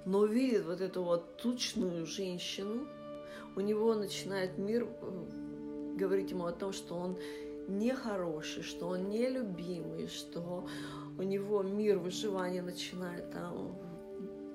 но 0.06 0.26
видит 0.26 0.66
вот 0.66 0.82
эту 0.82 1.04
вот 1.04 1.38
тучную 1.38 2.06
женщину, 2.06 2.88
у 3.56 3.62
него 3.62 3.94
начинает 3.94 4.58
мир 4.58 4.88
э, 5.02 5.96
говорить 5.96 6.32
ему 6.32 6.46
о 6.46 6.52
том, 6.52 6.74
что 6.74 6.96
он 6.96 7.18
нехороший, 7.68 8.64
что 8.64 8.88
он 8.90 9.10
нелюбимый, 9.10 10.08
что 10.08 10.68
у 11.18 11.24
него 11.24 11.64
мир 11.64 12.00
выживания 12.00 12.62
начинает 12.62 13.32
там 13.32 13.78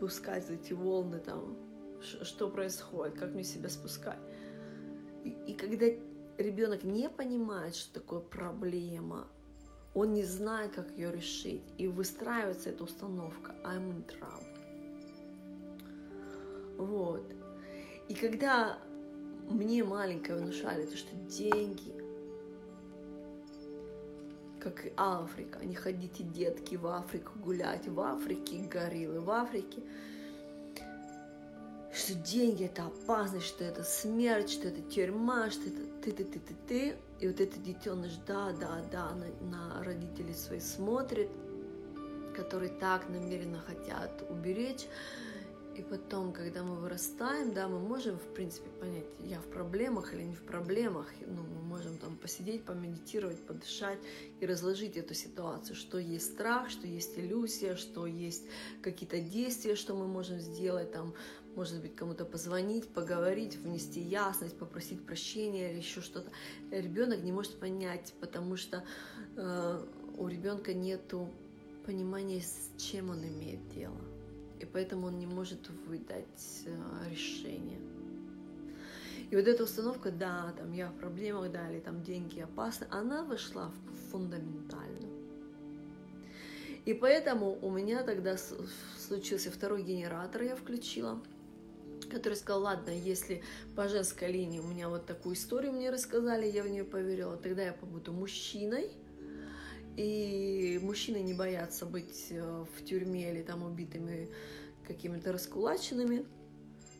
пускать 0.01 0.49
эти 0.51 0.73
волны, 0.73 1.19
там, 1.19 1.57
что 2.01 2.49
происходит, 2.49 3.19
как 3.19 3.33
мне 3.33 3.45
себя 3.45 3.69
спускать. 3.69 4.19
И, 5.25 5.31
и 5.47 5.55
когда 5.55 5.87
ребенок 6.39 6.85
не 6.85 7.09
понимает, 7.09 7.75
что 7.75 8.01
такое 8.01 8.21
проблема, 8.21 9.29
он 9.95 10.13
не 10.13 10.25
знает, 10.25 10.73
как 10.73 10.91
ее 10.93 11.11
решить, 11.11 11.63
и 11.77 11.89
выстраивается 11.89 12.71
эта 12.71 12.85
установка 12.85 13.55
I'm 13.65 13.91
in 13.91 14.05
trouble. 14.07 14.47
Вот. 16.77 17.33
И 18.09 18.15
когда 18.15 18.79
мне 19.51 19.83
маленькое 19.83 20.39
внушали, 20.39 20.87
то, 20.87 20.97
что 20.97 21.15
деньги, 21.17 21.98
как 24.61 24.87
и 24.87 24.93
Африка, 24.97 25.65
не 25.65 25.75
ходите, 25.75 26.23
детки, 26.23 26.77
в 26.77 26.87
Африку 26.87 27.39
гулять, 27.39 27.87
в 27.89 28.01
Африке 28.01 28.59
гориллы, 28.71 29.21
в 29.21 29.31
Африке, 29.31 29.83
что 31.93 32.15
деньги 32.15 32.65
это 32.65 32.87
опасность, 32.87 33.47
что 33.47 33.65
это 33.65 33.83
смерть, 33.83 34.51
что 34.51 34.69
это 34.69 34.81
тюрьма, 34.83 35.51
что 35.51 35.69
это 35.69 35.81
ты-ты-ты-ты-ты. 36.03 36.97
И 37.21 37.27
вот 37.27 37.41
этот 37.41 37.63
детеныш, 37.63 38.13
да, 38.27 38.53
да, 38.53 38.81
да, 38.93 39.11
на, 39.15 39.51
на 39.51 39.85
родителей 39.85 40.35
своих 40.35 40.63
смотрит, 40.63 41.29
которые 42.37 42.71
так 42.71 43.09
намеренно 43.09 43.61
хотят 43.61 44.23
уберечь, 44.31 44.87
и 45.79 45.83
потом, 45.83 46.33
когда 46.33 46.65
мы 46.65 46.75
вырастаем, 46.75 47.55
да, 47.55 47.69
мы 47.69 47.79
можем, 47.79 48.19
в 48.19 48.35
принципе, 48.35 48.69
понять, 48.81 49.05
я 49.21 49.41
в 49.41 49.47
проблемах 49.47 50.13
или 50.13 50.25
не 50.25 50.35
в 50.35 50.43
проблемах. 50.43 51.07
Ну, 51.25 51.43
мы 51.43 51.63
можем 51.63 51.99
там 51.99 52.17
посидеть, 52.17 52.65
помедитировать, 52.65 53.39
подышать 53.47 53.99
и 54.41 54.47
разложить 54.47 54.97
эту 54.97 55.15
ситуацию, 55.15 55.77
что 55.77 55.99
есть 55.99 56.33
страх, 56.35 56.69
что 56.69 56.89
есть 56.89 57.17
иллюзия, 57.17 57.77
что 57.77 58.07
есть 58.07 58.45
какие-то 58.83 59.21
действия, 59.21 59.77
что 59.77 59.95
мы 59.95 60.09
можем 60.09 60.41
сделать, 60.41 60.91
там, 60.91 61.15
может 61.55 61.81
быть, 61.81 61.95
кому-то 61.95 62.25
позвонить, 62.25 62.89
поговорить, 62.89 63.57
внести 63.57 64.01
ясность, 64.01 64.59
попросить 64.59 65.07
прощения 65.07 65.71
или 65.71 65.79
еще 65.79 66.01
что-то. 66.01 66.31
Ребенок 66.73 67.23
не 67.23 67.31
может 67.31 67.61
понять, 67.61 68.15
потому 68.21 68.57
что 68.57 68.83
э, 69.37 69.87
у 70.17 70.27
ребенка 70.27 70.75
нету 70.75 71.31
понимания, 71.87 72.41
с 72.41 72.71
чем 72.83 73.11
он 73.11 73.25
имеет 73.25 73.69
дело 73.69 74.08
и 74.61 74.67
поэтому 74.67 75.07
он 75.07 75.19
не 75.19 75.27
может 75.27 75.69
выдать 75.87 76.63
э, 76.67 77.11
решение. 77.11 77.81
И 79.31 79.37
вот 79.37 79.47
эта 79.47 79.65
установка, 79.65 80.11
да, 80.11 80.55
там 80.57 80.73
я 80.73 80.89
в 80.89 80.95
проблемах, 80.95 81.53
да, 81.53 81.71
или 81.71 81.81
там 81.81 82.03
деньги 82.03 82.41
опасны, 82.41 82.87
она 82.91 83.23
вошла 83.25 83.71
в 83.71 84.11
фундаментально. 84.11 85.09
И 86.87 86.95
поэтому 86.95 87.59
у 87.61 87.71
меня 87.71 88.03
тогда 88.03 88.37
случился 89.07 89.51
второй 89.51 89.83
генератор, 89.83 90.43
я 90.43 90.57
включила, 90.57 91.21
который 92.11 92.35
сказал, 92.35 92.63
ладно, 92.63 92.89
если 92.89 93.43
по 93.77 93.89
женской 93.89 94.33
линии 94.33 94.61
у 94.61 94.67
меня 94.67 94.89
вот 94.89 95.05
такую 95.05 95.35
историю 95.35 95.73
мне 95.73 95.91
рассказали, 95.91 96.47
я 96.47 96.63
в 96.63 96.69
нее 96.69 96.85
поверила, 96.85 97.37
тогда 97.37 97.63
я 97.63 97.75
побуду 97.75 98.15
мужчиной, 98.15 98.91
и 99.99 100.79
мужчины 100.81 101.17
не 101.17 101.35
боятся 101.35 101.85
быть 101.85 102.29
э, 102.31 102.65
в 102.77 102.85
тюрьме 102.85 103.33
или 103.33 103.43
там 103.43 103.65
убитыми 103.65 104.29
какими-то 104.87 105.33
раскулаченными. 105.33 106.25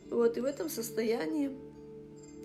Вот, 0.09 0.37
и 0.37 0.41
в 0.41 0.43
этом 0.43 0.69
состоянии 0.69 1.49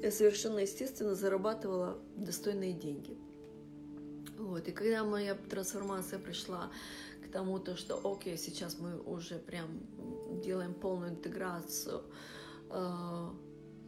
я 0.00 0.12
совершенно 0.12 0.60
естественно 0.60 1.16
зарабатывала 1.16 1.98
достойные 2.16 2.72
деньги. 2.72 3.18
Вот, 4.38 4.68
и 4.68 4.70
когда 4.70 5.02
моя 5.02 5.34
трансформация 5.34 6.20
пришла 6.20 6.70
к 7.26 7.32
тому, 7.32 7.58
то, 7.58 7.76
что, 7.76 8.00
окей, 8.04 8.38
сейчас 8.38 8.78
мы 8.78 9.00
уже 9.00 9.40
прям 9.40 9.80
делаем 10.40 10.74
полную 10.74 11.10
интеграцию 11.10 12.02
э, 12.70 13.28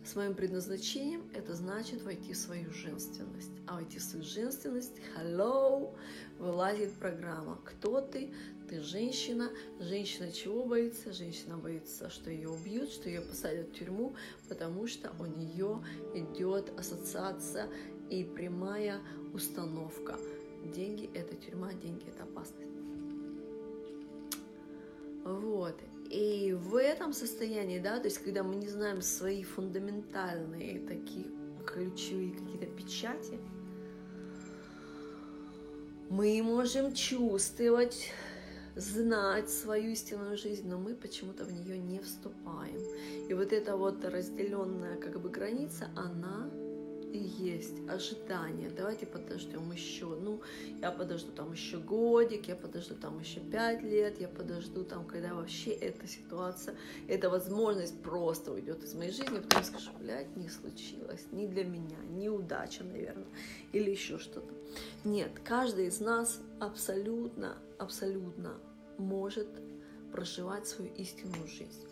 с 0.07 0.15
моим 0.15 0.35
предназначением, 0.35 1.29
это 1.35 1.55
значит 1.55 2.03
войти 2.03 2.33
в 2.33 2.37
свою 2.37 2.71
женственность. 2.71 3.51
А 3.67 3.75
войти 3.75 3.99
в 3.99 4.03
свою 4.03 4.25
женственность, 4.25 4.93
hello, 5.17 5.97
вылазит 6.39 6.93
программа. 6.95 7.59
Кто 7.65 8.01
ты? 8.01 8.33
Ты 8.69 8.81
женщина. 8.83 9.51
Женщина 9.81 10.31
чего 10.31 10.65
боится? 10.65 11.13
Женщина 11.13 11.57
боится, 11.57 12.09
что 12.11 12.31
ее 12.31 12.49
убьют, 12.49 12.91
что 12.91 13.09
ее 13.09 13.21
посадят 13.21 13.69
в 13.69 13.73
тюрьму, 13.73 14.15
потому 14.49 14.87
что 14.87 15.13
у 15.19 15.27
нее 15.27 15.83
идет 16.15 16.73
ассоциация 16.79 17.69
и 18.11 18.25
прямая 18.25 19.01
установка. 19.35 20.19
Деньги– 20.75 21.11
это 21.15 21.37
тюрьма, 21.37 21.73
деньги– 21.75 22.07
это 22.09 22.25
опасность. 22.25 22.71
Вот. 25.25 25.77
И 26.11 26.53
в 26.53 26.77
этом 26.77 27.13
состоянии, 27.13 27.79
да, 27.79 27.99
то 27.99 28.07
есть 28.07 28.19
когда 28.19 28.43
мы 28.43 28.55
не 28.57 28.69
знаем 28.69 29.03
свои 29.03 29.43
фундаментальные 29.43 30.81
такие 30.81 31.27
ключевые 31.67 32.33
какие-то 32.33 32.67
печати, 32.67 33.39
мы 36.09 36.41
можем 36.43 36.95
чувствовать, 36.95 38.13
знать 38.77 39.51
свою 39.51 39.91
истинную 39.91 40.37
жизнь, 40.37 40.69
но 40.69 40.79
мы 40.79 40.95
почему-то 40.95 41.45
в 41.45 41.53
нее 41.53 41.79
не 41.79 41.99
вступаем. 41.99 42.81
И 43.29 43.35
вот 43.35 43.53
эта 43.53 43.77
вот 43.77 44.05
разделенная 44.05 44.97
как 44.99 45.21
бы 45.21 45.29
граница, 45.29 45.89
она 45.97 46.49
и 47.17 47.45
есть 47.45 47.79
ожидание. 47.89 48.71
Давайте 48.71 49.07
подождем 49.07 49.73
еще. 49.73 50.07
Ну, 50.07 50.41
я 50.81 50.91
подожду 50.91 51.33
там 51.33 51.53
еще 51.53 51.79
годик, 51.79 52.49
я 52.49 52.57
подожду 52.57 52.95
там 52.95 53.19
еще 53.21 53.41
пять 53.41 53.83
лет, 53.83 54.21
я 54.21 54.29
подожду 54.29 54.85
там, 54.85 55.07
когда 55.07 55.35
вообще 55.35 55.71
эта 55.71 56.07
ситуация, 56.07 56.77
эта 57.09 57.31
возможность 57.31 58.01
просто 58.03 58.53
уйдет 58.53 58.85
из 58.85 58.95
моей 58.95 59.13
жизни, 59.13 59.41
потом 59.41 59.65
скажу, 59.65 59.91
блядь, 59.99 60.37
не 60.37 60.49
случилось, 60.49 61.27
не 61.33 61.47
для 61.47 61.65
меня, 61.65 61.99
неудача, 62.11 62.85
наверное, 62.85 63.27
или 63.73 63.91
еще 63.91 64.19
что-то. 64.19 64.53
Нет, 65.05 65.31
каждый 65.45 65.87
из 65.87 66.01
нас 66.01 66.41
абсолютно, 66.61 67.57
абсолютно 67.79 68.59
может 68.99 69.49
проживать 70.13 70.67
свою 70.67 70.93
истинную 70.95 71.47
жизнь. 71.47 71.87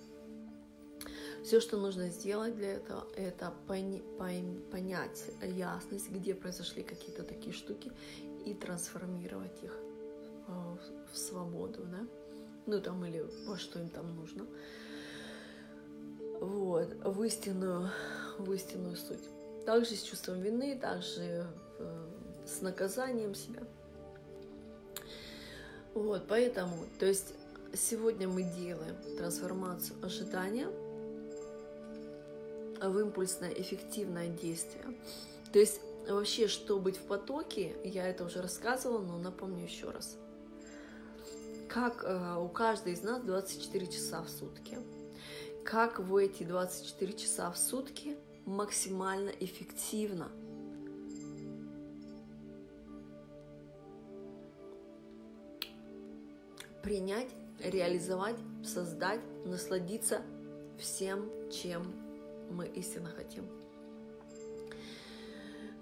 Все, 1.45 1.61
что 1.61 1.77
нужно 1.77 2.09
сделать 2.09 2.57
для 2.57 2.73
этого, 2.73 3.07
это 3.17 3.53
понять 3.69 5.25
ясность, 5.43 6.11
где 6.11 6.35
произошли 6.35 6.83
какие-то 6.83 7.23
такие 7.23 7.55
штуки, 7.55 7.93
и 8.45 8.55
трансформировать 8.55 9.63
их 9.63 9.79
в, 10.47 10.79
в 11.13 11.19
свободу, 11.19 11.85
да? 11.85 12.07
Ну 12.67 12.81
там 12.81 13.05
или 13.05 13.27
во 13.47 13.59
что 13.59 13.79
им 13.79 13.89
там 13.89 14.15
нужно. 14.17 14.47
Вот, 16.41 16.95
в 17.05 17.23
истинную, 17.23 17.91
в 18.39 18.53
истинную 18.53 18.97
суть. 18.97 19.29
Также 19.65 19.97
с 19.97 20.03
чувством 20.03 20.41
вины, 20.41 20.79
также 20.79 21.47
э, 21.79 22.07
с 22.47 22.61
наказанием 22.61 23.35
себя. 23.35 23.63
Вот, 25.95 26.27
поэтому, 26.27 26.75
то 26.99 27.07
есть 27.07 27.35
сегодня 27.73 28.29
мы 28.29 28.43
делаем 28.43 28.97
трансформацию 29.17 30.05
ожидания– 30.05 30.69
в 32.91 32.99
импульсное 32.99 33.51
эффективное 33.51 34.29
действие. 34.29 34.85
То 35.53 35.59
есть 35.59 35.81
вообще, 36.09 36.49
что 36.49 36.79
быть 36.79 36.97
в 36.97 37.03
потоке, 37.03 37.77
я 37.85 38.07
это 38.07 38.25
уже 38.25 38.43
рассказывала, 38.43 39.01
но 39.01 39.19
напомню 39.19 39.65
еще 39.65 39.91
раз. 39.91 40.17
Как 41.69 42.05
э, 42.05 42.37
у 42.39 42.49
каждой 42.49 42.93
из 42.93 43.03
нас 43.03 43.23
24 43.23 43.87
часа 43.87 44.23
в 44.23 44.29
сутки. 44.29 44.79
Как 45.65 45.99
в 45.99 46.17
эти 46.17 46.43
24 46.43 47.13
часа 47.15 47.51
в 47.51 47.57
сутки 47.57 48.17
максимально 48.45 49.31
эффективно 49.31 50.31
принять, 56.83 57.29
реализовать, 57.61 58.37
создать, 58.63 59.21
насладиться 59.47 60.21
всем, 60.79 61.31
чем 61.51 62.04
мы 62.55 62.67
истинно 62.67 63.11
хотим. 63.11 63.45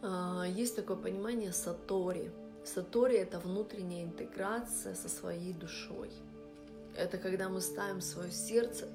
А, 0.03 0.45
есть 0.49 0.75
такое 0.75 0.97
понимание 0.97 1.53
сатори. 1.53 2.33
Сатори– 2.65 3.17
это 3.19 3.39
внутренняя 3.39 4.05
интеграция 4.05 4.95
со 4.95 5.09
своей 5.09 5.53
душой. 5.53 6.11
Это 6.97 7.19
когда 7.19 7.49
мы 7.49 7.61
ставим 7.61 8.01
свое 8.01 8.31
сердце 8.31 8.89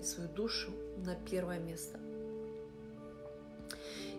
и 0.00 0.04
свою 0.04 0.28
душу 0.30 0.72
на 1.04 1.14
первое 1.14 1.58
место. 1.58 1.98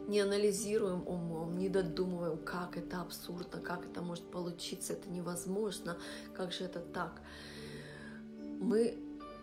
Не 0.07 0.21
анализируем 0.21 1.07
умом, 1.07 1.57
не 1.57 1.69
додумываем, 1.69 2.37
как 2.37 2.77
это 2.77 3.01
абсурдно, 3.01 3.61
как 3.61 3.85
это 3.85 4.01
может 4.01 4.23
получиться, 4.31 4.93
это 4.93 5.09
невозможно, 5.09 5.97
как 6.33 6.51
же 6.51 6.63
это 6.63 6.79
так. 6.79 7.21
Мы 8.59 8.97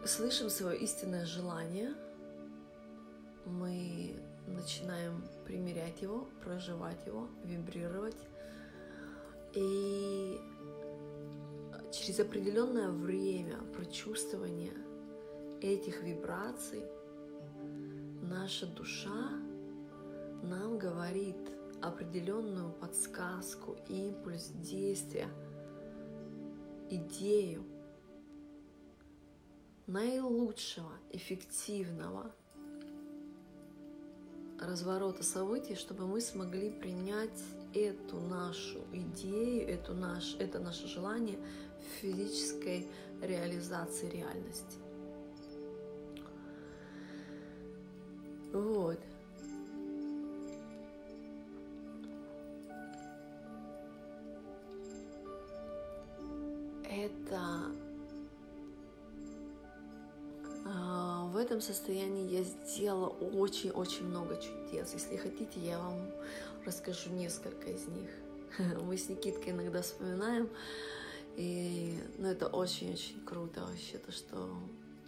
слышим 0.04 0.50
свое 0.50 0.78
истинное 0.78 1.24
желание– 1.24 1.94
мы 3.47 4.16
начинаем 4.47 5.24
примерять 5.44 6.03
его, 6.03 6.28
проживать 6.42 7.07
его, 7.07 7.28
вибрировать. 7.44 8.16
И 9.55 10.38
через 11.92 12.20
определенное 12.20 12.90
время 12.90 13.57
прочувствования 13.74 14.74
этих 15.61 16.03
вибраций 16.03 16.82
наша 18.22 18.66
душа 18.66 19.30
нам 20.42 20.78
говорит 20.78 21.36
определенную 21.80 22.72
подсказку, 22.72 23.76
импульс 23.88 24.49
действия, 24.49 25.28
идею 26.90 27.64
наилучшего, 29.86 30.92
эффективного– 31.12 32.32
разворота 34.61 35.22
событий, 35.22 35.74
чтобы 35.74 36.07
мы 36.07 36.20
смогли 36.20 36.70
принять 36.70 37.42
эту 37.74 38.18
нашу 38.20 38.80
идею, 38.92 39.68
эту 39.68 39.94
наш, 39.94 40.36
это 40.38 40.59
наше 40.59 40.86
желание 40.86 41.38
физической 42.00 42.88
реализации 43.20 44.09
реальности. 44.09 44.78
Вот. 48.52 48.98
Это 56.88 57.86
в 61.37 61.39
этом 61.39 61.61
состоянии 61.61 62.32
я 62.32 62.43
сделала 62.43 63.09
очень-очень 63.09 64.07
много 64.07 64.37
чудес. 64.37 64.95
Если 64.95 65.18
хотите, 65.18 65.61
я 65.61 65.78
вам 65.78 66.01
расскажу 66.64 67.11
несколько 67.11 67.68
из 67.68 67.87
них. 67.89 68.09
Мы 68.87 68.97
с 68.97 69.11
Никиткой 69.11 69.53
иногда 69.53 69.82
вспоминаем, 69.82 70.49
и 71.37 71.99
ну, 72.16 72.28
это 72.28 72.47
очень-очень 72.47 73.22
круто 73.26 73.66
вообще, 73.66 73.99
то 73.99 74.12
что, 74.12 74.49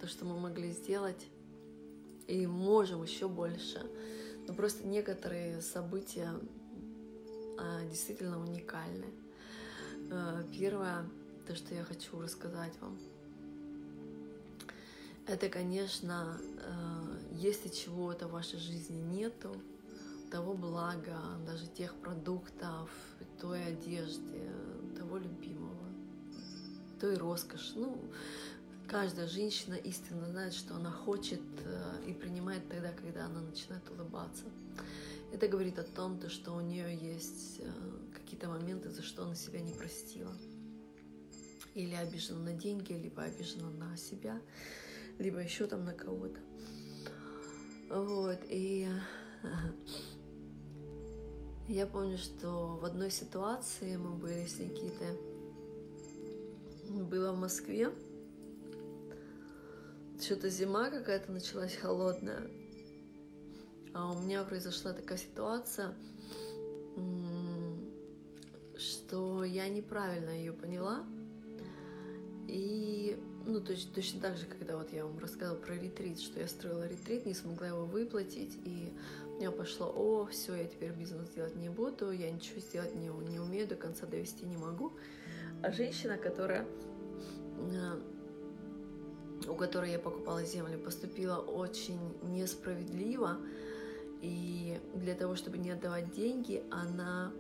то, 0.03 0.07
что 0.07 0.26
мы 0.26 0.39
могли 0.39 0.70
сделать, 0.72 1.26
и 2.26 2.47
можем 2.47 3.03
еще 3.03 3.26
больше. 3.26 3.81
Но 4.47 4.53
просто 4.53 4.87
некоторые 4.87 5.62
события 5.62 6.31
а, 7.59 7.87
действительно 7.89 8.39
уникальны. 8.39 9.07
А, 10.11 10.45
первое, 10.53 11.09
то, 11.47 11.57
что 11.57 11.74
я 11.74 11.85
хочу 11.85 12.20
рассказать 12.20 12.74
вам– 12.83 12.99
это, 15.29 15.51
конечно, 15.51 16.41
э, 16.41 17.18
если 17.33 17.68
чего-то 17.68 18.29
в 18.29 18.33
вашей 18.33 18.59
жизни 18.59 18.99
нету, 18.99 19.55
того 20.31 20.55
блага, 20.55 21.18
даже 21.47 21.66
тех 21.66 21.95
продуктов, 21.97 22.91
той 23.41 23.64
одежды, 23.64 24.51
того 24.97 25.18
любимого, 25.18 25.87
той 27.01 27.16
роскоши. 27.16 27.79
Ну, 27.79 27.99
каждая 28.89 29.29
женщина 29.29 29.74
истинно 29.74 30.26
знает, 30.26 30.55
что 30.55 30.74
она 30.74 30.91
хочет 30.91 31.43
э, 31.64 32.05
и 32.07 32.12
принимает 32.14 32.66
тогда, 32.68 32.93
когда 32.93 33.26
она 33.26 33.41
начинает 33.41 33.89
улыбаться. 33.91 34.45
Это 35.33 35.47
говорит 35.47 35.79
о 35.79 35.85
том, 35.85 36.18
что 36.31 36.53
у 36.53 36.61
нее 36.61 36.97
есть 36.97 37.61
э, 37.61 37.70
какие-то 38.14 38.49
моменты, 38.49 38.91
за 38.91 39.03
что 39.03 39.24
она 39.24 39.35
себя 39.35 39.61
не 39.61 39.74
простила. 39.74 40.35
Или 41.74 41.95
обижена 41.95 42.41
на 42.41 42.53
деньги, 42.55 42.95
либо 42.95 43.22
обижена 43.22 43.70
на 43.70 43.97
себя 43.97 44.41
либо 45.18 45.38
еще 45.40 45.66
там 45.66 45.84
на 45.84 45.92
кого-то. 45.92 46.40
Вот, 47.90 48.38
и 48.48 48.88
я 51.68 51.86
помню, 51.86 52.18
что 52.18 52.78
в 52.80 52.84
одной 52.84 53.10
ситуации 53.10 53.96
мы 53.96 54.16
были 54.16 54.46
с 54.46 54.58
Никитой, 54.58 55.18
было 56.90 57.32
в 57.32 57.38
Москве, 57.38 57.92
что-то 60.20 60.48
зима 60.50 60.90
какая-то 60.90 61.30
началась 61.30 61.76
холодная, 61.76 62.50
А 63.94 64.12
у 64.12 64.20
меня 64.20 64.44
произошла 64.44 64.92
такая 64.92 65.18
ситуация, 65.18 65.94
что 68.76 69.44
я 69.44 69.68
неправильно 69.68 70.30
ее 70.30 70.52
поняла. 70.52 71.04
И, 72.46 73.18
ну, 73.49 73.62
то 73.62 73.72
есть 73.72 73.94
точно 73.94 74.20
так 74.20 74.36
же, 74.36 74.44
когда 74.44 74.76
вот 74.76 74.92
я 74.92 75.07
вам 75.07 75.18
рассказывала 75.18 75.59
про 75.59 75.74
ретрит, 75.74 76.20
что 76.20 76.38
я 76.38 76.46
строила 76.46 76.86
ретрит, 76.86 77.24
не 77.24 77.32
смогла 77.32 77.68
его 77.68 77.86
выплатить, 77.86 78.59
и 78.64 78.92
у 79.26 79.38
меня 79.38 79.51
пошло, 79.51 79.86
о, 79.86 80.26
все, 80.26 80.55
я 80.55 80.64
теперь 80.66 80.92
бизнес 80.92 81.30
делать 81.30 81.57
не 81.57 81.70
буду, 81.70 82.11
я 82.11 82.30
ничего 82.30 82.61
сделать 82.61 82.94
не, 82.94 83.09
не 83.09 83.40
умею, 83.40 83.66
до 83.66 83.74
конца 83.74 84.07
довести 84.07 84.44
не 84.44 84.59
могу. 84.59 84.92
А 85.62 85.72
женщина, 85.72 86.18
которая 86.18 86.66
э, 87.72 88.01
у 89.49 89.55
которой 89.55 89.92
я 89.92 89.99
покупала 89.99 90.44
землю, 90.44 90.78
поступила 90.78 91.36
очень 91.36 92.01
несправедливо. 92.24 93.38
И 94.20 94.78
для 94.94 95.14
того, 95.14 95.36
чтобы 95.36 95.57
не 95.57 95.70
отдавать 95.70 96.12
деньги, 96.12 96.62
она 96.70 97.32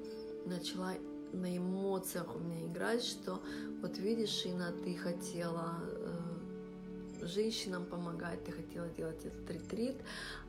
начала 0.46 0.94
на 1.32 1.56
эмоциях 1.56 2.34
у 2.34 2.38
меня 2.38 2.66
играть, 2.66 3.02
что 3.02 3.42
вот 3.82 3.98
видишь, 3.98 4.44
Инна, 4.46 4.72
ты 4.72 4.94
хотела 4.94 5.78
женщинам 7.26 7.84
помогать, 7.84 8.44
ты 8.44 8.52
хотела 8.52 8.88
делать 8.88 9.24
этот 9.24 9.50
ретрит, 9.50 9.96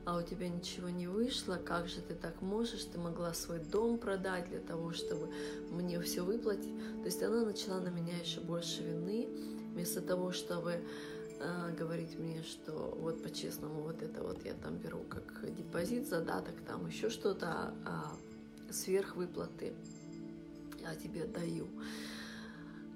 а 0.04 0.18
у 0.18 0.22
тебя 0.22 0.48
ничего 0.48 0.88
не 0.88 1.06
вышло, 1.06 1.56
как 1.56 1.88
же 1.88 2.00
ты 2.00 2.14
так 2.14 2.40
можешь, 2.42 2.84
ты 2.84 2.98
могла 2.98 3.32
свой 3.34 3.58
дом 3.58 3.98
продать 3.98 4.48
для 4.48 4.60
того, 4.60 4.92
чтобы 4.92 5.28
мне 5.70 6.00
все 6.00 6.22
выплатить. 6.22 6.76
То 7.00 7.06
есть 7.06 7.22
она 7.22 7.44
начала 7.44 7.80
на 7.80 7.88
меня 7.88 8.16
еще 8.18 8.40
больше 8.40 8.82
вины, 8.82 9.28
вместо 9.72 10.00
того, 10.00 10.32
чтобы 10.32 10.82
э, 11.40 11.74
говорить 11.76 12.18
мне, 12.18 12.42
что 12.42 12.72
вот 13.00 13.22
по-честному 13.22 13.82
вот 13.82 14.02
это 14.02 14.22
вот 14.22 14.44
я 14.44 14.54
там 14.54 14.76
беру 14.78 15.00
как 15.08 15.54
депозит, 15.54 16.08
задаток, 16.08 16.54
там 16.66 16.86
еще 16.86 17.10
что-то, 17.10 17.74
а 17.84 18.16
сверх 18.70 19.16
выплаты 19.16 19.72
я 20.80 20.94
тебе 20.94 21.24
даю. 21.24 21.68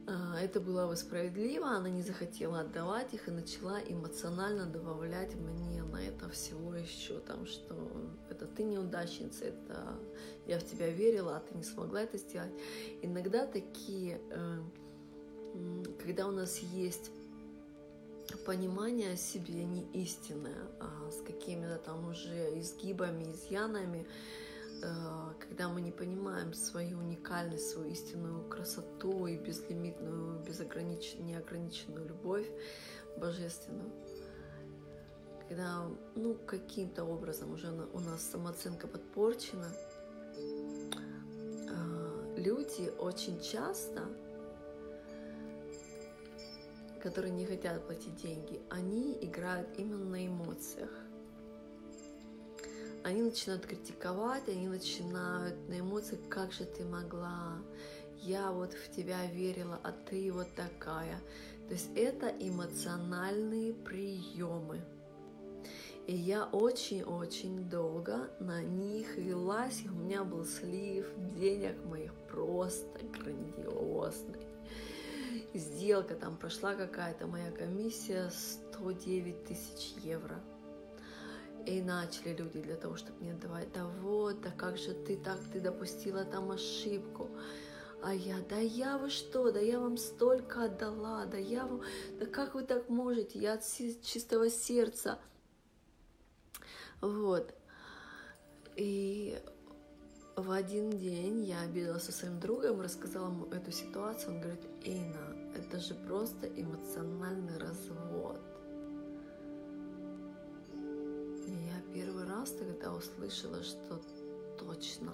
А, 0.06 0.38
это 0.40 0.60
было 0.60 0.94
справедливо, 0.94 1.68
она 1.68 1.88
не 1.88 2.02
захотела 2.02 2.60
отдавать 2.60 3.14
их 3.14 3.28
и 3.28 3.30
начала 3.30 3.80
эмоционально 3.80 4.66
добавлять 4.66 5.34
мне 5.34 5.82
на 5.82 6.04
это 6.04 6.28
всего 6.28 6.74
еще 6.74 7.20
там, 7.20 7.46
что 7.46 7.74
это 8.28 8.46
ты 8.46 8.64
неудачница, 8.64 9.46
это 9.46 9.98
я 10.46 10.58
в 10.58 10.64
тебя 10.64 10.90
верила, 10.90 11.36
а 11.36 11.40
ты 11.40 11.56
не 11.56 11.64
смогла 11.64 12.02
это 12.02 12.18
сделать. 12.18 12.52
Иногда 13.00 13.46
такие, 13.46 14.20
э, 14.30 14.62
когда 16.02 16.26
у 16.26 16.32
нас 16.32 16.58
есть 16.58 17.10
понимание 18.44 19.12
о 19.12 19.16
себе 19.16 19.64
не 19.64 19.86
истинное, 19.92 20.68
а 20.80 21.10
с 21.10 21.22
какими-то 21.22 21.78
там 21.78 22.08
уже 22.08 22.58
изгибами, 22.58 23.32
изъянами, 23.32 24.06
когда 25.38 25.68
мы 25.68 25.80
не 25.80 25.92
понимаем 25.92 26.52
свою 26.54 26.98
уникальность, 26.98 27.70
свою 27.70 27.90
истинную 27.90 28.48
красоту 28.48 29.26
и 29.26 29.36
безлимитную, 29.36 30.40
безограниченную, 30.40 31.26
неограниченную 31.26 32.08
любовь 32.08 32.46
божественную, 33.16 33.90
когда 35.48 35.86
ну, 36.14 36.34
каким-то 36.34 37.04
образом 37.04 37.52
уже 37.52 37.70
у 37.92 38.00
нас 38.00 38.22
самооценка 38.22 38.88
подпорчена, 38.88 39.68
э, 41.68 42.34
люди 42.36 42.92
очень 42.98 43.40
часто 43.40 44.08
которые 47.04 47.32
не 47.32 47.44
хотят 47.44 47.86
платить 47.86 48.16
деньги, 48.16 48.62
они 48.70 49.18
играют 49.20 49.68
именно 49.76 50.06
на 50.06 50.26
эмоциях. 50.26 51.03
Они 53.04 53.22
начинают 53.22 53.66
критиковать, 53.66 54.48
они 54.48 54.66
начинают 54.66 55.68
на 55.68 55.80
эмоциях, 55.80 56.20
как 56.28 56.52
же 56.52 56.64
ты 56.64 56.84
могла, 56.84 57.58
я 58.22 58.50
вот 58.50 58.72
в 58.72 58.90
тебя 58.90 59.26
верила, 59.26 59.78
а 59.82 59.92
ты 59.92 60.32
вот 60.32 60.48
такая. 60.56 61.20
То 61.68 61.74
есть 61.74 61.90
это 61.94 62.28
эмоциональные 62.28 63.74
приемы. 63.74 64.80
И 66.06 66.14
я 66.14 66.46
очень-очень 66.46 67.68
долго 67.68 68.30
на 68.40 68.62
них 68.62 69.16
велась, 69.16 69.82
и 69.84 69.88
у 69.88 69.94
меня 69.94 70.24
был 70.24 70.44
слив 70.44 71.06
денег 71.38 71.82
моих 71.84 72.12
просто 72.30 73.00
грандиозный 73.18 74.44
сделка 75.58 76.14
там 76.14 76.36
прошла 76.36 76.74
какая-то 76.74 77.26
моя 77.26 77.50
комиссия 77.52 78.30
109 78.30 79.44
тысяч 79.44 79.94
евро. 80.02 80.40
И 81.66 81.80
начали 81.80 82.34
люди 82.34 82.60
для 82.60 82.76
того, 82.76 82.96
чтобы 82.96 83.20
мне 83.20 83.32
отдавать, 83.32 83.72
да 83.72 83.86
вот, 83.86 84.40
да 84.42 84.50
как 84.50 84.76
же 84.76 84.92
ты 84.92 85.16
так, 85.16 85.38
ты 85.52 85.60
допустила 85.60 86.24
там 86.24 86.50
ошибку. 86.50 87.30
А 88.02 88.12
я, 88.12 88.36
да 88.50 88.58
я 88.58 88.98
вы 88.98 89.08
что, 89.08 89.50
да 89.50 89.60
я 89.60 89.80
вам 89.80 89.96
столько 89.96 90.64
отдала, 90.64 91.24
да 91.24 91.38
я 91.38 91.64
вам, 91.66 91.80
да 92.18 92.26
как 92.26 92.54
вы 92.54 92.64
так 92.64 92.90
можете, 92.90 93.38
я 93.38 93.54
от 93.54 93.64
чистого 94.02 94.50
сердца. 94.50 95.18
Вот. 97.00 97.54
И 98.76 99.40
в 100.36 100.50
один 100.50 100.90
день 100.90 101.44
я 101.44 101.62
обедала 101.62 101.98
со 101.98 102.12
своим 102.12 102.40
другом, 102.40 102.82
рассказала 102.82 103.28
ему 103.28 103.46
эту 103.46 103.72
ситуацию. 103.72 104.34
Он 104.34 104.40
говорит, 104.40 104.64
Эйна, 104.82 105.36
это 105.54 105.78
же 105.78 105.94
просто 105.94 106.46
эмоциональный 106.46 107.56
развод. 107.56 108.40
Раз 112.44 112.52
тогда 112.52 112.92
услышала, 112.92 113.62
что 113.62 113.98
точно. 114.58 115.12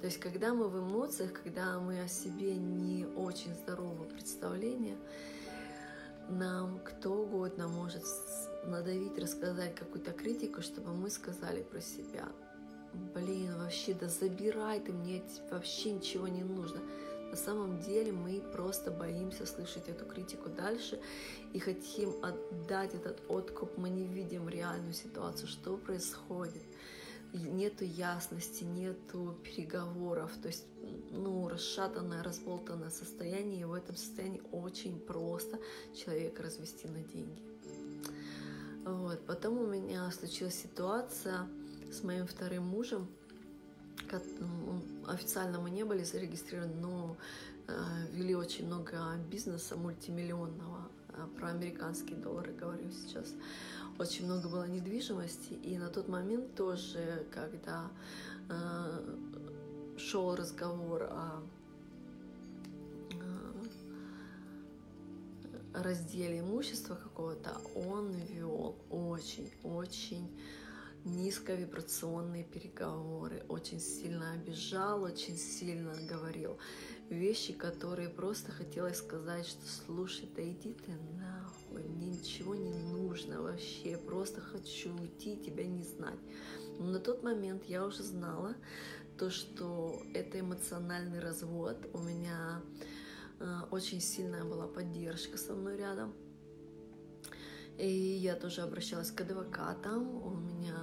То 0.00 0.06
есть, 0.06 0.18
когда 0.18 0.54
мы 0.54 0.68
в 0.68 0.78
эмоциях, 0.78 1.34
когда 1.34 1.78
мы 1.78 2.00
о 2.00 2.08
себе 2.08 2.54
не 2.54 3.04
очень 3.04 3.54
здоровое 3.54 4.08
представление, 4.08 4.96
нам 6.30 6.80
кто 6.82 7.12
угодно 7.12 7.68
может 7.68 8.02
надавить, 8.64 9.18
рассказать 9.18 9.74
какую-то 9.74 10.12
критику, 10.12 10.62
чтобы 10.62 10.94
мы 10.94 11.10
сказали 11.10 11.62
про 11.62 11.80
себя– 11.80 12.26
блин, 13.14 13.58
вообще, 13.58 13.94
да 13.94 14.08
забирай 14.08 14.80
ты, 14.80 14.92
мне 14.92 15.22
вообще 15.50 15.92
ничего 15.92 16.28
не 16.28 16.42
нужно. 16.42 16.80
На 17.36 17.42
самом 17.42 17.80
деле 17.80 18.12
мы 18.12 18.40
просто 18.40 18.90
боимся 18.90 19.44
слышать 19.44 19.90
эту 19.90 20.06
критику 20.06 20.48
дальше 20.48 20.98
и 21.52 21.58
хотим 21.58 22.14
отдать 22.24 22.94
этот 22.94 23.20
откуп, 23.28 23.76
мы 23.76 23.90
не 23.90 24.06
видим 24.06 24.48
реальную 24.48 24.94
ситуацию, 24.94 25.46
что 25.46 25.76
происходит. 25.76 26.62
Нету 27.34 27.84
ясности, 27.84 28.64
нету 28.64 29.36
переговоров, 29.44 30.32
то 30.40 30.48
есть, 30.48 30.64
ну, 31.10 31.46
расшатанное, 31.46 32.22
разболтанное 32.22 32.88
состояние, 32.88 33.60
и 33.60 33.64
в 33.64 33.74
этом 33.74 33.96
состоянии 33.96 34.40
очень 34.50 34.98
просто 34.98 35.58
человека 35.94 36.42
развести 36.42 36.88
на 36.88 37.02
деньги. 37.02 37.42
Вот. 38.86 39.20
Потом 39.26 39.58
у 39.58 39.66
меня 39.66 40.10
случилась 40.10 40.54
ситуация, 40.54 41.46
с 41.92 42.02
моим 42.02 42.26
вторым 42.26 42.64
мужем. 42.64 43.06
Официально 45.06 45.60
мы 45.60 45.70
не 45.70 45.84
были 45.84 46.02
зарегистрированы, 46.04 46.74
но 46.74 47.16
э, 47.68 47.72
вели 48.12 48.34
очень 48.34 48.66
много 48.66 49.16
бизнеса 49.30 49.76
мультимиллионного. 49.76 50.88
Э, 51.10 51.26
про 51.36 51.48
американские 51.48 52.16
доллары 52.16 52.52
говорю 52.52 52.90
сейчас. 52.90 53.32
Очень 53.98 54.26
много 54.26 54.48
было 54.48 54.66
недвижимости. 54.66 55.54
И 55.54 55.78
на 55.78 55.88
тот 55.88 56.08
момент 56.08 56.54
тоже, 56.54 57.26
когда 57.32 57.90
э, 58.48 59.16
шел 59.98 60.34
разговор 60.34 61.04
о 61.04 61.42
разделе 65.82 66.40
имущества 66.40 66.94
какого-то, 66.94 67.60
он 67.74 68.10
вел 68.10 68.76
очень-очень 68.90 70.28
низковибрационные 71.04 72.44
переговоры, 72.44 73.44
очень 73.48 73.80
сильно 73.80 74.32
обижал, 74.32 75.02
очень 75.02 75.36
сильно 75.36 75.94
говорил 76.08 76.58
вещи, 77.08 77.52
которые 77.52 78.08
просто 78.08 78.50
хотелось 78.52 78.98
сказать, 78.98 79.46
что 79.46 79.66
слушай, 79.66 80.28
да 80.34 80.42
иди 80.42 80.74
ты 80.74 80.92
нахуй, 81.18 81.82
мне 81.84 82.08
ничего 82.08 82.54
не 82.54 82.72
нужно 82.72 83.42
вообще, 83.42 83.96
просто 83.96 84.40
хочу 84.40 84.92
уйти, 85.00 85.36
тебя 85.36 85.64
не 85.64 85.84
знать. 85.84 86.18
Но 86.78 86.86
на 86.86 86.98
тот 86.98 87.22
момент 87.22 87.64
я 87.66 87.84
уже 87.84 88.02
знала 88.02 88.54
то, 89.16 89.30
что 89.30 90.02
это 90.14 90.40
эмоциональный 90.40 91.20
развод, 91.20 91.76
у 91.92 91.98
меня 91.98 92.60
э, 93.38 93.60
очень 93.70 94.00
сильная 94.00 94.44
была 94.44 94.66
поддержка 94.66 95.38
со 95.38 95.54
мной 95.54 95.76
рядом– 95.76 96.12
и 97.78 97.88
я 97.88 98.34
тоже 98.34 98.62
обращалась 98.62 99.10
к 99.10 99.20
адвокатам, 99.20 100.24
у 100.24 100.30
меня 100.30 100.76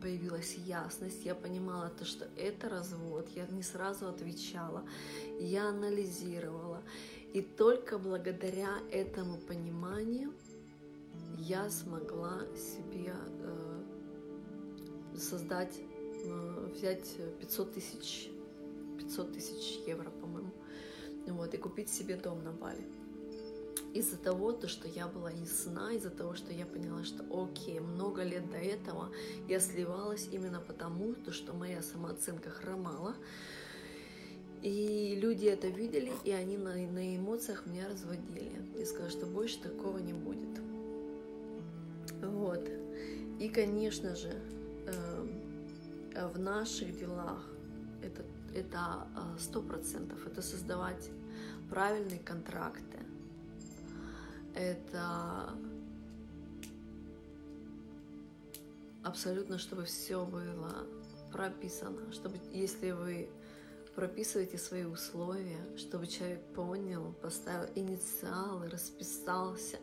появилась 0.00 0.54
ясность, 0.54 1.24
я 1.24 1.34
понимала 1.34 1.88
то, 1.88 2.04
что 2.04 2.26
это 2.36 2.68
развод, 2.68 3.28
я 3.34 3.46
не 3.46 3.62
сразу 3.62 4.08
отвечала, 4.08 4.84
я 5.40 5.68
анализировала. 5.68 6.82
И 7.32 7.42
только 7.42 7.98
благодаря 7.98 8.78
этому 8.90 9.38
пониманию 9.38 10.32
я 11.36 11.68
смогла 11.70 12.40
себе 12.56 13.14
э, 13.40 13.82
создать, 15.16 15.78
э, 16.24 16.70
взять 16.74 17.16
500 17.40 17.74
тысяч, 17.74 18.30
500 18.98 19.32
тысяч 19.32 19.86
евро, 19.86 20.10
по-моему, 20.10 20.52
вот, 21.26 21.52
и 21.54 21.56
купить 21.58 21.90
себе 21.90 22.16
дом 22.16 22.42
на 22.42 22.52
Бали. 22.52 22.97
Из-за 23.94 24.16
того, 24.16 24.52
то, 24.52 24.68
что 24.68 24.86
я 24.86 25.08
была 25.08 25.30
ясна, 25.30 25.92
из-за 25.92 26.10
того, 26.10 26.34
что 26.34 26.52
я 26.52 26.66
поняла, 26.66 27.04
что 27.04 27.24
окей, 27.30 27.80
много 27.80 28.22
лет 28.22 28.50
до 28.50 28.58
этого 28.58 29.10
я 29.48 29.60
сливалась 29.60 30.28
именно 30.30 30.60
потому, 30.60 31.14
то, 31.14 31.32
что 31.32 31.52
моя 31.54 31.82
самооценка 31.82 32.50
хромала, 32.50 33.14
и 34.62 35.16
люди 35.20 35.46
это 35.46 35.68
видели, 35.68 36.12
и 36.24 36.32
они 36.32 36.58
на, 36.58 36.74
на 36.74 37.16
эмоциях 37.16 37.64
меня 37.66 37.88
разводили. 37.88 38.52
И 38.76 38.84
сказали, 38.84 39.10
что 39.10 39.26
больше 39.26 39.60
такого 39.60 39.98
не 39.98 40.12
будет. 40.12 40.60
Вот. 42.22 42.68
И, 43.38 43.48
конечно 43.48 44.16
же, 44.16 44.32
э, 44.86 46.28
в 46.34 46.38
наших 46.38 46.98
делах 46.98 47.44
это 48.02 48.24
это 48.54 49.06
сто 49.38 49.62
процентов. 49.62 50.26
Это 50.26 50.42
создавать 50.42 51.10
правильные 51.70 52.18
контракты. 52.18 52.98
Это 54.58 55.54
абсолютно, 59.04 59.56
чтобы 59.56 59.84
все 59.84 60.26
было 60.26 60.84
прописано, 61.32 62.10
чтобы 62.10 62.38
если 62.52 62.90
вы 62.90 63.30
прописываете 63.94 64.58
свои 64.58 64.82
условия, 64.82 65.64
чтобы 65.76 66.08
человек 66.08 66.42
понял, 66.54 67.12
поставил 67.22 67.70
инициалы, 67.76 68.68
расписался, 68.68 69.78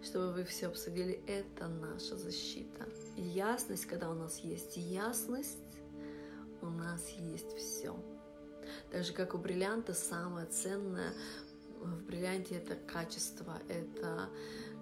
чтобы 0.00 0.32
вы 0.32 0.44
все 0.44 0.68
обсудили. 0.68 1.20
Это 1.26 1.66
наша 1.66 2.16
защита. 2.16 2.88
Ясность, 3.16 3.86
когда 3.86 4.10
у 4.10 4.14
нас 4.14 4.38
есть 4.38 4.76
ясность, 4.76 5.58
у 6.62 6.66
нас 6.66 7.08
есть 7.18 7.56
все. 7.56 7.96
Так 8.92 9.02
же, 9.02 9.12
как 9.12 9.34
у 9.34 9.38
бриллианта, 9.38 9.92
самое 9.92 10.46
ценное 10.46 11.14
в 11.80 12.04
бриллианте 12.04 12.56
это 12.56 12.76
качество, 12.76 13.58
это, 13.68 14.28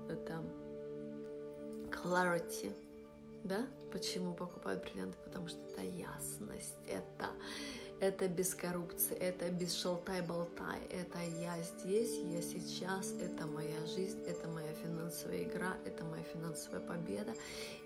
это 0.09 0.43
clarity, 1.91 2.73
да? 3.45 3.67
Почему 3.93 4.35
покупают 4.35 4.83
бриллианты? 4.83 5.17
Потому 5.25 5.49
что 5.49 5.59
это 5.71 5.83
ясность, 5.83 6.77
это 6.87 7.31
это 8.01 8.29
без 8.29 8.55
коррупции, 8.55 9.17
это 9.17 9.51
без 9.51 9.75
шалтай-болтай, 9.75 10.81
это 10.91 11.19
я 11.41 11.61
здесь, 11.63 12.17
я 12.33 12.43
сейчас, 12.43 13.13
это 13.21 13.47
моя 13.47 13.87
жизнь, 13.87 14.23
это 14.25 14.49
моя 14.49 14.73
финансовая 14.75 15.43
игра, 15.43 15.77
это 15.85 16.05
моя 16.05 16.23
финансовая 16.23 16.81
победа, 16.81 17.35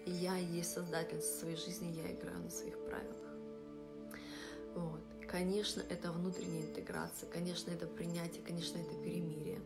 и 0.05 0.11
я 0.11 0.37
есть 0.37 0.73
создатель 0.73 1.21
своей 1.21 1.57
жизни, 1.57 1.99
я 2.05 2.13
играю 2.13 2.39
на 2.41 2.51
своих 2.51 2.79
правилах. 2.85 3.17
Вот. 4.75 5.12
Конечно, 5.33 5.83
это 5.89 6.13
внутренняя 6.13 6.61
интеграция, 6.61 7.27
конечно, 7.31 7.71
это 7.71 7.87
принятие, 7.87 8.43
конечно, 8.43 8.77
это 8.77 8.95
перемирие. 9.03 9.63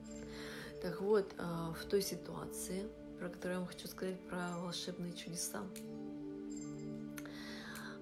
Так 0.81 1.01
вот, 1.01 1.35
а, 1.39 1.73
в 1.73 1.85
той 1.87 2.03
ситуации, 2.03 2.85
про 3.19 3.29
которую 3.29 3.55
я 3.55 3.59
вам 3.59 3.69
хочу 3.69 3.89
сказать, 3.89 4.17
про 4.29 4.59
волшебные 4.61 5.13
чудеса, 5.13 5.65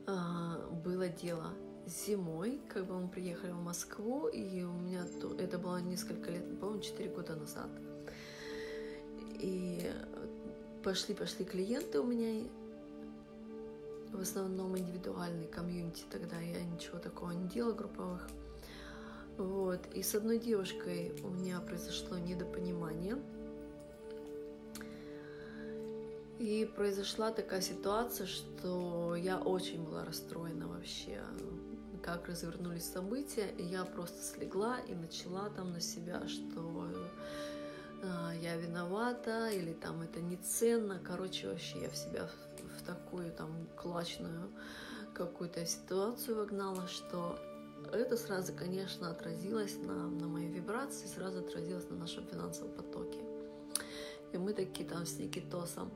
а, 0.06 0.58
было 0.84 1.08
дело 1.08 1.54
зимой, 1.86 2.60
как 2.68 2.84
бы 2.84 3.00
мы 3.00 3.08
приехали 3.08 3.52
в 3.52 3.62
Москву, 3.62 4.28
и 4.28 4.62
у 4.62 4.72
меня 4.72 5.06
это 5.38 5.58
было 5.58 5.78
несколько 5.78 6.30
лет, 6.30 6.60
по-моему, 6.60 6.82
4 6.82 7.08
года 7.08 7.34
назад. 7.34 7.70
И 9.38 9.90
пошли-пошли 10.82 11.46
клиенты 11.46 11.98
у 11.98 12.04
меня, 12.04 12.46
в 14.14 14.20
основном 14.20 14.76
индивидуальный 14.78 15.46
комьюнити, 15.46 16.04
тогда 16.10 16.38
я 16.40 16.64
ничего 16.64 16.98
такого 16.98 17.32
не 17.32 17.48
делала, 17.48 17.72
групповых. 17.72 18.28
Вот. 19.36 19.80
И 19.92 20.02
с 20.02 20.14
одной 20.14 20.38
девушкой 20.38 21.12
у 21.22 21.28
меня 21.28 21.60
произошло 21.60 22.16
недопонимание. 22.18 23.16
И 26.38 26.70
произошла 26.76 27.30
такая 27.30 27.60
ситуация, 27.60 28.26
что 28.26 29.14
я 29.16 29.38
очень 29.38 29.84
была 29.84 30.04
расстроена 30.04 30.68
вообще 30.68 31.20
как 32.04 32.28
развернулись 32.28 32.84
события, 32.84 33.48
и 33.56 33.62
я 33.62 33.84
просто 33.84 34.22
слегла 34.22 34.78
и 34.80 34.94
начала 34.94 35.48
там 35.48 35.72
на 35.72 35.80
себя, 35.80 36.28
что 36.28 36.86
э, 38.02 38.38
я 38.42 38.56
виновата, 38.56 39.48
или 39.48 39.72
там 39.72 40.02
это 40.02 40.20
не 40.20 40.36
ценно. 40.36 41.00
Короче, 41.02 41.48
вообще 41.48 41.80
я 41.80 41.88
в 41.88 41.96
себя 41.96 42.28
такую 42.84 43.32
там 43.32 43.68
клачную 43.76 44.50
какую-то 45.14 45.64
ситуацию 45.64 46.36
вогнала, 46.36 46.86
что 46.88 47.38
это 47.92 48.16
сразу, 48.16 48.52
конечно, 48.52 49.10
отразилось 49.10 49.76
на, 49.76 50.08
на 50.08 50.26
моей 50.26 50.48
вибрации, 50.48 51.06
сразу 51.06 51.40
отразилось 51.40 51.88
на 51.90 51.96
нашем 51.96 52.26
финансовом 52.26 52.72
потоке. 52.72 53.18
И 54.32 54.38
мы 54.38 54.52
такие 54.52 54.88
там 54.88 55.06
с 55.06 55.18
Никитосом 55.18 55.92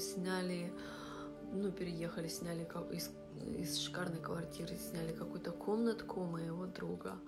сняли, 0.00 0.72
ну, 1.52 1.70
переехали, 1.70 2.26
сняли 2.26 2.68
из 2.90 3.10
из 3.40 3.78
шикарной 3.78 4.20
квартиры 4.20 4.76
сняли 4.76 5.12
какую-то 5.12 5.52
комнатку 5.52 6.20
моего 6.24 6.66
друга. 6.66 7.18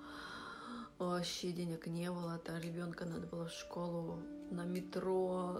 Вообще 0.98 1.52
денег 1.52 1.86
не 1.86 2.10
было, 2.10 2.38
то 2.38 2.56
ребенка 2.58 3.04
надо 3.04 3.26
было 3.26 3.46
в 3.46 3.52
школу, 3.52 4.22
на 4.50 4.64
метро, 4.64 5.58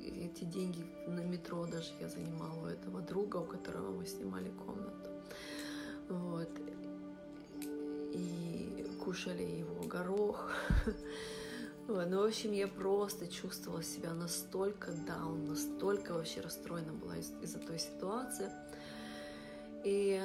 эти 0.00 0.44
деньги 0.44 0.84
на 1.06 1.20
метро 1.20 1.66
даже 1.66 1.92
я 2.00 2.08
занимала 2.08 2.64
у 2.64 2.66
этого 2.66 3.00
друга, 3.00 3.38
у 3.38 3.44
которого 3.44 3.90
мы 3.92 4.06
снимали 4.06 4.50
комнату. 4.50 5.10
Вот. 6.08 6.50
И 8.12 8.86
кушали 9.04 9.42
его 9.42 9.82
горох. 9.84 10.50
Ну, 11.86 12.22
в 12.22 12.24
общем, 12.24 12.52
я 12.52 12.66
просто 12.66 13.28
чувствовала 13.28 13.82
себя 13.82 14.14
настолько 14.14 14.92
даун, 15.06 15.44
настолько 15.44 16.14
вообще 16.14 16.40
расстроена 16.40 16.94
была 16.94 17.18
из- 17.18 17.32
из-за 17.42 17.58
той 17.58 17.78
ситуации. 17.78 18.50
И 19.84 20.18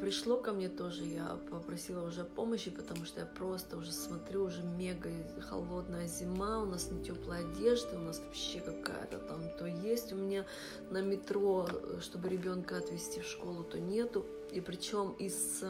пришло 0.00 0.36
ко 0.36 0.52
мне 0.52 0.68
тоже, 0.68 1.04
я 1.04 1.38
попросила 1.50 2.06
уже 2.06 2.24
помощи, 2.24 2.70
потому 2.70 3.04
что 3.04 3.20
я 3.20 3.26
просто 3.26 3.76
уже 3.76 3.92
смотрю, 3.92 4.44
уже 4.44 4.62
мега 4.62 5.10
холодная 5.40 6.06
зима, 6.06 6.62
у 6.62 6.66
нас 6.66 6.90
не 6.90 7.02
теплая 7.04 7.44
одежда, 7.46 7.96
у 7.96 8.02
нас 8.02 8.20
вообще 8.20 8.60
какая-то 8.60 9.18
там 9.18 9.40
то 9.58 9.66
есть 9.66 10.12
у 10.12 10.16
меня 10.16 10.46
на 10.90 11.02
метро, 11.02 11.68
чтобы 12.00 12.28
ребенка 12.28 12.78
отвезти 12.78 13.20
в 13.20 13.26
школу, 13.26 13.62
то 13.62 13.78
нету. 13.78 14.24
И 14.52 14.60
причем 14.60 15.12
из, 15.18 15.62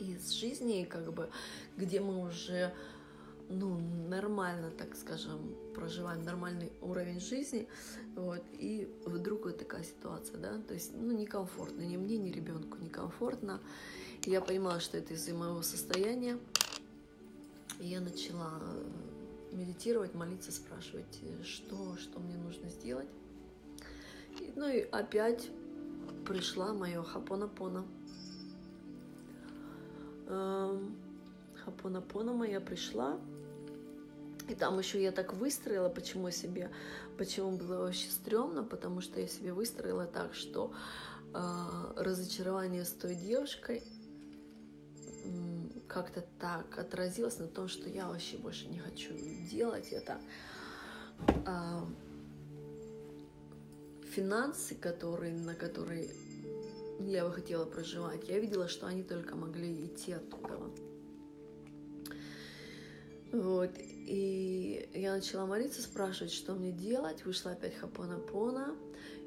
из 0.00 0.30
жизни, 0.30 0.84
как 0.84 1.12
бы, 1.12 1.28
где 1.76 2.00
мы 2.00 2.20
уже 2.20 2.72
ну, 3.48 3.78
нормально, 4.08 4.70
так 4.70 4.96
скажем, 4.96 5.54
проживаем 5.74 6.24
нормальный 6.24 6.72
уровень 6.80 7.20
жизни, 7.20 7.68
вот, 8.16 8.42
и 8.52 8.88
вдруг 9.04 9.44
вот 9.44 9.58
такая 9.58 9.84
ситуация, 9.84 10.38
да, 10.38 10.58
то 10.66 10.74
есть, 10.74 10.92
ну, 10.94 11.12
некомфортно, 11.12 11.82
ни 11.82 11.96
мне, 11.96 12.16
ни 12.16 12.30
ребенку 12.30 12.78
некомфортно. 12.78 13.60
Я 14.24 14.40
понимала, 14.40 14.80
что 14.80 14.96
это 14.96 15.14
из-за 15.14 15.34
моего 15.34 15.62
состояния, 15.62 16.38
и 17.78 17.86
я 17.86 18.00
начала 18.00 18.60
медитировать, 19.52 20.14
молиться, 20.14 20.52
спрашивать, 20.52 21.20
что, 21.44 21.96
что 21.98 22.20
мне 22.20 22.36
нужно 22.36 22.68
сделать. 22.68 23.08
И, 24.40 24.52
ну 24.56 24.68
и 24.68 24.80
опять 24.80 25.48
пришла 26.26 26.72
мое 26.72 27.02
хапона-пона. 27.02 27.84
Эм, 30.26 30.96
хапона-пона 31.64 32.32
моя 32.32 32.60
пришла, 32.60 33.18
и 34.48 34.54
там 34.54 34.78
еще 34.78 35.02
я 35.02 35.12
так 35.12 35.32
выстроила, 35.32 35.88
почему 35.88 36.30
себе, 36.30 36.70
почему 37.16 37.56
было 37.56 37.78
вообще 37.78 38.10
стрёмно, 38.10 38.62
потому 38.64 39.00
что 39.00 39.20
я 39.20 39.26
себе 39.26 39.52
выстроила 39.52 40.06
так, 40.06 40.34
что 40.34 40.72
э, 41.32 41.38
разочарование 41.96 42.84
с 42.84 42.90
той 42.90 43.14
девушкой 43.14 43.82
как-то 45.88 46.24
так 46.38 46.78
отразилось 46.78 47.38
на 47.38 47.46
том, 47.46 47.68
что 47.68 47.88
я 47.88 48.08
вообще 48.08 48.36
больше 48.36 48.66
не 48.66 48.78
хочу 48.78 49.14
делать 49.50 49.92
это. 49.92 50.20
Э, 51.46 51.80
финансы, 54.14 54.74
которые, 54.74 55.34
на 55.34 55.54
которые 55.54 56.10
я 57.00 57.24
бы 57.24 57.32
хотела 57.32 57.64
проживать, 57.64 58.28
я 58.28 58.38
видела, 58.38 58.68
что 58.68 58.86
они 58.86 59.02
только 59.02 59.36
могли 59.36 59.86
идти 59.86 60.12
оттуда. 60.12 60.58
Вот. 63.34 63.70
И 63.78 64.88
я 64.94 65.16
начала 65.16 65.44
молиться, 65.44 65.82
спрашивать, 65.82 66.32
что 66.32 66.54
мне 66.54 66.70
делать. 66.70 67.24
Вышла 67.24 67.50
опять 67.50 67.74
хапона-пона. 67.74 68.76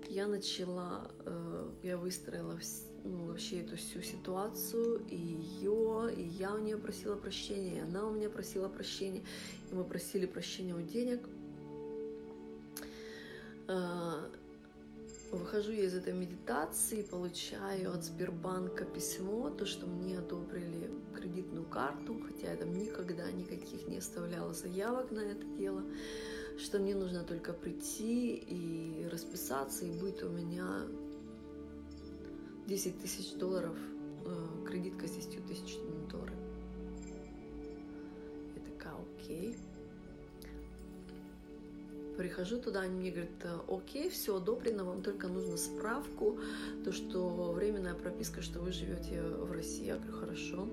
Я 0.07 0.27
начала, 0.27 1.11
э, 1.25 1.69
я 1.83 1.97
выстроила 1.97 2.57
ну, 3.03 3.25
вообще 3.25 3.59
эту 3.59 3.75
всю 3.75 4.01
ситуацию, 4.01 5.05
и 5.09 5.17
ее, 5.17 6.13
и 6.15 6.21
я 6.21 6.53
у 6.53 6.59
нее 6.59 6.77
просила 6.77 7.17
прощения, 7.17 7.77
и 7.77 7.79
она 7.79 8.07
у 8.07 8.11
меня 8.11 8.29
просила 8.29 8.69
прощения, 8.69 9.23
и 9.69 9.75
мы 9.75 9.83
просили 9.83 10.25
прощения 10.25 10.73
у 10.73 10.81
денег. 10.81 11.27
Э, 13.67 14.29
Выхожу 15.31 15.73
я 15.73 15.83
из 15.83 15.93
этой 15.93 16.13
медитации, 16.13 17.01
получаю 17.01 17.93
от 17.93 18.05
Сбербанка 18.05 18.85
письмо, 18.85 19.49
то, 19.49 19.65
что 19.65 19.85
мне 19.85 20.19
одобрили 20.19 20.89
кредитную 21.13 21.65
карту, 21.65 22.21
хотя 22.25 22.51
я 22.51 22.55
там 22.55 22.71
никогда 22.71 23.29
никаких 23.31 23.87
не 23.87 23.97
оставляла 23.97 24.53
заявок 24.53 25.11
на 25.11 25.19
это 25.19 25.45
дело, 25.57 25.83
что 26.57 26.79
мне 26.79 26.95
нужно 26.95 27.25
только 27.25 27.51
прийти 27.51 28.35
и 28.35 29.05
расписаться, 29.11 29.83
и 29.83 29.91
будет 29.91 30.23
у 30.23 30.29
меня 30.29 30.87
10 32.67 33.01
тысяч 33.01 33.33
долларов, 33.33 33.75
э, 34.25 34.65
кредитка 34.65 35.07
с 35.07 35.11
10 35.11 35.45
тысячами 35.45 36.09
долларов. 36.09 36.35
Я 38.55 38.61
такая, 38.61 38.95
окей. 38.95 39.57
Прихожу 42.17 42.59
туда, 42.59 42.81
они 42.81 42.95
мне 42.95 43.11
говорят, 43.11 43.29
окей, 43.69 44.09
все 44.09 44.37
одобрено, 44.37 44.83
вам 44.83 45.03
только 45.03 45.27
нужно 45.27 45.55
справку, 45.55 46.39
то, 46.83 46.91
что 46.91 47.51
временная 47.51 47.93
прописка, 47.93 48.41
что 48.41 48.59
вы 48.59 48.71
живете 48.71 49.21
в 49.21 49.51
России. 49.51 49.85
Я 49.85 49.97
говорю, 49.97 50.13
хорошо. 50.13 50.67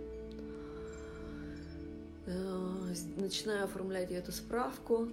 Э, 2.27 2.95
начинаю 3.17 3.65
оформлять 3.65 4.11
эту 4.11 4.33
справку. 4.33 5.11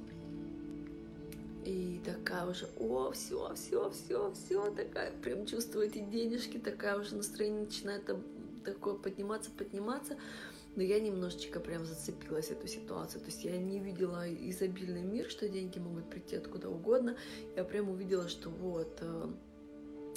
И 1.66 2.02
такая 2.06 2.48
уже, 2.48 2.68
о, 2.80 3.12
все, 3.12 3.54
все, 3.54 3.92
все, 3.92 4.34
все, 4.34 4.72
такая, 4.72 5.12
прям 5.22 5.46
чувствую 5.46 5.88
эти 5.88 6.00
денежки, 6.00 6.58
такая 6.58 6.98
уже 6.98 7.16
настроение 7.16 7.66
начинает 7.66 8.10
такое 8.64 8.96
подниматься, 8.96 9.52
подниматься 9.52 10.18
но 10.76 10.84
я 10.84 11.00
немножечко 11.00 11.60
прям 11.60 11.86
зацепилась 11.86 12.50
эту 12.50 12.68
ситуацию. 12.68 13.22
То 13.22 13.28
есть 13.28 13.44
я 13.44 13.58
не 13.58 13.80
видела 13.80 14.26
изобильный 14.30 15.04
мир, 15.04 15.30
что 15.30 15.50
деньги 15.50 15.80
могут 15.80 16.10
прийти 16.10 16.38
откуда 16.38 16.70
угодно. 16.70 17.18
Я 17.56 17.64
прям 17.64 17.90
увидела, 17.90 18.30
что 18.30 18.50
вот 18.50 18.98
э, 19.02 19.32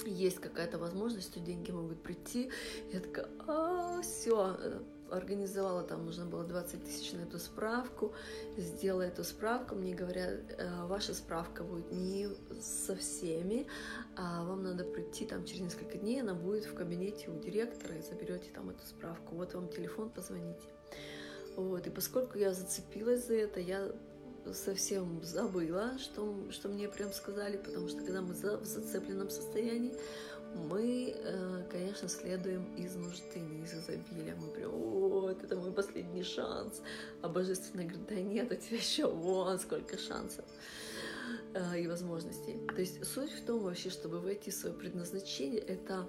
есть 0.05 0.39
какая-то 0.39 0.77
возможность, 0.77 1.31
что 1.31 1.39
деньги 1.39 1.71
могут 1.71 2.01
прийти. 2.01 2.49
Я 2.93 2.99
такая, 2.99 3.27
а, 3.47 4.01
все, 4.01 4.57
э, 4.59 4.79
организовала, 5.11 5.83
там 5.83 6.05
нужно 6.05 6.25
было 6.25 6.43
20 6.43 6.83
тысяч 6.83 7.13
на 7.13 7.21
эту 7.21 7.39
справку, 7.39 8.13
сделала 8.57 9.03
эту 9.03 9.23
справку, 9.23 9.75
мне 9.75 9.93
говорят, 9.93 10.39
«Э, 10.57 10.85
ваша 10.85 11.13
справка 11.13 11.63
будет 11.63 11.91
не 11.91 12.29
со 12.61 12.95
всеми, 12.95 13.67
а 14.15 14.43
вам 14.45 14.63
надо 14.63 14.83
прийти 14.83 15.25
там 15.25 15.45
через 15.45 15.61
несколько 15.61 15.97
дней, 15.97 16.21
она 16.21 16.33
будет 16.33 16.65
в 16.65 16.73
кабинете 16.73 17.29
у 17.29 17.39
директора, 17.39 17.95
и 17.95 18.01
заберете 18.01 18.49
там 18.53 18.69
эту 18.69 18.85
справку, 18.85 19.35
вот 19.35 19.53
вам 19.53 19.69
телефон, 19.69 20.09
позвоните. 20.09 20.67
Вот, 21.55 21.87
и 21.87 21.89
поскольку 21.89 22.37
я 22.37 22.53
зацепилась 22.53 23.27
за 23.27 23.35
это, 23.35 23.59
я 23.59 23.91
совсем 24.53 25.23
забыла, 25.23 25.97
что, 25.97 26.35
что 26.51 26.69
мне 26.69 26.87
прям 26.87 27.11
сказали, 27.11 27.57
потому 27.57 27.87
что 27.87 27.99
когда 27.99 28.21
мы 28.21 28.33
в 28.33 28.65
зацепленном 28.65 29.29
состоянии, 29.29 29.95
мы, 30.55 31.13
э, 31.15 31.63
конечно, 31.69 32.07
следуем 32.07 32.73
из 32.75 32.95
нужды, 32.95 33.39
не 33.39 33.63
из 33.63 33.73
изобилия. 33.73 34.35
Мы 34.35 34.47
прям, 34.49 34.71
вот, 34.71 35.43
это 35.43 35.55
мой 35.55 35.71
последний 35.71 36.23
шанс. 36.23 36.81
А 37.21 37.27
Божественный 37.27 37.85
говорит, 37.85 38.07
да 38.07 38.15
нет, 38.15 38.51
у 38.51 38.55
тебя 38.55 38.77
еще 38.77 39.11
вон 39.11 39.59
сколько 39.59 39.97
шансов 39.97 40.45
э, 41.53 41.81
и 41.81 41.87
возможностей. 41.87 42.57
То 42.67 42.81
есть 42.81 43.05
суть 43.05 43.31
в 43.31 43.45
том 43.45 43.59
вообще, 43.59 43.89
чтобы 43.89 44.19
войти 44.19 44.49
в 44.51 44.53
свое 44.53 44.75
предназначение, 44.75 45.59
это 45.59 46.07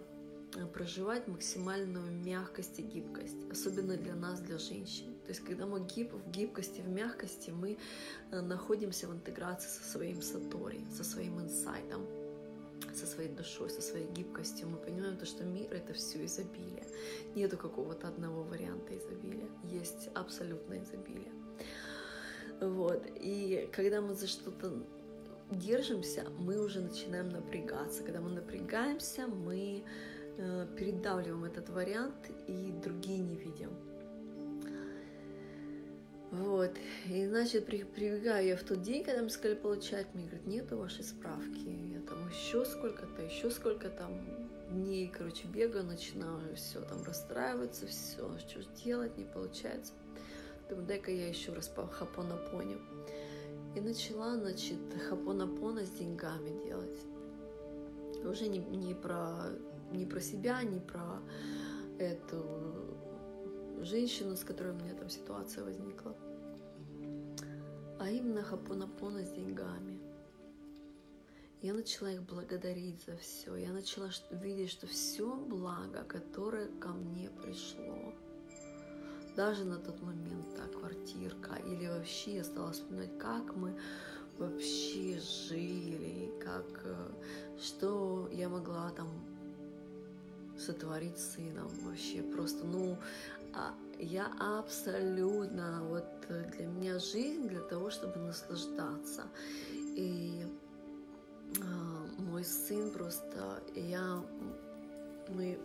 э, 0.54 0.64
проживать 0.66 1.26
максимальную 1.26 2.10
мягкость 2.12 2.78
и 2.78 2.82
гибкость, 2.82 3.50
особенно 3.50 3.96
для 3.96 4.14
нас, 4.14 4.40
для 4.40 4.58
женщин. 4.58 5.14
То 5.26 5.30
есть, 5.30 5.40
когда 5.40 5.66
мы 5.66 5.80
гиб, 5.80 6.12
в 6.12 6.30
гибкости, 6.30 6.80
в 6.80 6.88
мягкости, 6.88 7.50
мы 7.50 7.76
находимся 8.30 9.08
в 9.08 9.12
интеграции 9.12 9.68
со 9.68 9.82
своим 9.90 10.22
сатори, 10.22 10.80
со 10.96 11.02
своим 11.02 11.40
инсайтом 11.40 12.06
со 12.94 13.06
своей 13.06 13.28
душой, 13.28 13.70
со 13.70 13.80
своей 13.80 14.06
гибкостью, 14.08 14.68
мы 14.68 14.78
понимаем 14.78 15.16
то, 15.16 15.26
что 15.26 15.44
мир— 15.44 15.68
это 15.72 15.92
все 15.92 16.24
изобилие. 16.24 16.84
Нету 17.34 17.56
какого-то 17.56 18.08
одного 18.08 18.42
варианта 18.42 18.96
изобилия. 18.96 19.48
Есть 19.64 20.08
абсолютное 20.14 20.82
изобилие. 20.82 21.32
Вот. 22.60 23.06
И 23.16 23.68
когда 23.72 24.00
мы 24.00 24.14
за 24.14 24.26
что-то 24.26 24.72
держимся, 25.50 26.24
мы 26.38 26.58
уже 26.58 26.80
начинаем 26.80 27.28
напрягаться. 27.28 28.02
Когда 28.02 28.20
мы 28.20 28.30
напрягаемся, 28.30 29.26
мы 29.26 29.84
э, 30.38 30.66
передавливаем 30.76 31.44
этот 31.44 31.68
вариант 31.68 32.30
и 32.46 32.72
другие 32.82 33.18
не 33.18 33.36
видим. 33.36 33.70
Вот. 36.32 36.72
И, 37.08 37.26
значит, 37.26 37.66
при, 37.66 37.84
прибегаю 37.84 38.46
я 38.46 38.56
в 38.56 38.62
тот 38.62 38.82
день, 38.82 39.04
когда 39.04 39.20
мне 39.20 39.30
сказали 39.30 39.56
получать, 39.56 40.06
мне 40.14 40.24
говорят, 40.24 40.46
нету 40.46 40.76
вашей 40.76 41.04
справки. 41.04 41.95
Там 42.08 42.28
еще 42.28 42.64
сколько-то, 42.64 43.22
еще 43.22 43.50
сколько 43.50 43.88
там 43.88 44.12
дней, 44.70 45.08
короче, 45.08 45.46
бегаю, 45.48 45.84
начинаю 45.84 46.54
все 46.54 46.80
там 46.80 47.02
расстраиваться, 47.02 47.86
все, 47.86 48.38
что 48.38 48.62
же 48.62 48.68
делать, 48.84 49.16
не 49.16 49.24
получается. 49.24 49.92
Думаю, 50.68 50.86
дай-ка 50.86 51.10
я 51.10 51.28
еще 51.28 51.52
раз 51.52 51.68
по 51.68 51.86
хапонапоне. 51.86 52.78
И 53.74 53.80
начала, 53.80 54.36
значит, 54.36 54.78
хапонапона 55.08 55.84
с 55.84 55.90
деньгами 55.90 56.64
делать. 56.64 56.98
Уже 58.24 58.48
не, 58.48 58.58
не, 58.58 58.94
про, 58.94 59.50
не 59.92 60.06
про 60.06 60.20
себя, 60.20 60.62
не 60.62 60.80
про 60.80 61.20
эту 61.98 62.44
женщину, 63.80 64.36
с 64.36 64.44
которой 64.44 64.72
у 64.72 64.76
меня 64.76 64.94
там 64.94 65.08
ситуация 65.08 65.64
возникла, 65.64 66.16
а 67.98 68.10
именно 68.10 68.42
хапонапона 68.42 69.24
с 69.24 69.30
деньгами. 69.30 69.95
Я 71.62 71.72
начала 71.72 72.12
их 72.12 72.22
благодарить 72.22 73.02
за 73.06 73.16
все. 73.16 73.56
Я 73.56 73.72
начала 73.72 74.10
видеть, 74.30 74.70
что 74.70 74.86
все 74.86 75.34
благо, 75.34 76.04
которое 76.04 76.68
ко 76.80 76.88
мне 76.88 77.30
пришло, 77.30 78.12
даже 79.36 79.64
на 79.64 79.78
тот 79.78 80.00
момент 80.02 80.54
та 80.54 80.66
квартирка, 80.66 81.56
или 81.66 81.88
вообще 81.88 82.36
я 82.36 82.44
стала 82.44 82.72
вспоминать, 82.72 83.18
как 83.18 83.56
мы 83.56 83.78
вообще 84.38 85.18
жили, 85.48 86.30
как, 86.42 86.82
э, 86.84 87.10
что 87.58 88.28
я 88.32 88.48
могла 88.48 88.90
там 88.90 89.08
сотворить 90.58 91.18
сыном 91.18 91.68
вообще 91.84 92.22
просто, 92.22 92.66
ну, 92.66 92.98
а 93.54 93.74
я 93.98 94.30
абсолютно, 94.58 95.82
вот 95.84 96.04
для 96.28 96.66
меня 96.66 96.98
жизнь 96.98 97.48
для 97.48 97.60
того, 97.60 97.90
чтобы 97.90 98.18
наслаждаться. 98.18 99.24
И 99.72 100.44
мой 102.18 102.44
сын 102.44 102.90
просто, 102.90 103.62
я, 103.74 104.22
мы, 105.28 105.58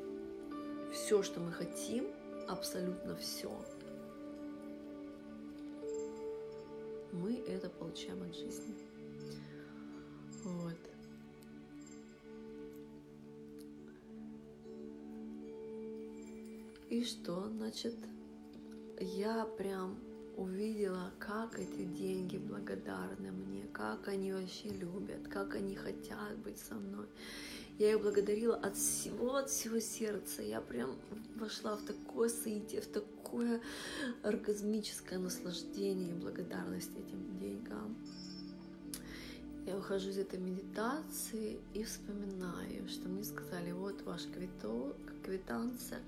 все, 0.94 1.24
что 1.24 1.40
мы 1.40 1.52
хотим, 1.52 2.08
абсолютно 2.48 3.16
все, 3.16 3.52
мы 7.12 7.36
это 7.48 7.70
получаем 7.70 8.22
от 8.24 8.36
жизни. 8.36 8.76
Вот. 10.44 10.78
И 16.90 17.04
что, 17.04 17.48
значит, 17.50 17.96
я 19.00 19.46
прям 19.46 19.98
увидела, 20.38 21.12
как 21.20 21.60
эти 21.60 21.84
деньги 21.84 22.38
благодарны 22.38 23.32
мне, 23.32 23.66
как 23.74 24.08
они 24.08 24.34
вообще 24.34 24.70
любят, 24.70 25.28
как 25.28 25.56
они 25.56 25.76
хотят 25.76 26.38
быть 26.44 26.58
со 26.60 26.76
мной. 26.76 27.08
Я 27.78 27.92
их 27.92 28.02
благодарила 28.02 28.56
от 28.56 28.76
всего, 28.76 29.36
от 29.36 29.50
всего 29.50 29.80
сердца. 29.80 30.42
Я 30.44 30.62
прям 30.62 30.96
вошла 31.36 31.76
в 31.76 31.84
такое 31.84 32.30
соитие, 32.30 32.82
в 32.82 32.88
такое 32.88 33.62
оргазмическое 34.24 35.20
наслаждение 35.20 36.12
и 36.12 36.20
благодарность 36.20 36.92
этим 36.92 37.40
деньгам. 37.40 37.96
Я 39.66 39.76
выхожу 39.76 40.10
из 40.10 40.18
этой 40.18 40.40
медитации 40.40 41.60
и 41.74 41.84
вспоминаю, 41.84 42.88
что 42.90 43.08
мне 43.08 43.24
сказали, 43.24 43.72
вот 43.72 44.02
ваш 44.04 44.24
квиток, 44.26 44.96
квитанция, 45.24 46.02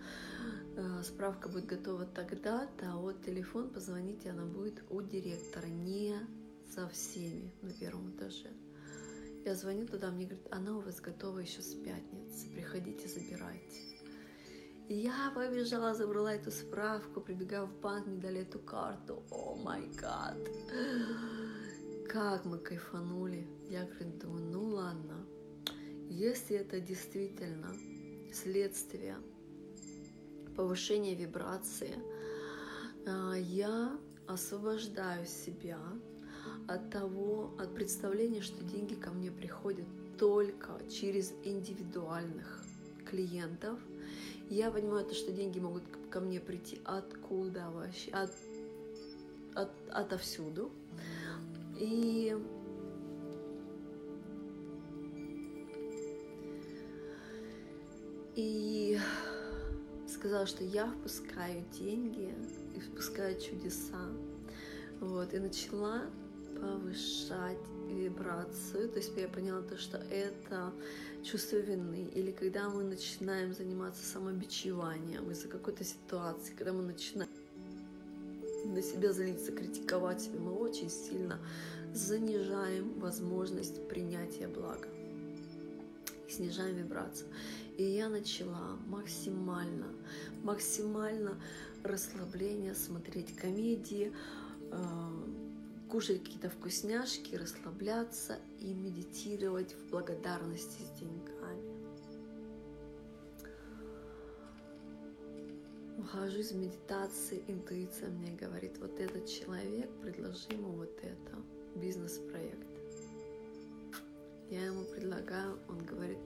справка 1.03 1.49
будет 1.49 1.65
готова 1.65 2.05
тогда-то, 2.05 2.91
а 2.91 2.97
вот 2.97 3.23
телефон, 3.23 3.69
позвоните, 3.69 4.31
она 4.31 4.45
будет 4.45 4.83
у 4.89 5.01
директора, 5.01 5.67
не 5.67 6.15
со 6.73 6.87
всеми 6.89 7.53
на 7.61 7.71
первом 7.71 8.11
этаже. 8.11 8.51
Я 9.45 9.55
звоню 9.55 9.85
туда, 9.85 10.09
мне 10.09 10.25
говорят, 10.25 10.47
она 10.51 10.77
у 10.77 10.81
вас 10.81 11.01
готова 11.01 11.39
еще 11.39 11.61
с 11.61 11.73
пятницы, 11.75 12.49
приходите, 12.49 13.07
забирайте. 13.07 13.93
И 14.89 14.95
я 14.95 15.31
побежала, 15.33 15.93
забрала 15.93 16.33
эту 16.33 16.51
справку, 16.51 17.21
прибегаю 17.21 17.67
в 17.67 17.79
банк, 17.79 18.05
мне 18.05 18.19
дали 18.19 18.41
эту 18.41 18.59
карту. 18.59 19.23
О 19.31 19.55
май 19.55 19.89
гад! 19.99 20.37
Как 22.09 22.45
мы 22.45 22.57
кайфанули. 22.57 23.47
Я 23.69 23.85
говорю, 23.85 24.19
думаю, 24.19 24.45
ну 24.51 24.63
ладно, 24.65 25.25
если 26.09 26.57
это 26.57 26.79
действительно 26.79 27.73
следствие 28.33 29.17
повышения 30.55 31.15
вибрации, 31.15 31.95
а, 33.05 33.35
я 33.35 33.97
освобождаю 34.27 35.25
себя 35.25 35.79
от 36.67 36.89
того, 36.89 37.51
от 37.59 37.73
представления, 37.73 38.41
что 38.41 38.63
деньги 38.63 38.93
ко 38.95 39.11
мне 39.11 39.31
приходят 39.31 39.85
только 40.17 40.79
через 40.89 41.33
индивидуальных 41.43 42.63
клиентов. 43.05 43.79
Я 44.49 44.71
понимаю, 44.71 45.05
то, 45.05 45.13
что 45.13 45.31
деньги 45.31 45.59
могут 45.59 45.83
ко 46.09 46.19
мне 46.19 46.39
прийти 46.39 46.79
откуда 46.85 47.69
вообще, 47.71 48.11
от, 48.11 48.31
от, 49.55 49.71
отовсюду. 49.89 50.71
И 51.79 52.37
и 58.35 58.99
сказала, 60.23 60.45
что 60.45 60.63
я 60.63 60.87
впускаю 60.87 61.65
деньги 61.77 62.33
и 62.73 62.79
впускаю 62.79 63.37
чудеса. 63.41 64.07
Вот, 65.01 65.33
и 65.33 65.37
начала 65.37 66.03
повышать 66.61 67.57
вибрацию, 67.89 68.87
то 68.87 68.99
есть 68.99 69.11
я 69.17 69.27
поняла 69.27 69.61
то, 69.63 69.77
что 69.77 69.97
это 69.97 70.71
чувство 71.29 71.57
вины, 71.57 72.09
или 72.15 72.31
когда 72.31 72.69
мы 72.69 72.83
начинаем 72.83 73.53
заниматься 73.53 74.05
самобичеванием 74.05 75.29
из-за 75.31 75.49
какой-то 75.49 75.83
ситуации, 75.83 76.53
когда 76.53 76.71
мы 76.71 76.83
начинаем 76.83 77.29
на 78.63 78.81
себя 78.81 79.11
злиться, 79.11 79.51
критиковать 79.51 80.21
себя, 80.21 80.39
мы 80.39 80.53
очень 80.53 80.89
сильно 80.89 81.37
занижаем 81.93 82.97
возможность 82.97 83.85
принятия 83.89 84.47
блага 84.47 84.87
снижаем 86.33 86.75
вибрацию. 86.75 87.27
И 87.77 87.83
я 87.83 88.07
начала 88.07 88.77
максимально, 88.87 89.87
максимально 90.43 91.41
расслабление, 91.83 92.75
смотреть 92.75 93.35
комедии, 93.35 94.13
э, 94.71 94.83
кушать 95.89 96.23
какие-то 96.23 96.49
вкусняшки, 96.49 97.35
расслабляться 97.35 98.39
и 98.59 98.73
медитировать 98.73 99.73
в 99.73 99.89
благодарности 99.89 100.81
с 100.81 100.99
деньгами. 100.99 101.73
Вхожусь 106.03 106.51
в 106.51 106.57
медитации, 106.57 107.43
интуиция 107.47 108.09
мне 108.09 108.33
говорит, 108.33 108.77
вот 108.79 108.99
этот 108.99 109.25
человек, 109.27 109.89
предложи 110.01 110.47
ему 110.49 110.73
вот 110.73 110.95
это, 111.01 111.37
бизнес-проект. 111.75 112.67
Я 114.49 114.65
ему 114.65 114.83
предлагаю, 114.85 115.57
он 115.67 115.79
говорит, 115.79 116.19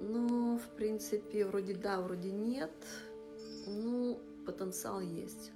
ну, 0.00 0.58
в 0.58 0.76
принципе, 0.76 1.46
вроде 1.46 1.74
да, 1.74 2.00
вроде 2.00 2.30
нет. 2.30 2.72
Ну, 3.66 4.18
потенциал 4.46 5.00
есть. 5.00 5.52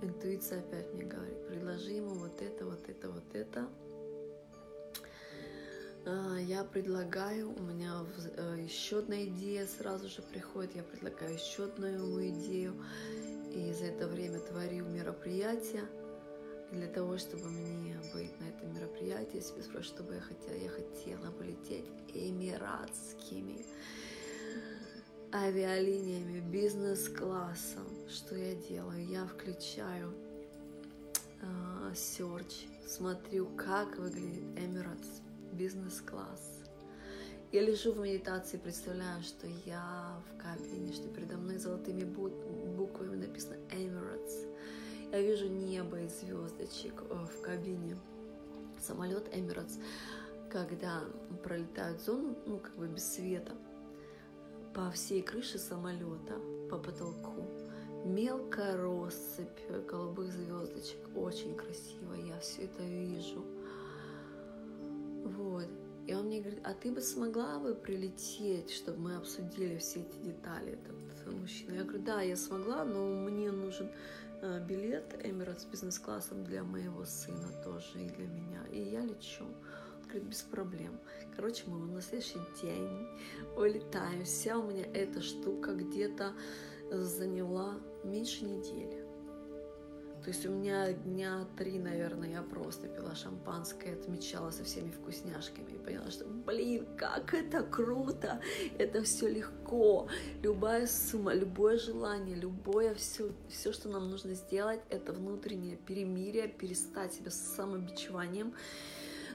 Интуиция 0.00 0.60
опять 0.60 0.92
мне 0.94 1.04
говорит, 1.04 1.46
предложи 1.46 1.90
ему 1.90 2.14
вот 2.14 2.40
это, 2.40 2.64
вот 2.64 2.88
это, 2.88 3.10
вот 3.10 3.34
это. 3.34 3.68
А, 6.06 6.38
я 6.38 6.64
предлагаю, 6.64 7.50
у 7.50 7.62
меня 7.62 8.06
э, 8.36 8.56
еще 8.62 9.00
одна 9.00 9.24
идея 9.24 9.66
сразу 9.66 10.08
же 10.08 10.22
приходит, 10.22 10.76
я 10.76 10.82
предлагаю 10.82 11.34
еще 11.34 11.64
одну 11.64 11.86
ему 11.86 12.26
идею, 12.28 12.74
и 13.52 13.72
за 13.72 13.86
это 13.86 14.06
время 14.06 14.38
творю 14.38 14.86
мероприятие 14.86 15.84
для 16.72 16.86
того, 16.88 17.16
чтобы 17.18 17.48
мне 17.48 17.96
быть 18.12 18.38
на 18.40 18.48
этом 18.48 18.74
мероприятии, 18.74 19.36
если 19.36 19.60
спрашивают, 19.62 19.86
что 19.86 20.02
бы 20.02 20.14
я 20.14 20.20
хотела, 20.20 20.54
я 20.54 20.68
хотела 20.68 21.30
полететь 21.32 21.86
эмиратскими 22.12 23.64
авиалиниями, 25.32 26.40
бизнес-классом. 26.40 27.86
Что 28.08 28.36
я 28.36 28.54
делаю? 28.54 29.06
Я 29.06 29.26
включаю 29.26 30.14
э, 31.40 31.92
search, 31.92 32.68
смотрю, 32.86 33.46
как 33.56 33.96
выглядит 33.98 34.44
Emirates 34.56 35.22
бизнес-класс. 35.52 36.62
Я 37.50 37.62
лежу 37.62 37.92
в 37.92 37.98
медитации, 37.98 38.58
представляю, 38.58 39.22
что 39.22 39.46
я 39.64 40.20
в 40.28 40.42
кабине, 40.42 40.92
что 40.92 41.08
передо 41.08 41.38
мной 41.38 41.56
золотыми 41.56 42.04
буквами 42.04 43.16
написано 43.16 43.56
Emirates 43.70 44.47
я 45.12 45.22
вижу 45.22 45.48
небо 45.48 46.00
и 46.00 46.08
звездочек 46.08 47.02
э, 47.08 47.14
в 47.14 47.40
кабине. 47.40 47.96
Самолет 48.78 49.26
Emirates, 49.34 49.80
когда 50.50 51.02
пролетают 51.42 52.00
зону, 52.00 52.36
ну, 52.46 52.58
как 52.58 52.76
бы 52.76 52.86
без 52.86 53.14
света, 53.14 53.52
по 54.74 54.90
всей 54.90 55.22
крыше 55.22 55.58
самолета, 55.58 56.34
по 56.70 56.78
потолку, 56.78 57.42
мелкая 58.04 58.76
россыпь 58.76 59.88
голубых 59.88 60.32
звездочек, 60.32 60.98
очень 61.16 61.56
красиво, 61.56 62.14
я 62.14 62.38
все 62.38 62.64
это 62.64 62.82
вижу. 62.82 63.44
Вот. 65.24 65.66
И 66.06 66.14
он 66.14 66.26
мне 66.26 66.40
говорит, 66.40 66.60
а 66.64 66.72
ты 66.72 66.92
бы 66.92 67.00
смогла 67.00 67.58
бы 67.58 67.74
прилететь, 67.74 68.70
чтобы 68.70 68.98
мы 68.98 69.16
обсудили 69.16 69.76
все 69.76 70.00
эти 70.00 70.16
детали, 70.18 70.72
этот 70.72 71.34
мужчина? 71.34 71.72
Я 71.72 71.82
говорю, 71.82 72.02
да, 72.04 72.22
я 72.22 72.36
смогла, 72.36 72.84
но 72.84 73.06
мне 73.08 73.50
нужен 73.50 73.90
Э, 73.90 74.27
билет 74.66 75.14
Эмират 75.24 75.60
с 75.60 75.64
бизнес-классом 75.64 76.44
для 76.44 76.62
моего 76.62 77.04
сына 77.04 77.48
тоже 77.64 78.04
и 78.04 78.08
для 78.08 78.26
меня. 78.26 78.66
И 78.70 78.80
я 78.80 79.00
лечу. 79.00 79.44
Он 79.44 80.02
говорит, 80.04 80.24
без 80.24 80.42
проблем. 80.42 80.98
Короче, 81.34 81.64
мы 81.66 81.78
на 81.78 82.00
следующий 82.00 82.38
день 82.62 83.08
улетаем. 83.56 84.24
Вся 84.24 84.58
у 84.58 84.68
меня 84.68 84.84
эта 84.94 85.20
штука 85.20 85.74
где-то 85.74 86.32
заняла 86.90 87.78
меньше 88.04 88.44
недели. 88.44 89.07
То 90.22 90.30
есть 90.30 90.44
у 90.46 90.50
меня 90.50 90.92
дня 90.92 91.46
три, 91.56 91.78
наверное, 91.78 92.28
я 92.30 92.42
просто 92.42 92.88
пила 92.88 93.14
шампанское, 93.14 93.94
отмечала 93.94 94.50
со 94.50 94.64
всеми 94.64 94.90
вкусняшками 94.90 95.70
и 95.72 95.78
поняла, 95.78 96.10
что, 96.10 96.24
блин, 96.26 96.86
как 96.96 97.32
это 97.34 97.62
круто, 97.62 98.40
это 98.78 99.02
все 99.04 99.28
легко, 99.28 100.08
любая 100.42 100.86
сумма, 100.86 101.32
любое 101.34 101.78
желание, 101.78 102.34
любое 102.34 102.94
все, 102.94 103.32
все, 103.48 103.72
что 103.72 103.88
нам 103.88 104.10
нужно 104.10 104.34
сделать, 104.34 104.80
это 104.90 105.12
внутреннее 105.12 105.76
перемирие, 105.76 106.48
перестать 106.48 107.14
себя 107.14 107.30
с 107.30 107.38
самобичеванием, 107.56 108.54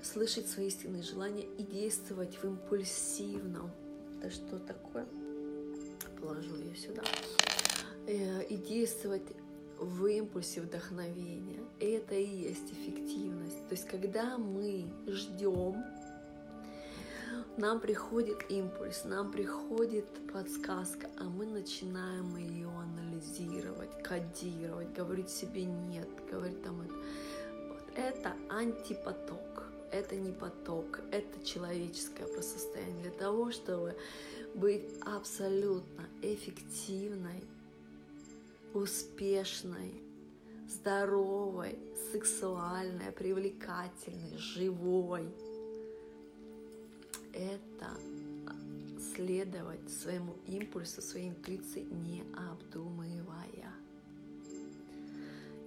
слышать 0.04 0.48
свои 0.48 0.68
истинные 0.68 1.04
желания 1.04 1.46
и 1.58 1.64
действовать 1.64 2.36
в 2.36 2.44
импульсивном. 2.44 3.72
Это 4.20 4.30
что 4.30 4.60
такое? 4.60 5.08
Положу 6.22 6.56
ее 6.58 6.76
сюда. 6.76 7.04
Э, 8.06 8.44
и 8.44 8.58
действовать 8.58 9.24
в 9.84 10.06
импульсе 10.08 10.62
вдохновения. 10.62 11.60
Это 11.80 12.16
и 12.16 12.26
есть 12.26 12.72
эффективность. 12.72 13.68
То 13.68 13.76
есть, 13.76 13.88
когда 13.88 14.38
мы 14.38 14.86
ждем, 15.08 15.84
нам 17.58 17.80
приходит 17.80 18.50
импульс, 18.50 19.04
нам 19.04 19.32
приходит 19.32 20.06
подсказка, 20.32 21.08
а 21.20 21.26
мы 21.26 21.46
начинаем 21.46 22.36
ее 22.36 22.70
анализировать, 22.70 24.02
кодировать, 24.04 24.92
говорить 24.94 25.30
себе 25.30 25.66
нет, 25.66 26.08
говорить 26.32 26.64
там 26.64 26.82
это. 26.82 26.94
Вот 27.70 27.84
это 27.96 28.34
антипоток, 28.50 29.72
это 29.92 30.16
не 30.16 30.32
поток, 30.32 31.02
это 31.12 31.46
человеческое 31.46 32.26
просто 32.26 32.58
состояние. 32.58 33.04
Для 33.04 33.12
того, 33.12 33.52
чтобы 33.52 33.96
быть 34.56 34.90
абсолютно 35.02 36.08
эффективной, 36.24 37.44
успешной, 38.74 40.02
здоровой, 40.68 41.78
сексуальной, 42.12 43.12
привлекательной, 43.12 44.38
живой. 44.38 45.28
Это 47.34 47.98
следовать 49.16 49.90
своему 49.90 50.36
импульсу, 50.48 51.02
своей 51.02 51.30
интуиции, 51.30 51.82
не 51.82 52.24
обдумывая. 52.36 53.74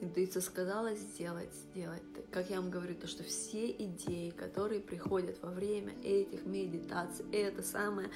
Интуиция 0.00 0.42
сказала 0.42 0.94
сделать, 0.94 1.52
сделать. 1.54 2.02
Как 2.30 2.50
я 2.50 2.60
вам 2.60 2.70
говорю, 2.70 2.94
то, 2.94 3.06
что 3.06 3.24
все 3.24 3.70
идеи, 3.70 4.30
которые 4.30 4.80
приходят 4.80 5.42
во 5.42 5.50
время 5.50 5.94
этих 6.04 6.44
медитаций, 6.44 7.24
это 7.32 7.62
самое 7.62 8.10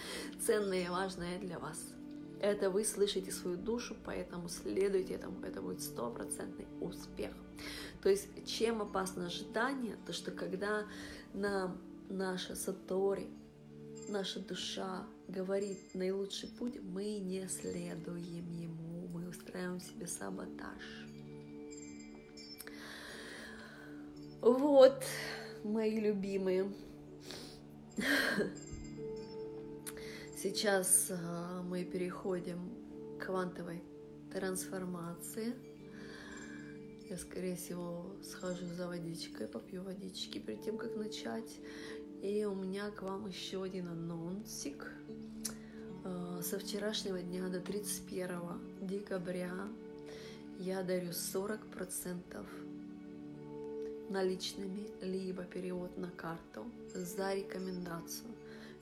ценное 0.45 0.85
и 0.85 0.89
важное 0.89 1.39
для 1.39 1.59
вас– 1.59 1.79
это 2.41 2.71
вы 2.71 2.85
слышите 2.85 3.31
свою 3.31 3.57
душу, 3.57 3.97
поэтому 4.05 4.49
следуйте 4.49 5.15
этому, 5.15 5.45
это 5.45 5.61
будет 5.61 5.83
стопроцентный 5.83 6.67
успех. 6.81 7.33
То 8.03 8.09
есть, 8.09 8.29
чем 8.47 8.81
опасно 8.81 9.27
ожидание, 9.27 9.97
то 10.07 10.13
что 10.13 10.31
когда 10.31 10.87
нам 11.35 11.79
наша 12.09 12.57
сатори, 12.57 13.29
наша 14.09 14.41
душа 14.41 15.07
говорит 15.29 15.95
наилучший 15.95 16.49
путь, 16.49 16.81
мы 16.83 17.19
не 17.19 17.47
следуем 17.49 18.51
ему, 18.51 19.09
мы 19.09 19.29
устраиваем 19.29 19.81
себе 19.81 20.07
саботаж. 20.07 20.83
Вот, 24.41 25.05
мои 25.63 26.01
любимые. 26.01 26.73
Сейчас 30.43 31.09
а, 31.11 31.63
мы 31.65 31.85
переходим 31.85 32.59
к 33.19 33.27
квантовой 33.27 33.83
трансформации. 34.33 35.53
Я, 37.11 37.19
скорее 37.19 37.57
всего, 37.57 38.07
схожу 38.23 38.65
за 38.75 38.87
водичкой, 38.89 39.49
попью 39.49 39.83
водички 39.83 40.39
перед 40.39 40.65
тем, 40.65 40.79
как 40.79 40.97
начать. 40.97 41.59
И 42.23 42.47
у 42.47 42.55
меня 42.55 42.91
к 42.91 43.03
вам 43.03 43.29
еще 43.29 43.63
один 43.63 43.89
анонсик. 43.89 44.91
Э, 46.05 46.41
со 46.43 46.59
вчерашнего 46.59 47.21
дня 47.21 47.47
до 47.51 47.61
31 47.61 48.41
декабря 48.81 49.53
я 50.59 50.83
дарю 50.83 51.11
40% 51.11 52.47
наличными, 54.09 54.89
либо 55.03 55.45
перевод 55.45 55.99
на 55.99 56.11
карту 56.11 56.65
за 56.95 57.35
рекомендацию. 57.35 58.31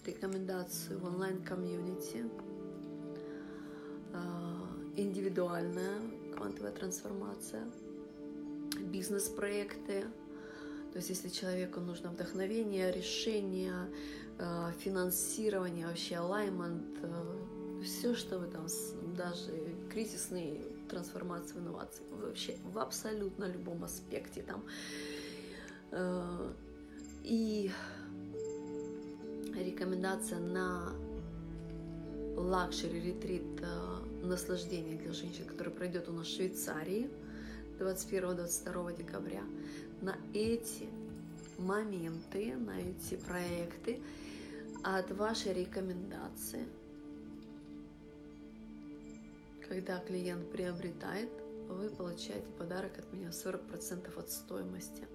Рекомендацию 0.08 0.98
в 0.98 1.04
онлайн-комьюнити, 1.04 2.24
э, 4.14 4.20
индивидуальная 4.96 6.00
квантовая 6.34 6.72
трансформация, 6.72 7.70
бизнес-проекты. 8.80 10.06
То 10.92 10.96
есть 10.96 11.10
если 11.10 11.28
человеку 11.28 11.80
нужно 11.80 12.08
вдохновение, 12.08 12.90
решение, 12.90 13.74
э, 14.38 14.72
финансирование, 14.78 15.86
вообще 15.86 16.16
алаймент, 16.16 16.98
э, 17.02 17.82
все, 17.84 18.14
что 18.14 18.38
вы 18.38 18.46
там, 18.46 18.66
даже 19.14 19.52
кризисные 19.92 20.58
трансформации, 20.88 21.58
инновации, 21.58 22.02
вообще 22.12 22.56
в 22.64 22.78
абсолютно 22.78 23.44
любом 23.44 23.84
аспекте 23.84 24.42
там. 24.42 24.64
И 27.24 27.70
рекомендация 29.54 30.38
на 30.38 30.92
luxury 32.36 33.00
ретрит 33.00 33.44
наслаждение 34.22 34.96
для 34.96 35.12
женщин, 35.12 35.44
который 35.44 35.72
пройдет 35.72 36.08
у 36.08 36.12
нас 36.12 36.26
в 36.26 36.34
Швейцарии 36.34 37.10
21-22 37.78 38.96
декабря. 38.96 39.42
На 40.00 40.16
эти 40.32 40.88
моменты, 41.58 42.54
на 42.56 42.80
эти 42.80 43.16
проекты 43.16 44.00
от 44.82 45.10
вашей 45.12 45.52
рекомендации, 45.52 46.66
когда 49.68 49.98
клиент 49.98 50.50
приобретает, 50.50 51.30
вы 51.68 51.90
получаете 51.90 52.46
подарок 52.58 52.98
от 52.98 53.12
меня 53.12 53.28
40% 53.28 54.18
от 54.18 54.30
стоимости. 54.30 55.06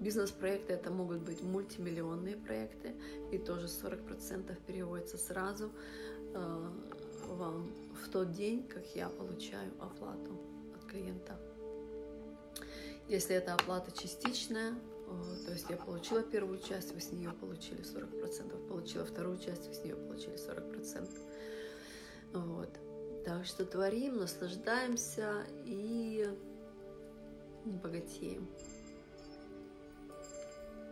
Бизнес-проекты 0.00 0.74
это 0.74 0.90
могут 0.90 1.20
быть 1.22 1.42
мультимиллионные 1.42 2.36
проекты, 2.36 2.94
и 3.32 3.38
тоже 3.38 3.66
40% 3.66 4.56
переводится 4.64 5.18
сразу 5.18 5.72
э, 6.34 6.70
вам 7.26 7.72
в 8.04 8.08
тот 8.08 8.32
день, 8.32 8.66
как 8.68 8.86
я 8.94 9.08
получаю 9.08 9.72
оплату 9.80 10.40
от 10.76 10.84
клиента. 10.84 11.38
Если 13.08 13.34
это 13.34 13.54
оплата 13.54 13.90
частичная, 13.90 14.72
э, 14.72 15.46
то 15.46 15.52
есть 15.52 15.68
я 15.68 15.76
получила 15.76 16.22
первую 16.22 16.60
часть, 16.60 16.94
вы 16.94 17.00
с 17.00 17.10
нее 17.10 17.32
получили 17.32 17.80
40%, 17.80 18.68
получила 18.68 19.04
вторую 19.04 19.38
часть, 19.38 19.66
вы 19.66 19.74
с 19.74 19.82
нее 19.82 19.96
получили 19.96 20.36
40%. 20.36 21.10
Вот. 22.34 22.70
Так 23.24 23.44
что 23.44 23.64
творим, 23.64 24.18
наслаждаемся 24.18 25.44
и 25.64 26.28
богатеем. 27.64 28.48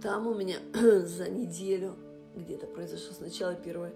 там 0.00 0.26
у 0.26 0.34
меня 0.34 0.58
за 1.04 1.28
неделю 1.28 1.96
где-то 2.34 2.66
произошло 2.66 3.12
сначала 3.12 3.54
первое 3.54 3.92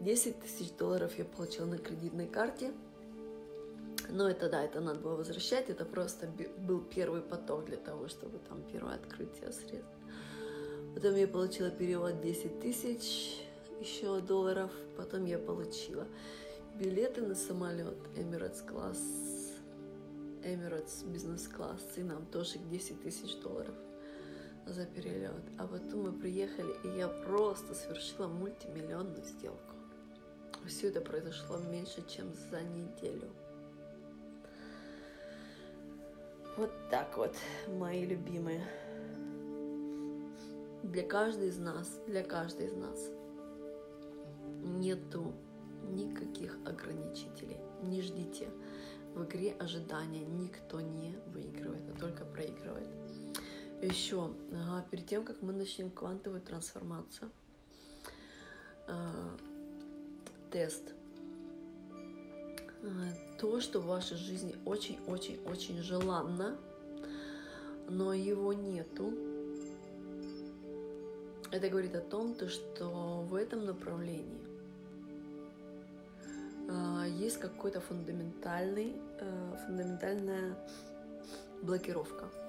10 0.00 0.40
тысяч 0.40 0.72
долларов 0.72 1.16
я 1.18 1.24
получила 1.24 1.66
на 1.66 1.78
кредитной 1.78 2.26
карте. 2.26 2.72
Но 4.08 4.28
это 4.28 4.48
да, 4.48 4.64
это 4.64 4.80
надо 4.80 4.98
было 4.98 5.14
возвращать. 5.14 5.70
Это 5.70 5.84
просто 5.84 6.28
был 6.58 6.80
первый 6.80 7.22
поток 7.22 7.66
для 7.66 7.76
того, 7.76 8.08
чтобы 8.08 8.38
там 8.48 8.62
первое 8.72 8.96
открытие 8.96 9.52
средств. 9.52 9.94
Потом 10.94 11.14
я 11.14 11.28
получила 11.28 11.70
перевод 11.70 12.20
10 12.20 12.60
тысяч 12.60 13.40
еще 13.80 14.20
долларов. 14.20 14.70
Потом 14.96 15.24
я 15.24 15.38
получила 15.38 16.06
билеты 16.78 17.22
на 17.22 17.34
самолет 17.34 17.96
Emirates 18.16 18.66
класс, 18.66 18.98
Emirates 20.42 21.06
бизнес 21.06 21.46
класс, 21.46 21.82
и 21.96 22.02
нам 22.02 22.26
тоже 22.26 22.58
10 22.58 23.02
тысяч 23.02 23.36
долларов 23.36 23.74
за 24.66 24.86
перелет. 24.86 25.42
А 25.58 25.66
потом 25.66 26.04
мы 26.04 26.12
приехали, 26.12 26.74
и 26.84 26.98
я 26.98 27.08
просто 27.08 27.74
совершила 27.74 28.28
мультимиллионную 28.28 29.24
сделку. 29.24 29.74
Все 30.66 30.88
это 30.88 31.00
произошло 31.00 31.58
меньше, 31.58 32.04
чем 32.08 32.32
за 32.50 32.62
неделю. 32.62 33.30
Вот 36.56 36.70
так 36.90 37.16
вот, 37.16 37.34
мои 37.68 38.04
любимые. 38.04 38.62
Для 40.82 41.02
каждой 41.02 41.48
из 41.48 41.58
нас, 41.58 42.00
для 42.06 42.22
каждой 42.22 42.66
из 42.66 42.74
нас 42.74 43.10
нету 44.62 45.32
никаких 45.90 46.56
ограничителей. 46.66 47.56
Не 47.82 48.02
ждите. 48.02 48.48
В 49.14 49.24
игре 49.24 49.54
ожидания 49.58 50.24
никто 50.24 50.80
не 50.80 51.16
выигрывает, 51.26 51.82
а 51.94 51.98
только 51.98 52.24
проигрывает. 52.24 52.88
Еще, 53.82 54.30
перед 54.92 55.06
тем, 55.06 55.24
как 55.24 55.42
мы 55.42 55.52
начнем 55.52 55.90
квантовую 55.90 56.40
трансформацию, 56.40 57.28
э, 58.86 58.92
тест. 60.52 60.94
Э, 62.82 62.88
то, 63.40 63.60
что 63.60 63.80
в 63.80 63.86
вашей 63.86 64.16
жизни 64.16 64.54
очень-очень-очень 64.66 65.82
желанно, 65.82 66.56
но 67.88 68.14
его 68.14 68.52
нету, 68.52 69.12
это 71.50 71.68
говорит 71.68 71.96
о 71.96 72.00
том, 72.00 72.34
то, 72.34 72.48
что 72.48 73.26
в 73.28 73.34
этом 73.34 73.64
направлении 73.64 74.46
э, 76.68 77.10
есть 77.18 77.38
какой-то 77.38 77.80
фундаментальный, 77.80 78.94
э, 79.18 79.56
фундаментальная 79.66 80.56
блокировка– 81.62 82.30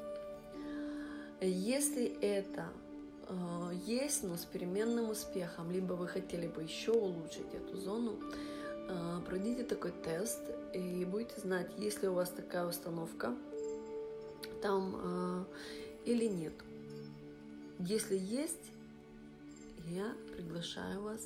если 1.46 2.06
это 2.22 2.68
э, 3.28 3.72
есть, 3.86 4.24
но 4.24 4.38
с 4.38 4.46
переменным 4.46 5.10
успехом, 5.10 5.72
либо 5.72 5.94
вы 5.94 6.08
хотели 6.08 6.48
бы 6.48 6.64
еще 6.64 6.92
улучшить 6.92 7.54
эту 7.54 7.78
зону, 7.78 8.20
э, 8.90 9.20
пройдите 9.26 9.64
такой 9.64 9.92
тест 9.92 10.42
и 10.74 11.06
будете 11.06 11.40
знать, 11.42 11.70
есть 11.78 12.02
ли 12.02 12.08
у 12.08 12.14
вас 12.14 12.30
такая 12.30 12.66
установка 12.66 13.36
там 14.62 14.96
э, 14.96 15.44
или 16.06 16.26
нет. 16.26 16.54
Если 17.80 18.18
есть, 18.18 18.72
я 19.90 20.16
приглашаю 20.36 21.02
вас 21.02 21.22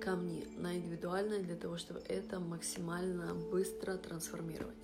ко 0.00 0.14
мне 0.14 0.46
на 0.56 0.76
индивидуальное 0.76 1.40
для 1.40 1.56
того, 1.56 1.76
чтобы 1.76 2.00
это 2.08 2.38
максимально 2.38 3.34
быстро 3.34 3.96
трансформировать. 3.96 4.76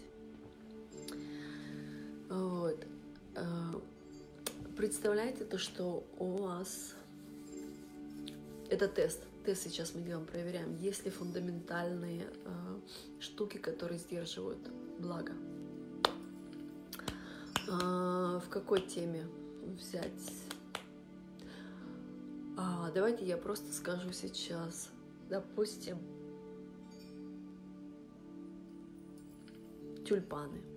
Вот. 2.29 2.85
Э, 3.35 3.73
представляете 4.77 5.45
то, 5.45 5.59
что 5.59 6.05
у 6.19 6.37
вас 6.37 6.95
это 8.71 8.89
тест. 8.89 9.23
Тест 9.45 9.63
сейчас 9.65 9.95
мы 9.95 10.03
делаем, 10.03 10.27
проверяем, 10.27 10.77
есть 10.77 11.05
ли 11.05 11.11
фундаментальные 11.11 12.27
э, 12.45 12.81
штуки, 13.21 13.59
которые 13.59 13.99
сдерживают 13.99 14.59
благо. 14.99 15.33
Э, 17.69 18.41
в 18.45 18.49
какой 18.49 18.81
теме 18.81 19.27
взять? 19.79 20.33
А, 22.57 22.91
давайте 22.95 23.27
я 23.27 23.37
просто 23.37 23.73
скажу 23.73 24.13
сейчас. 24.13 24.91
Допустим, 25.29 25.99
тюльпаны. 30.07 30.74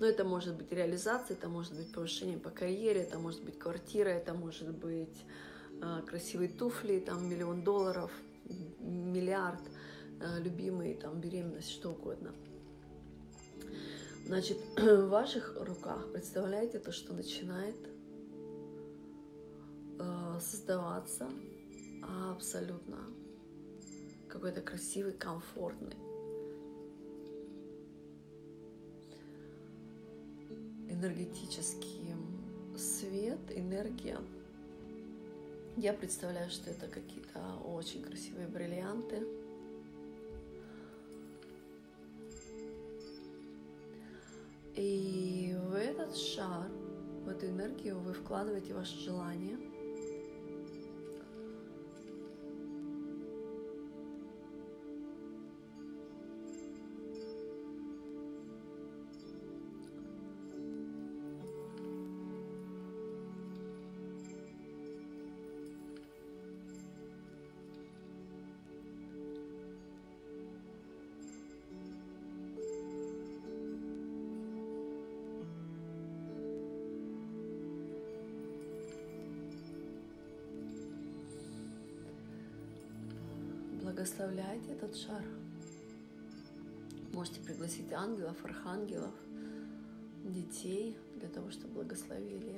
Но 0.00 0.06
это 0.06 0.24
может 0.24 0.56
быть 0.56 0.72
реализация, 0.72 1.36
это 1.36 1.50
может 1.50 1.76
быть 1.76 1.92
повышение 1.92 2.38
по 2.38 2.48
карьере, 2.48 3.02
это 3.02 3.18
может 3.18 3.44
быть 3.44 3.58
квартира, 3.58 4.08
это 4.08 4.32
может 4.32 4.74
быть 4.74 5.24
э, 5.82 6.00
красивые 6.06 6.48
туфли, 6.48 7.00
там 7.00 7.28
миллион 7.28 7.62
долларов, 7.62 8.10
миллиард, 8.78 9.60
э, 10.20 10.40
любимый, 10.40 10.94
там 10.94 11.20
беременность, 11.20 11.70
что 11.70 11.90
угодно. 11.90 12.34
Значит, 14.24 14.56
в 14.78 15.08
ваших 15.08 15.54
руках 15.60 16.10
представляете 16.12 16.78
то, 16.78 16.92
что 16.92 17.12
начинает 17.12 17.76
э, 19.98 20.38
создаваться 20.40 21.28
абсолютно 22.30 22.96
какой-то 24.30 24.62
красивый, 24.62 25.12
комфортный. 25.12 26.09
Энергетический 31.00 32.14
свет, 32.76 33.38
энергия. 33.48 34.18
Я 35.78 35.94
представляю, 35.94 36.50
что 36.50 36.68
это 36.68 36.88
какие-то 36.88 37.40
очень 37.64 38.02
красивые 38.02 38.46
бриллианты. 38.46 39.26
И 44.76 45.56
в 45.70 45.72
этот 45.72 46.14
шар, 46.14 46.68
в 47.24 47.28
эту 47.30 47.46
энергию 47.46 47.98
вы 47.98 48.12
вкладываете 48.12 48.74
ваше 48.74 48.98
желание– 48.98 49.58
этот 84.90 85.00
шар. 85.00 85.22
Можете 87.12 87.40
пригласить 87.40 87.92
ангелов, 87.92 88.36
архангелов, 88.44 89.14
детей 90.24 90.96
для 91.16 91.28
того, 91.28 91.50
чтобы 91.50 91.74
благословили. 91.74 92.56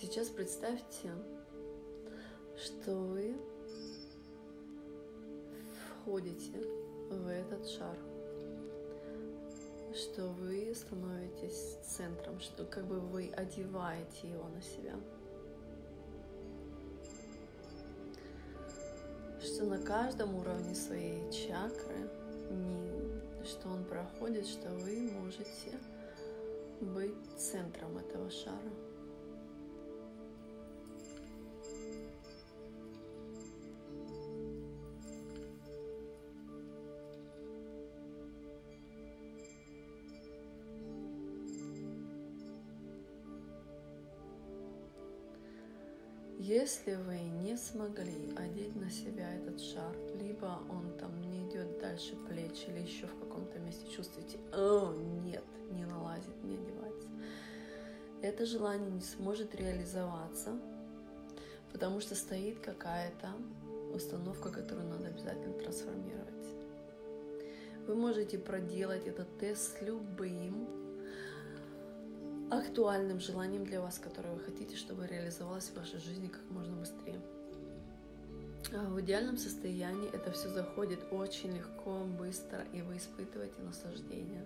Сейчас 0.00 0.28
представьте, 0.28 1.10
центром, 12.32 12.40
что 12.40 12.64
как 12.64 12.84
бы 12.86 13.00
вы 13.00 13.30
одеваете 13.36 14.28
его 14.28 14.48
на 14.48 14.62
себя. 14.62 14.94
Что 19.40 19.64
на 19.64 19.78
каждом 19.78 20.34
уровне 20.36 20.74
своей 20.74 21.30
чакры, 21.32 22.08
что 23.44 23.68
он 23.68 23.84
проходит, 23.84 24.46
что 24.46 24.68
вы 24.70 25.10
можете 25.10 25.78
быть 26.80 27.14
центром 27.36 27.98
этого 27.98 28.30
шара. 28.30 28.81
Если 46.52 46.96
вы 46.96 47.18
не 47.18 47.56
смогли 47.56 48.30
одеть 48.36 48.76
на 48.76 48.90
себя 48.90 49.36
этот 49.36 49.58
шар, 49.58 49.96
либо 50.20 50.60
он 50.68 50.92
там 50.98 51.18
не 51.22 51.48
идет 51.48 51.80
дальше 51.80 52.14
плеч 52.28 52.66
или 52.68 52.80
еще 52.80 53.06
в 53.06 53.18
каком-то 53.20 53.58
месте 53.60 53.90
чувствуете, 53.90 54.36
о, 54.52 54.92
нет, 55.24 55.42
не 55.70 55.86
налазит, 55.86 56.44
не 56.44 56.56
одевается, 56.56 57.08
это 58.20 58.44
желание 58.44 58.90
не 58.90 59.00
сможет 59.00 59.54
реализоваться, 59.54 60.60
потому 61.72 62.00
что 62.00 62.14
стоит 62.14 62.60
какая-то 62.60 63.30
установка, 63.94 64.50
которую 64.50 64.88
надо 64.88 65.06
обязательно 65.06 65.54
трансформировать. 65.54 66.48
Вы 67.86 67.94
можете 67.94 68.38
проделать 68.38 69.06
этот 69.06 69.38
тест 69.38 69.78
с 69.78 69.80
любым 69.80 70.81
актуальным 72.58 73.18
желанием 73.18 73.64
для 73.64 73.80
вас, 73.80 73.98
которое 73.98 74.34
вы 74.34 74.40
хотите, 74.40 74.76
чтобы 74.76 75.06
реализовалось 75.06 75.70
в 75.70 75.76
вашей 75.76 75.98
жизни 76.00 76.28
как 76.28 76.42
можно 76.50 76.76
быстрее. 76.76 77.20
А 78.74 78.84
в 78.88 79.00
идеальном 79.00 79.38
состоянии 79.38 80.08
это 80.14 80.30
все 80.32 80.48
заходит 80.50 81.00
очень 81.10 81.52
легко, 81.52 82.04
быстро, 82.04 82.64
и 82.72 82.82
вы 82.82 82.98
испытываете 82.98 83.60
наслаждение. 83.62 84.44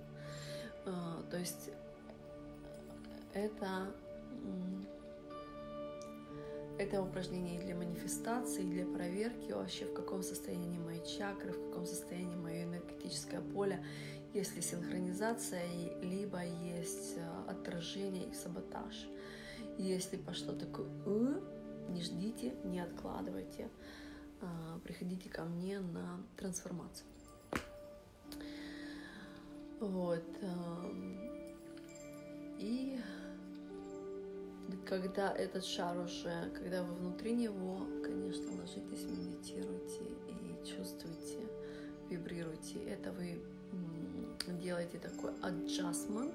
А, 0.84 1.22
то 1.30 1.36
есть 1.36 1.70
это, 3.34 3.92
это 6.78 7.02
упражнение 7.02 7.60
для 7.60 7.74
манифестации, 7.74 8.62
для 8.62 8.86
проверки 8.86 9.50
вообще, 9.52 9.84
в 9.84 9.94
каком 9.94 10.22
состоянии 10.22 10.78
мои 10.78 11.00
чакры, 11.04 11.52
в 11.52 11.68
каком 11.68 11.86
состоянии 11.86 12.36
мое 12.36 12.64
энергетическое 12.64 13.40
поле, 13.40 13.84
есть 14.32 14.54
ли 14.54 14.62
синхронизация, 14.62 15.64
либо 16.02 16.42
есть 16.44 17.14
э, 17.16 17.35
отражение 17.66 18.28
и 18.28 18.34
саботаж. 18.34 19.08
Если 19.78 20.16
пошло 20.16 20.54
такое 20.54 20.86
«э», 21.06 21.40
не 21.88 22.00
ждите, 22.00 22.54
не 22.64 22.80
откладывайте, 22.80 23.68
а, 24.40 24.78
приходите 24.84 25.28
ко 25.28 25.44
мне 25.44 25.80
на 25.80 26.20
трансформацию. 26.36 27.06
Вот. 29.80 30.24
Эм, 30.40 31.18
и 32.58 32.98
когда 34.86 35.32
этот 35.32 35.64
шар 35.64 35.96
уже, 35.98 36.50
когда 36.54 36.82
вы 36.82 36.94
внутри 36.94 37.34
него, 37.34 37.86
конечно, 38.02 38.56
ложитесь, 38.56 39.04
медитируйте 39.04 40.04
и 40.28 40.66
чувствуйте, 40.66 41.46
вибрируйте. 42.08 42.78
Это 42.84 43.12
вы 43.12 43.38
делайте 44.60 44.98
такой 44.98 45.30
adjustment, 45.42 46.34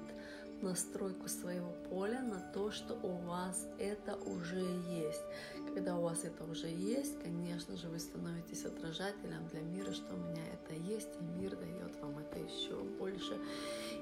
настройку 0.62 1.28
своего 1.28 1.72
поля 1.90 2.20
на 2.22 2.40
то, 2.52 2.70
что 2.70 2.94
у 2.94 3.16
вас 3.26 3.66
это 3.78 4.16
уже 4.16 4.60
есть. 4.60 5.22
Когда 5.74 5.96
у 5.96 6.02
вас 6.02 6.24
это 6.24 6.44
уже 6.44 6.68
есть, 6.68 7.20
конечно 7.22 7.76
же, 7.76 7.88
вы 7.88 7.98
становитесь 7.98 8.64
отражателем 8.64 9.46
для 9.48 9.60
мира, 9.60 9.92
что 9.92 10.14
у 10.14 10.18
меня 10.18 10.42
это 10.52 10.74
есть, 10.74 11.08
и 11.20 11.24
мир 11.40 11.56
дает 11.56 12.00
вам 12.00 12.18
это 12.18 12.38
еще 12.38 12.82
больше. 12.98 13.38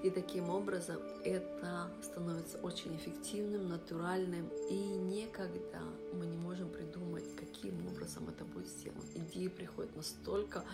И 0.02 0.10
таким 0.10 0.50
образом 0.50 1.00
это 1.24 1.90
становится 2.02 2.58
очень 2.58 2.96
эффективным, 2.96 3.68
натуральным, 3.68 4.48
и 4.68 4.74
никогда 4.74 5.82
мы 6.12 6.26
не 6.26 6.36
можем 6.36 6.70
придумать, 6.70 7.24
каким 7.36 7.86
образом 7.86 8.28
это 8.28 8.44
будет 8.44 8.68
сделано. 8.68 9.02
Идеи 9.14 9.48
приходят 9.48 9.94
настолько 9.96 10.64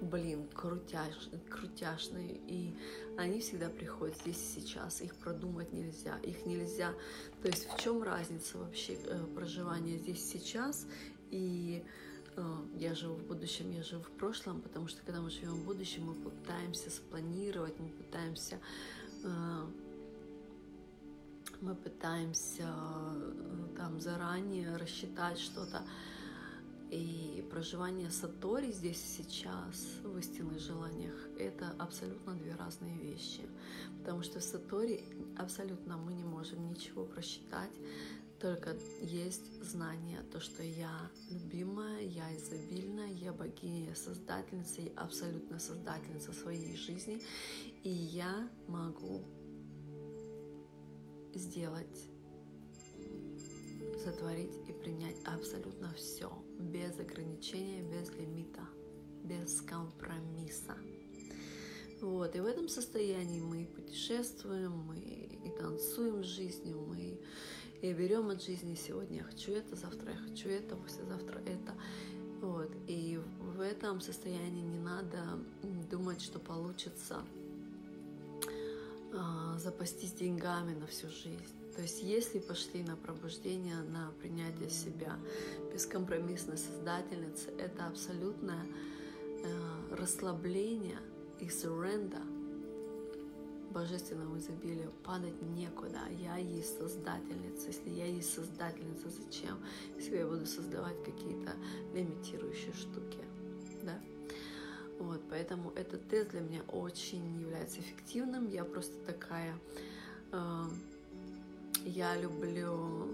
блин, 0.00 0.48
крутяш, 0.48 1.28
крутяшные, 1.48 2.40
и 2.46 2.74
они 3.18 3.40
всегда 3.40 3.68
приходят 3.68 4.16
здесь 4.16 4.36
и 4.36 4.60
сейчас, 4.60 5.00
их 5.02 5.14
продумать 5.16 5.72
нельзя, 5.72 6.18
их 6.22 6.46
нельзя, 6.46 6.94
то 7.42 7.48
есть 7.48 7.68
в 7.68 7.78
чем 7.80 8.02
разница 8.02 8.58
вообще 8.58 8.94
э, 8.94 9.26
проживания 9.34 9.98
здесь 9.98 10.26
сейчас? 10.26 10.86
И 11.30 11.84
э, 12.36 12.56
я 12.76 12.94
живу 12.94 13.14
в 13.14 13.26
будущем, 13.26 13.70
я 13.70 13.82
живу 13.82 14.02
в 14.02 14.10
прошлом, 14.10 14.60
потому 14.60 14.88
что 14.88 15.02
когда 15.04 15.20
мы 15.20 15.30
живем 15.30 15.54
в 15.54 15.64
будущем, 15.64 16.04
мы 16.04 16.14
пытаемся 16.14 16.90
спланировать, 16.90 17.78
мы 17.78 17.88
пытаемся 17.88 18.58
э, 19.22 19.66
мы 21.60 21.74
пытаемся 21.74 22.72
там 23.76 24.00
заранее 24.00 24.76
рассчитать 24.76 25.38
что-то, 25.38 25.82
и 26.90 27.46
проживание 27.50 28.10
сатори 28.10 28.72
здесь 28.72 29.00
сейчас, 29.00 30.00
в 30.02 30.18
истинных 30.18 30.58
желаниях, 30.58 31.14
это 31.38 31.72
абсолютно 31.78 32.34
две 32.34 32.54
разные 32.54 32.98
вещи. 32.98 33.42
Потому 33.98 34.22
что 34.22 34.40
в 34.40 34.42
сатори 34.42 35.04
абсолютно 35.38 35.96
мы 35.96 36.12
не 36.12 36.24
можем 36.24 36.68
ничего 36.68 37.04
просчитать, 37.04 37.70
только 38.40 38.74
есть 39.02 39.62
знание, 39.62 40.22
то, 40.32 40.40
что 40.40 40.62
я 40.62 41.10
любимая, 41.30 42.00
я 42.00 42.34
изобильная, 42.36 43.12
я 43.12 43.32
богиня, 43.32 43.88
я 43.88 43.94
создательница, 43.94 44.80
я 44.80 44.92
абсолютно 44.96 45.58
создательница 45.58 46.32
своей 46.32 46.74
жизни, 46.76 47.22
и 47.84 47.90
я 47.90 48.48
могу 48.66 49.22
сделать 51.34 52.08
сотворить 54.02 54.56
и 54.66 54.72
принять 54.72 55.16
абсолютно 55.26 55.92
все, 55.92 56.32
без 56.60 56.98
ограничения, 56.98 57.82
без 57.82 58.10
лимита, 58.12 58.66
без 59.24 59.60
компромисса. 59.62 60.76
Вот, 62.00 62.34
и 62.34 62.40
в 62.40 62.46
этом 62.46 62.68
состоянии 62.68 63.40
мы 63.40 63.66
путешествуем, 63.66 64.72
мы 64.72 64.96
и 64.98 65.50
танцуем 65.58 66.24
с 66.24 66.28
жизнью, 66.28 66.80
мы 66.80 67.20
и 67.82 67.92
берем 67.94 68.28
от 68.28 68.42
жизни 68.42 68.74
сегодня 68.74 69.18
я 69.18 69.24
хочу 69.24 69.52
это, 69.52 69.74
завтра 69.74 70.12
я 70.12 70.18
хочу 70.18 70.48
это, 70.48 70.76
послезавтра 70.76 71.38
это. 71.40 71.74
Вот. 72.40 72.70
И 72.86 73.18
в 73.38 73.60
этом 73.60 74.00
состоянии 74.00 74.62
не 74.62 74.78
надо 74.78 75.18
думать, 75.90 76.20
что 76.20 76.38
получится 76.38 77.22
а, 79.12 79.58
запастись 79.58 80.12
деньгами 80.12 80.74
на 80.74 80.86
всю 80.86 81.08
жизнь. 81.08 81.60
То 81.74 81.82
есть 81.82 82.02
если 82.02 82.38
пошли 82.38 82.82
на 82.82 82.96
пробуждение, 82.96 83.76
на 83.76 84.12
принятие 84.20 84.70
себя, 84.70 85.16
бескомпромиссной 85.72 86.58
создательницы, 86.58 87.50
это 87.58 87.86
абсолютное 87.86 88.66
э, 89.42 89.94
расслабление 89.94 90.98
и 91.38 91.46
surrender 91.46 92.22
божественному 93.70 94.38
изобилию 94.38 94.92
падать 95.04 95.40
некуда. 95.42 96.00
Я 96.20 96.36
есть 96.36 96.76
создательница. 96.78 97.68
Если 97.68 97.90
я 97.90 98.06
есть 98.06 98.34
создательница, 98.34 99.08
зачем? 99.08 99.58
Если 99.96 100.16
я 100.16 100.26
буду 100.26 100.44
создавать 100.46 101.02
какие-то 101.04 101.54
лимитирующие 101.94 102.72
штуки. 102.72 103.29
Вот, 105.00 105.22
поэтому 105.30 105.70
этот 105.76 106.06
тест 106.08 106.30
для 106.30 106.40
меня 106.40 106.60
очень 106.68 107.40
является 107.40 107.80
эффективным. 107.80 108.48
Я 108.48 108.64
просто 108.64 108.94
такая... 109.06 109.54
Э, 110.30 110.64
я 111.86 112.14
люблю, 112.20 113.08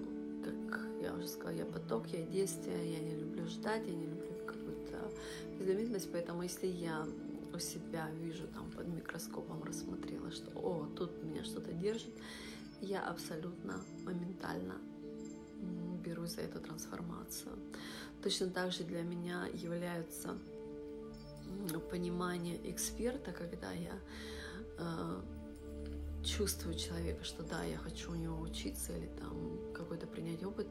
как 0.68 0.86
я 1.00 1.14
уже 1.14 1.28
сказала, 1.28 1.54
я 1.54 1.64
поток, 1.64 2.08
я 2.08 2.22
действие, 2.22 2.94
я 2.94 2.98
не 2.98 3.14
люблю 3.16 3.46
ждать, 3.46 3.86
я 3.86 3.94
не 3.94 4.06
люблю 4.06 4.32
какую-то 4.44 5.12
безлимитность, 5.60 6.10
поэтому 6.10 6.42
если 6.42 6.66
я 6.66 7.06
у 7.54 7.58
себя 7.60 8.10
вижу 8.20 8.48
там 8.48 8.68
под 8.72 8.88
микроскопом 8.88 9.62
рассмотрела, 9.62 10.32
что 10.32 10.50
о, 10.58 10.88
тут 10.96 11.22
меня 11.22 11.44
что-то 11.44 11.72
держит, 11.72 12.12
я 12.80 13.00
абсолютно 13.06 13.80
моментально 14.04 14.74
берусь 16.04 16.34
за 16.34 16.40
эту 16.40 16.58
трансформацию. 16.58 17.52
Точно 18.24 18.50
так 18.50 18.72
же 18.72 18.82
для 18.82 19.02
меня 19.02 19.46
являются 19.54 20.36
понимание 21.90 22.58
эксперта, 22.70 23.32
когда 23.32 23.72
я 23.72 23.98
э, 24.78 25.22
чувствую 26.24 26.76
человека, 26.76 27.24
что 27.24 27.42
да, 27.42 27.62
я 27.64 27.78
хочу 27.78 28.12
у 28.12 28.16
него 28.16 28.40
учиться 28.40 28.96
или 28.96 29.08
там 29.18 29.72
какой-то 29.72 30.06
принять 30.06 30.42
опыт, 30.42 30.66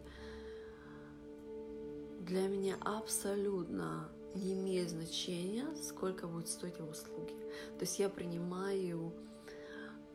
для 2.20 2.48
меня 2.48 2.76
абсолютно 2.82 4.10
не 4.36 4.54
имеет 4.54 4.90
значения, 4.90 5.66
сколько 5.82 6.28
будет 6.28 6.48
стоить 6.48 6.78
его 6.78 6.90
услуги. 6.90 7.34
То 7.78 7.82
есть 7.82 8.00
я 8.00 8.10
принимаю 8.10 9.14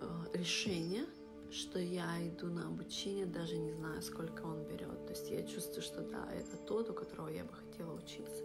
э, 0.00 0.06
решение, 0.34 1.06
что 1.50 1.78
я 1.78 2.06
иду 2.28 2.46
на 2.46 2.66
обучение, 2.68 3.26
даже 3.26 3.56
не 3.56 3.72
знаю, 3.72 4.02
сколько 4.02 4.42
он 4.42 4.64
берет. 4.64 5.06
То 5.06 5.12
есть 5.12 5.30
я 5.30 5.42
чувствую, 5.42 5.82
что 5.82 6.02
да, 6.02 6.28
это 6.32 6.56
тот, 6.56 6.90
у 6.90 6.94
которого 6.94 7.28
я 7.28 7.44
бы 7.44 7.52
хотела 7.52 7.94
учиться. 7.94 8.44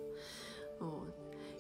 Вот. 0.80 1.14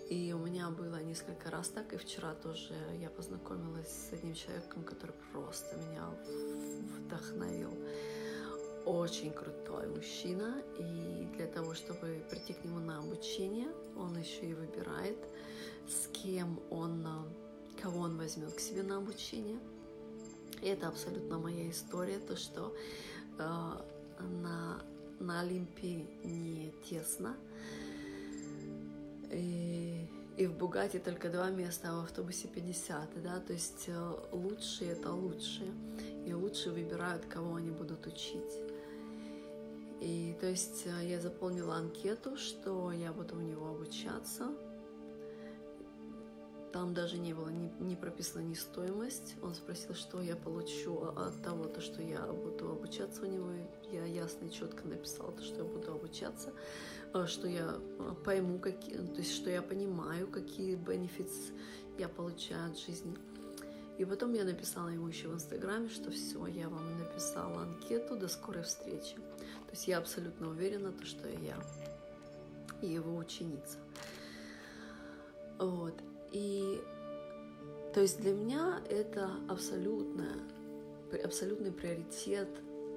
И 0.09 0.33
у 0.33 0.37
меня 0.37 0.69
было 0.69 1.01
несколько 1.01 1.49
раз 1.49 1.69
так, 1.69 1.93
и 1.93 1.97
вчера 1.97 2.35
тоже 2.35 2.75
я 3.01 3.09
познакомилась 3.09 3.89
с 3.89 4.13
одним 4.13 4.35
человеком, 4.35 4.83
который 4.83 5.15
просто 5.31 5.75
меня 5.77 6.07
вдохновил 6.97 7.71
очень 8.85 9.31
крутой 9.31 9.87
мужчина, 9.87 10.61
и 10.77 11.27
для 11.35 11.47
того, 11.47 11.73
чтобы 11.73 12.23
прийти 12.29 12.53
к 12.53 12.63
нему 12.63 12.79
на 12.79 12.99
обучение, 12.99 13.69
он 13.97 14.15
еще 14.15 14.45
и 14.45 14.53
выбирает, 14.53 15.17
с 15.87 16.07
кем 16.07 16.59
он, 16.69 17.07
кого 17.81 18.01
он 18.01 18.17
возьмет 18.17 18.53
к 18.53 18.59
себе 18.59 18.83
на 18.83 18.97
обучение. 18.97 19.59
И 20.61 20.67
это 20.67 20.87
абсолютно 20.87 21.39
моя 21.39 21.69
история, 21.69 22.19
то, 22.19 22.35
что 22.35 22.75
э, 23.39 23.43
на, 24.19 24.81
на 25.19 25.41
Олимпе 25.41 26.05
не 26.23 26.71
тесно, 26.87 27.35
и, 29.31 30.07
и 30.37 30.47
в 30.47 30.57
Бугате 30.57 30.99
только 30.99 31.29
два 31.29 31.49
места, 31.49 31.89
а 31.89 32.01
в 32.01 32.03
автобусе 32.03 32.47
50, 32.47 33.21
да, 33.23 33.39
то 33.39 33.53
есть 33.53 33.85
э, 33.87 34.13
лучшие 34.31 34.91
это 34.91 35.11
лучшие, 35.11 35.71
и 36.25 36.33
лучше 36.33 36.71
выбирают, 36.71 37.25
кого 37.25 37.55
они 37.55 37.71
будут 37.71 38.05
учить. 38.07 38.59
И 40.01 40.35
то 40.39 40.47
есть 40.47 40.85
э, 40.85 41.07
я 41.07 41.19
заполнила 41.19 41.75
анкету, 41.75 42.37
что 42.37 42.91
я 42.91 43.11
буду 43.13 43.37
у 43.37 43.41
него 43.41 43.69
обучаться. 43.69 44.49
Там 46.75 46.93
даже 46.93 47.17
не 47.17 47.33
было, 47.33 47.47
не, 47.47 47.71
не 47.79 47.95
прописана 47.95 48.41
ни 48.41 48.53
стоимость. 48.53 49.37
Он 49.41 49.55
спросил, 49.55 49.95
что 49.95 50.21
я 50.21 50.35
получу 50.35 51.05
от 51.05 51.41
того, 51.41 51.63
то, 51.69 51.79
что 51.79 52.01
я 52.01 52.19
буду 52.19 52.69
обучаться 52.69 53.21
у 53.21 53.27
него. 53.27 53.49
Я 53.93 54.03
ясно 54.03 54.47
и 54.47 54.51
четко 54.51 54.85
написала, 54.85 55.31
то, 55.31 55.41
что 55.41 55.55
я 55.59 55.63
буду 55.63 55.93
обучаться, 55.93 56.51
э, 57.13 57.27
что 57.27 57.47
я 57.47 57.75
э, 57.79 58.13
пойму, 58.25 58.59
какие, 58.59 58.97
то 58.97 59.19
есть 59.19 59.33
что 59.33 59.49
я 59.49 59.61
понимаю, 59.61 60.27
какие 60.27 60.75
бенефиты 60.75 61.31
я 61.97 62.09
получаю 62.09 62.71
от 62.71 62.77
жизни. 62.77 63.15
И 63.97 64.03
потом 64.03 64.33
я 64.33 64.43
написала 64.43 64.89
ему 64.89 65.07
еще 65.07 65.29
в 65.29 65.33
Инстаграме, 65.33 65.87
что 65.87 66.11
все, 66.11 66.45
я 66.45 66.67
вам 66.67 66.99
написала 66.99 67.61
анкету, 67.61 68.17
до 68.17 68.27
скорой 68.27 68.63
встречи. 68.63 69.15
То 69.15 69.71
есть 69.71 69.87
я 69.87 69.97
абсолютно 69.97 70.49
уверена, 70.49 70.91
то, 70.91 71.05
что 71.05 71.29
я 71.29 71.57
его 72.81 73.15
ученица. 73.15 73.77
Вот. 75.57 75.93
И 76.35 76.83
то 77.93 78.01
есть 78.01 78.19
для 78.19 78.33
меня 78.33 78.81
это 78.89 79.31
абсолютно, 79.47 80.27
абсолютный 81.23 81.71
приоритет 81.71 82.49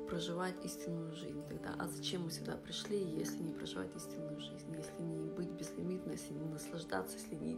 проживать 0.09 0.57
истинную 0.65 1.15
жизнь 1.15 1.41
тогда. 1.49 1.73
А 1.79 1.87
зачем 1.87 2.25
мы 2.25 2.33
сюда 2.33 2.57
пришли, 2.57 2.99
если 2.99 3.41
не 3.41 3.53
проживать 3.53 3.95
истинную 3.95 4.41
жизнь, 4.41 4.75
если 4.77 5.03
не 5.03 5.31
быть 5.31 5.51
безлимитной, 5.51 6.15
если 6.15 6.35
не 6.35 6.47
наслаждаться, 6.47 7.17
если 7.17 7.37
не, 7.37 7.57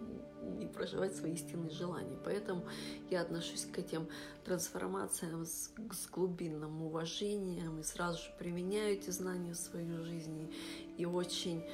не 0.58 0.66
проживать 0.66 1.16
свои 1.16 1.32
истинные 1.32 1.70
желания. 1.70 2.18
Поэтому 2.26 2.66
я 3.08 3.22
отношусь 3.22 3.64
к 3.64 3.78
этим 3.78 4.06
трансформациям 4.44 5.46
с, 5.46 5.70
с 5.92 6.10
глубинным 6.10 6.82
уважением 6.82 7.80
и 7.80 7.82
сразу 7.82 8.22
же 8.22 8.30
применяю 8.38 8.98
эти 8.98 9.08
знания 9.08 9.54
в 9.54 9.58
свою 9.58 10.04
жизнь 10.04 10.52
и 10.98 11.06
очень 11.06 11.64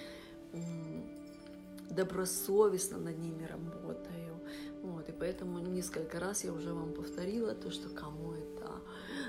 добросовестно 1.90 2.98
над 2.98 3.18
ними 3.18 3.44
работаю. 3.44 4.40
Вот, 4.82 5.08
и 5.08 5.12
поэтому 5.12 5.58
несколько 5.58 6.20
раз 6.20 6.44
я 6.44 6.52
уже 6.52 6.72
вам 6.72 6.92
повторила 6.92 7.54
то, 7.54 7.70
что 7.70 7.88
кому 7.88 8.32
это 8.32 8.70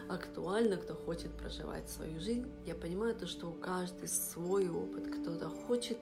актуально, 0.07 0.77
кто 0.77 0.93
хочет 0.93 1.31
проживать 1.31 1.89
свою 1.89 2.19
жизнь. 2.19 2.51
Я 2.65 2.75
понимаю 2.75 3.15
то, 3.15 3.25
что 3.27 3.49
у 3.49 3.53
каждого 3.53 4.05
свой 4.05 4.69
опыт. 4.69 5.07
Кто-то 5.07 5.49
хочет 5.49 5.97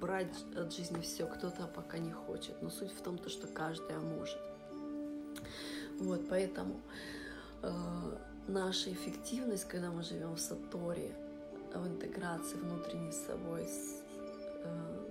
брать 0.00 0.34
от 0.56 0.72
жизни 0.72 1.00
все, 1.00 1.26
кто-то 1.26 1.66
пока 1.66 1.98
не 1.98 2.12
хочет. 2.12 2.60
Но 2.62 2.70
суть 2.70 2.92
в 2.92 3.02
том, 3.02 3.18
то, 3.18 3.28
что 3.28 3.46
каждый 3.46 3.98
может. 3.98 4.38
Вот, 5.98 6.28
поэтому 6.28 6.80
э, 7.62 7.70
наша 8.48 8.92
эффективность, 8.92 9.66
когда 9.68 9.90
мы 9.90 10.02
живем 10.02 10.34
в 10.34 10.40
саторе, 10.40 11.14
в 11.74 11.86
интеграции 11.86 12.56
внутренней 12.56 13.12
с 13.12 13.26
собой, 13.26 13.64
с, 13.64 14.02
э, 14.64 15.01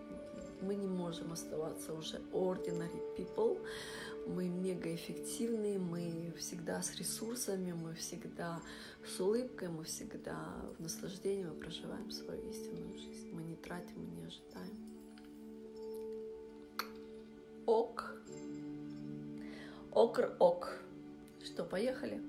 мы 0.61 0.75
не 0.75 0.87
можем 0.87 1.31
оставаться 1.31 1.93
уже 1.93 2.21
ordinary 2.31 3.01
people, 3.17 3.59
мы 4.27 4.47
мега 4.47 4.93
эффективные, 4.93 5.79
мы 5.79 6.33
всегда 6.37 6.81
с 6.81 6.95
ресурсами, 6.95 7.71
мы 7.71 7.93
всегда 7.95 8.61
с 9.05 9.19
улыбкой, 9.19 9.69
мы 9.69 9.83
всегда 9.83 10.37
в 10.77 10.81
наслаждении, 10.81 11.43
мы 11.43 11.55
проживаем 11.55 12.11
свою 12.11 12.49
истинную 12.49 12.97
жизнь. 12.97 13.29
Мы 13.33 13.43
не 13.43 13.55
тратим, 13.55 13.95
мы 13.97 14.11
не 14.11 14.25
ожидаем. 14.25 14.91
Ок. 17.65 18.15
Окр-ок. 19.91 20.77
Что, 21.43 21.63
поехали? 21.63 22.21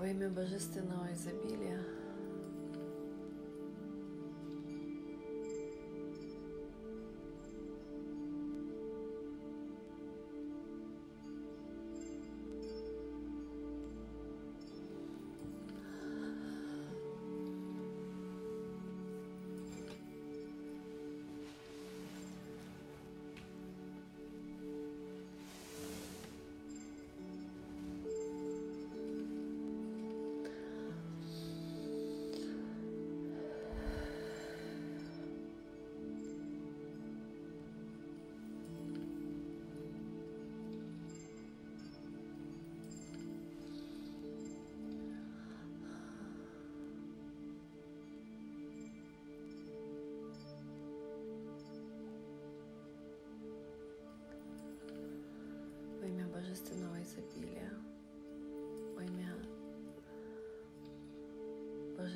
Во 0.00 0.06
имя 0.08 0.30
Божественного 0.30 1.12
изобилия. 1.12 1.78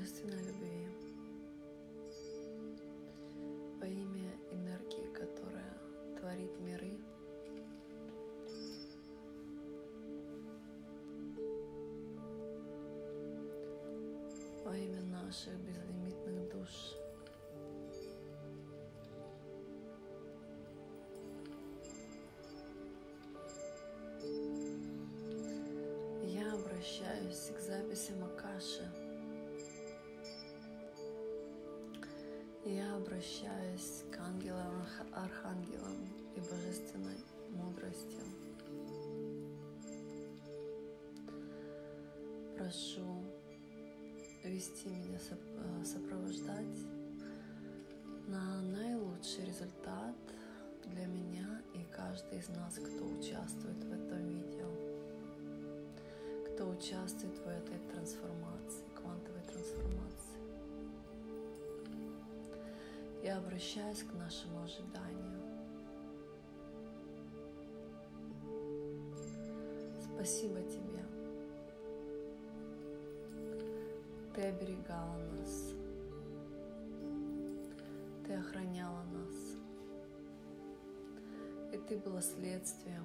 Божественной 0.04 0.42
любви, 0.42 0.86
во 3.80 3.86
имя 3.86 4.36
энергии, 4.50 5.10
которая 5.14 5.78
творит 6.20 6.60
миры. 6.60 6.92
Во 14.62 14.76
имя 14.76 15.00
наших 15.04 15.54
безлимитных 15.60 16.50
душ. 16.52 16.96
Я 26.22 26.52
обращаюсь 26.52 27.52
к 27.56 27.58
записям 27.58 28.22
Акаши. 28.24 29.03
Обращаюсь 33.04 34.04
к 34.10 34.18
ангелам, 34.18 34.80
арх- 34.80 35.24
архангелам 35.24 36.08
и 36.36 36.40
божественной 36.40 37.18
мудрости. 37.50 38.16
Прошу 42.56 43.24
вести 44.42 44.88
меня, 44.88 45.18
э, 45.30 45.84
сопровождать 45.84 46.78
на 48.26 48.62
наилучший 48.62 49.44
результат 49.44 50.16
для 50.86 51.06
меня 51.06 51.60
и 51.74 51.84
каждый 51.94 52.38
из 52.38 52.48
нас, 52.48 52.74
кто 52.74 53.04
участвует 53.04 53.84
в 53.84 53.92
этом 53.92 54.28
видео 54.28 54.94
кто 56.54 56.68
участвует 56.68 57.36
в 57.38 57.48
этой 57.48 57.78
трансформации, 57.92 58.83
Я 63.34 63.40
обращаюсь 63.40 64.04
к 64.04 64.12
нашему 64.14 64.62
ожиданию. 64.62 65.42
Спасибо 70.00 70.62
тебе. 70.62 71.04
Ты 74.36 74.42
оберегала 74.42 75.18
нас. 75.32 75.72
Ты 78.24 78.34
охраняла 78.34 79.02
нас. 79.02 79.56
И 81.72 81.78
ты 81.88 81.98
была 81.98 82.20
следствием 82.20 83.04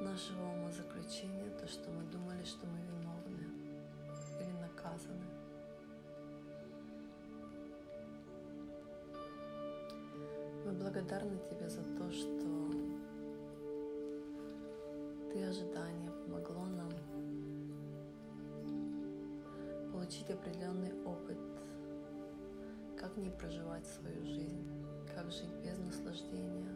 нашего 0.00 0.46
умозаключения, 0.54 1.50
то, 1.60 1.68
что 1.68 1.90
мы 1.90 2.04
думали, 2.10 2.42
что 2.44 2.66
мы 2.66 2.78
виновны 2.78 3.01
Тебе 11.52 11.68
за 11.68 11.82
то, 11.82 12.10
что 12.10 12.70
Ты 15.30 15.44
ожидание 15.44 16.10
помогло 16.24 16.64
нам 16.64 16.90
получить 19.92 20.30
определенный 20.30 20.94
опыт, 21.04 21.36
как 22.96 23.14
не 23.18 23.28
проживать 23.28 23.86
свою 23.86 24.24
жизнь, 24.24 24.66
как 25.14 25.30
жить 25.30 25.52
без 25.62 25.76
наслаждения, 25.76 26.74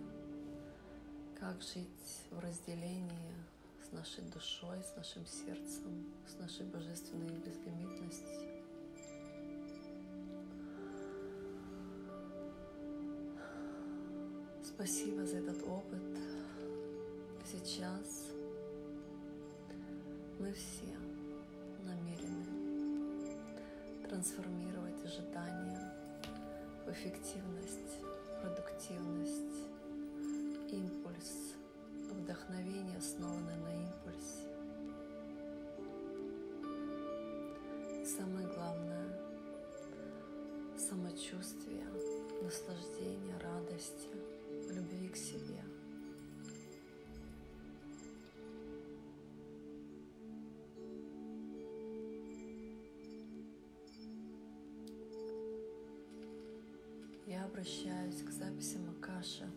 как 1.41 1.63
жить 1.63 2.27
в 2.31 2.39
разделении 2.39 3.35
с 3.83 3.93
нашей 3.93 4.25
душой, 4.25 4.83
с 4.83 4.95
нашим 4.95 5.25
сердцем, 5.25 6.05
с 6.29 6.39
нашей 6.39 6.67
божественной 6.67 7.39
безлимитностью. 7.39 8.46
Спасибо 14.77 15.25
за 15.25 15.39
этот 15.39 15.63
опыт. 15.63 16.03
Сейчас 17.51 18.27
мы 20.39 20.53
все 20.53 20.95
намерены 21.83 22.45
трансформировать 24.07 25.03
ожидания 25.03 25.81
в 26.85 26.91
эффективность, 26.91 28.03
продуктивность, 28.43 29.65
импульс, 30.71 31.55
вдохновение, 32.13 32.99
основанное 32.99 33.57
на 33.57 33.75
импульсе. 33.83 34.45
Самое 38.05 38.47
главное– 38.49 39.09
самочувствие, 40.79 41.87
наслаждение, 42.43 43.39
радости, 43.39 44.11
любви 44.13 44.26
к 45.17 45.19
себе. 45.19 45.63
Я 57.27 57.45
обращаюсь 57.45 58.23
к 58.23 58.31
записям 58.31 58.91
Акаши 58.91 59.49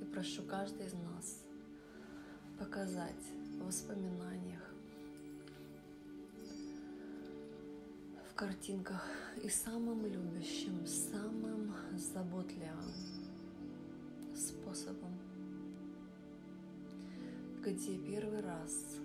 и 0.00 0.04
прошу 0.04 0.42
каждый 0.42 0.86
из 0.86 0.92
нас 0.92 1.42
показать 2.58 3.14
в 3.58 3.64
воспоминаниях, 3.64 4.74
в 8.30 8.34
картинках 8.34 9.06
и 9.42 9.48
самым 9.48 10.04
любящим, 10.04 10.86
самым 10.86 11.74
заботливым 11.96 13.09
где 17.80 17.96
первый 17.96 18.40
раз 18.40 18.99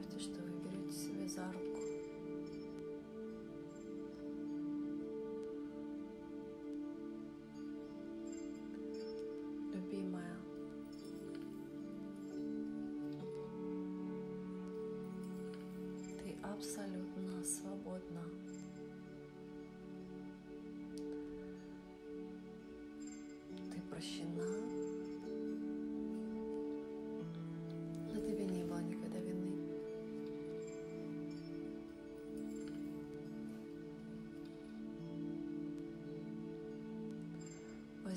Представьте, 0.00 0.24
что 0.24 0.39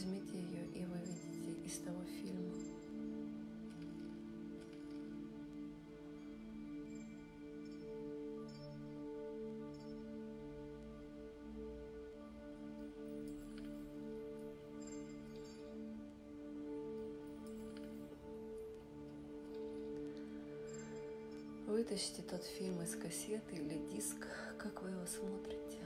Возьмите 0.03 0.37
ее 0.37 0.65
и 0.75 0.85
выведите 0.85 1.65
из 1.65 1.77
того 1.77 2.03
фильма. 2.03 2.53
Вытащите 21.65 22.23
тот 22.23 22.43
фильм 22.43 22.81
из 22.81 22.93
кассеты 22.97 23.55
или 23.55 23.77
диск, 23.93 24.27
как 24.57 24.81
вы 24.81 24.89
его 24.89 25.05
смотрите. 25.05 25.79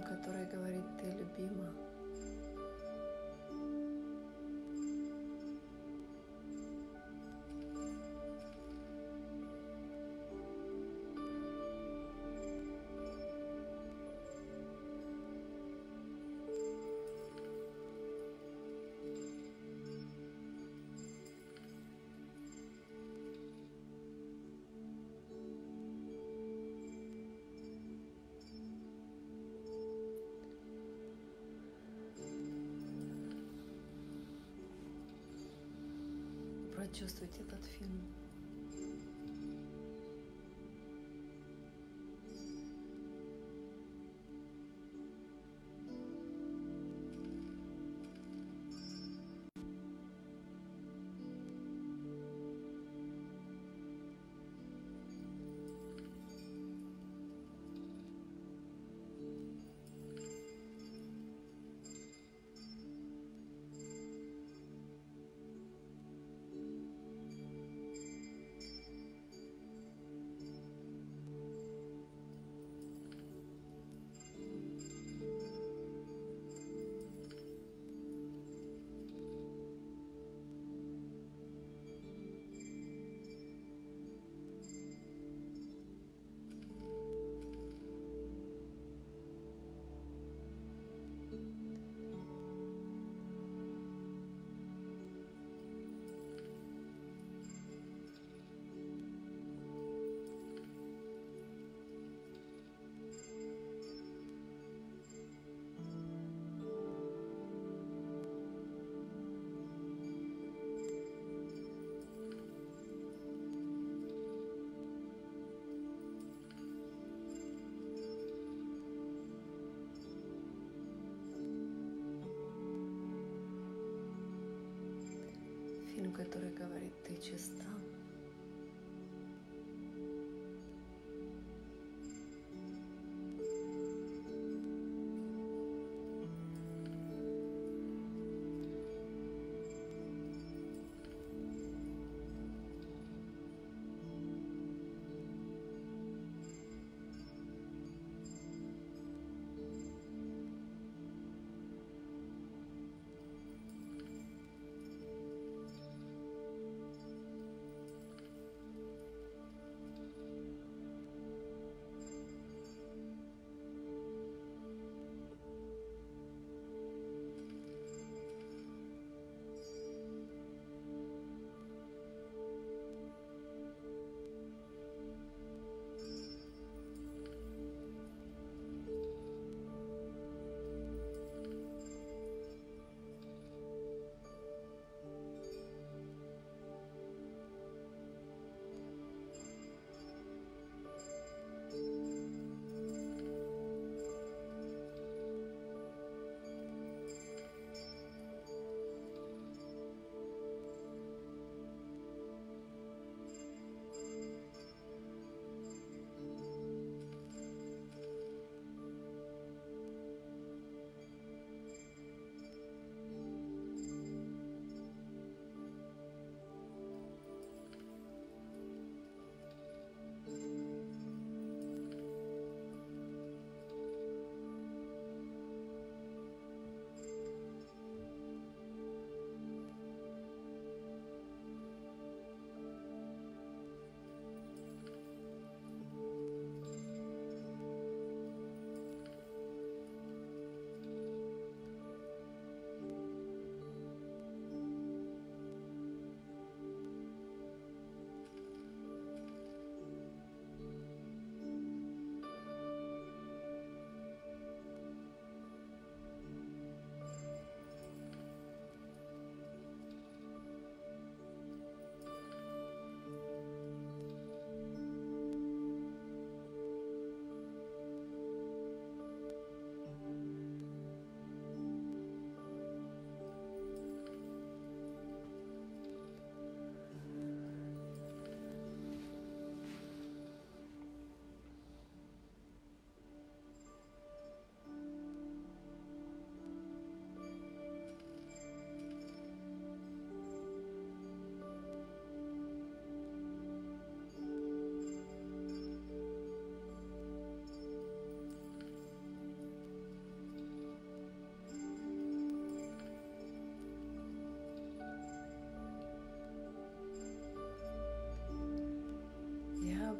Который 0.00 0.46
говорит, 0.46 0.84
ты 1.00 1.10
любима. 1.10 1.87
Прочувствуйте 36.78 37.40
этот 37.40 37.66
фильм. 37.76 38.17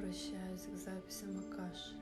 возвращаюсь 0.08 0.62
к 0.62 0.76
записям 0.78 1.38
Акаши. 1.38 1.94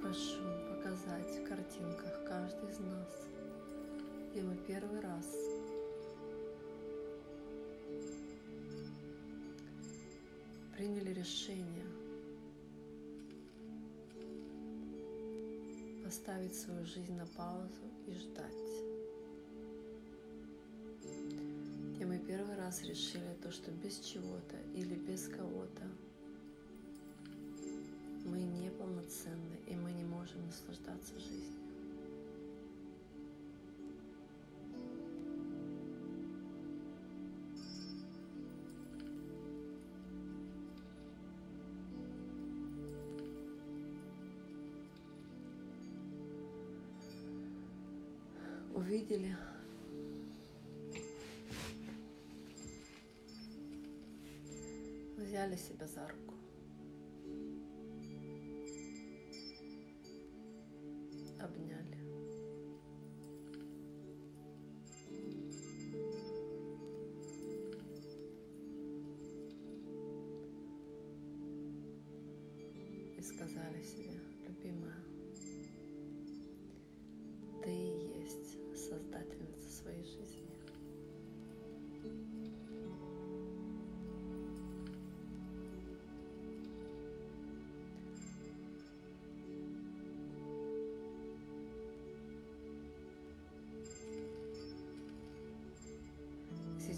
Прошу 0.00 0.44
показать 0.70 1.38
в 1.40 1.48
картинках 1.48 2.24
каждый 2.24 2.70
из 2.70 2.78
нас, 2.78 3.26
где 4.30 4.42
мы 4.42 4.56
первый 4.68 5.00
раз 5.00 5.26
приняли 10.76 11.12
решение 11.12 11.86
поставить 16.04 16.54
свою 16.54 16.84
жизнь 16.86 17.16
на 17.16 17.26
паузу 17.26 17.82
и 18.06 18.12
ждать. 18.12 18.63
Раз 22.74 22.82
решили 22.82 23.36
то, 23.42 23.50
что 23.50 23.70
без 23.70 24.00
чего-то 24.00 24.56
или 24.74 24.94
без 24.94 25.28
кого-то 25.28 25.82
мы 28.24 28.42
неполноценны, 28.42 29.60
и 29.66 29.76
мы 29.76 29.92
не 29.92 30.04
можем 30.04 30.44
наслаждаться 30.46 31.14
жизнью. 31.18 31.52
увидели 48.74 49.36
взяли 55.44 55.56
себя 55.56 55.86
за 55.86 56.00
руку. 56.00 56.34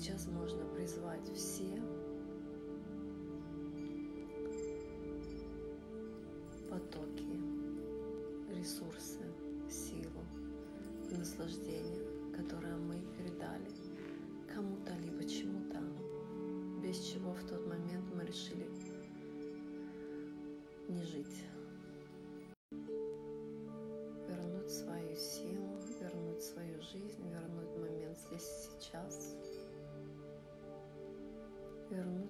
Сейчас 0.07 0.29
можно 0.29 0.65
призвать 0.67 1.29
все. 1.35 1.83
Потоки, 6.71 7.27
ресурсы, 8.57 9.19
силу 9.69 10.23
наслаждение, 11.11 12.07
которое 12.37 12.77
мы 12.77 13.01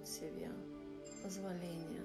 себе 0.07 0.49
позволение 1.21 2.01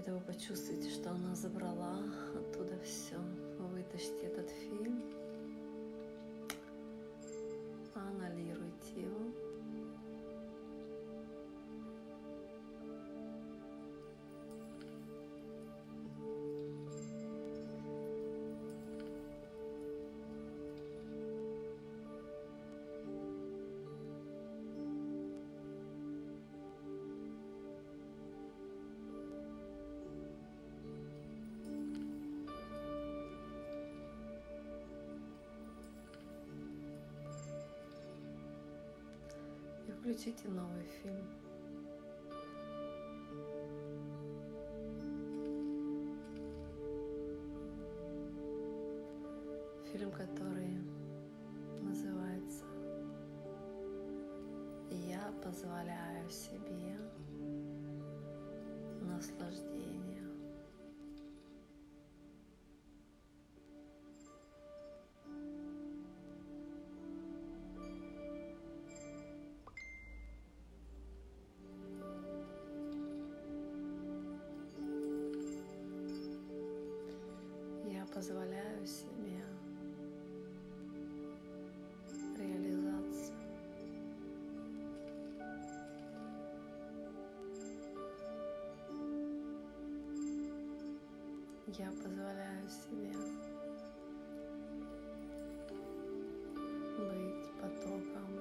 Когда 0.00 0.14
вы 0.18 0.20
почувствуете, 0.32 0.88
что 0.88 1.10
она 1.10 1.34
забрала 1.34 2.02
оттуда 2.34 2.78
все, 2.82 3.16
вытащите 3.58 4.28
этот 4.28 4.48
фильм, 4.48 4.79
включите 40.00 40.48
новый 40.48 40.86
фильм. 41.02 41.39
Позволяю 78.20 78.86
себе 78.86 79.42
реализацию. 82.36 83.34
Я 91.78 91.90
позволяю 92.02 92.68
себе 92.68 93.10
быть 96.98 97.50
потоком 97.58 98.36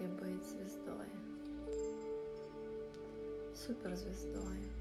и 0.00 0.06
быть 0.06 0.42
звездой, 0.46 1.10
суперзвездой. 3.54 4.79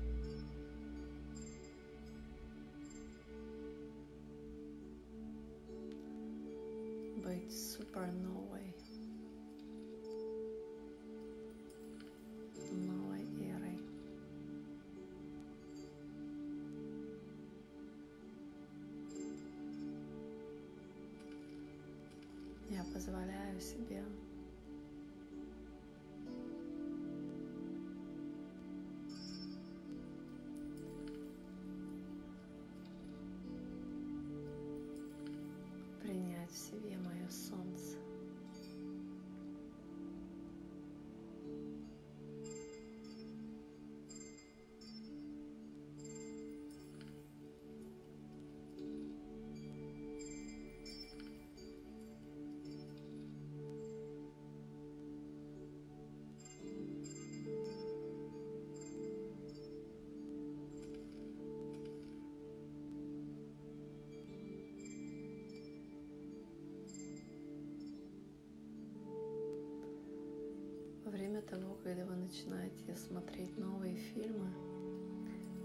Того, 71.49 71.77
когда 71.83 72.05
вы 72.05 72.15
начинаете 72.15 72.95
смотреть 72.95 73.57
новые 73.57 73.95
фильмы, 73.95 74.53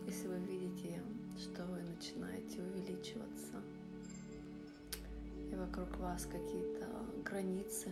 если 0.06 0.28
вы 0.28 0.38
видите, 0.38 1.02
что 1.36 1.64
вы 1.66 1.82
начинаете 1.82 2.62
увеличиваться, 2.62 3.62
и 5.52 5.54
вокруг 5.54 5.96
вас 5.98 6.24
какие-то 6.24 6.88
границы, 7.24 7.90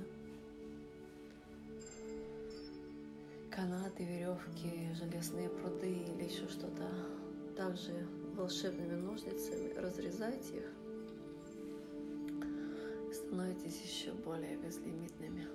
канаты, 3.51 4.05
веревки, 4.05 4.95
железные 4.95 5.51
пруды 5.51 5.93
или 5.93 6.25
еще 6.25 6.49
что-то, 6.49 6.89
также 7.57 7.93
волшебными 8.35 8.95
ножницами 8.95 9.75
разрезайте 9.75 10.57
их, 10.57 10.73
становитесь 13.13 13.83
еще 13.83 14.13
более 14.13 14.57
безлимитными. 14.57 15.47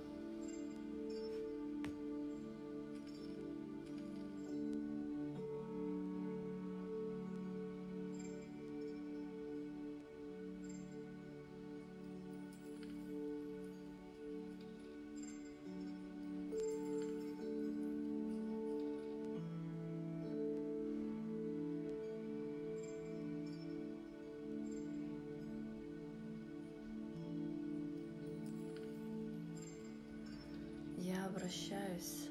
Обращаюсь 31.38 32.30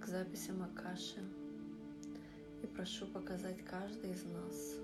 к 0.00 0.06
записям 0.06 0.62
Акаши 0.62 1.22
и 2.62 2.66
прошу 2.66 3.06
показать 3.06 3.62
каждый 3.66 4.12
из 4.12 4.24
нас 4.24 4.76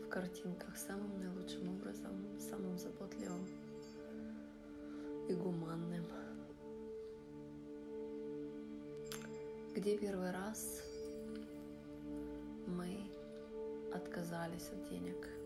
в 0.00 0.08
картинках 0.08 0.76
самым 0.76 1.18
наилучшим 1.18 1.76
образом, 1.76 2.12
самым 2.38 2.78
заботливым 2.78 3.44
и 5.28 5.34
гуманным. 5.34 6.04
Где 9.74 9.98
первый 9.98 10.30
раз 10.30 10.84
мы 12.68 13.10
отказались 13.92 14.68
от 14.70 14.88
денег– 14.88 15.28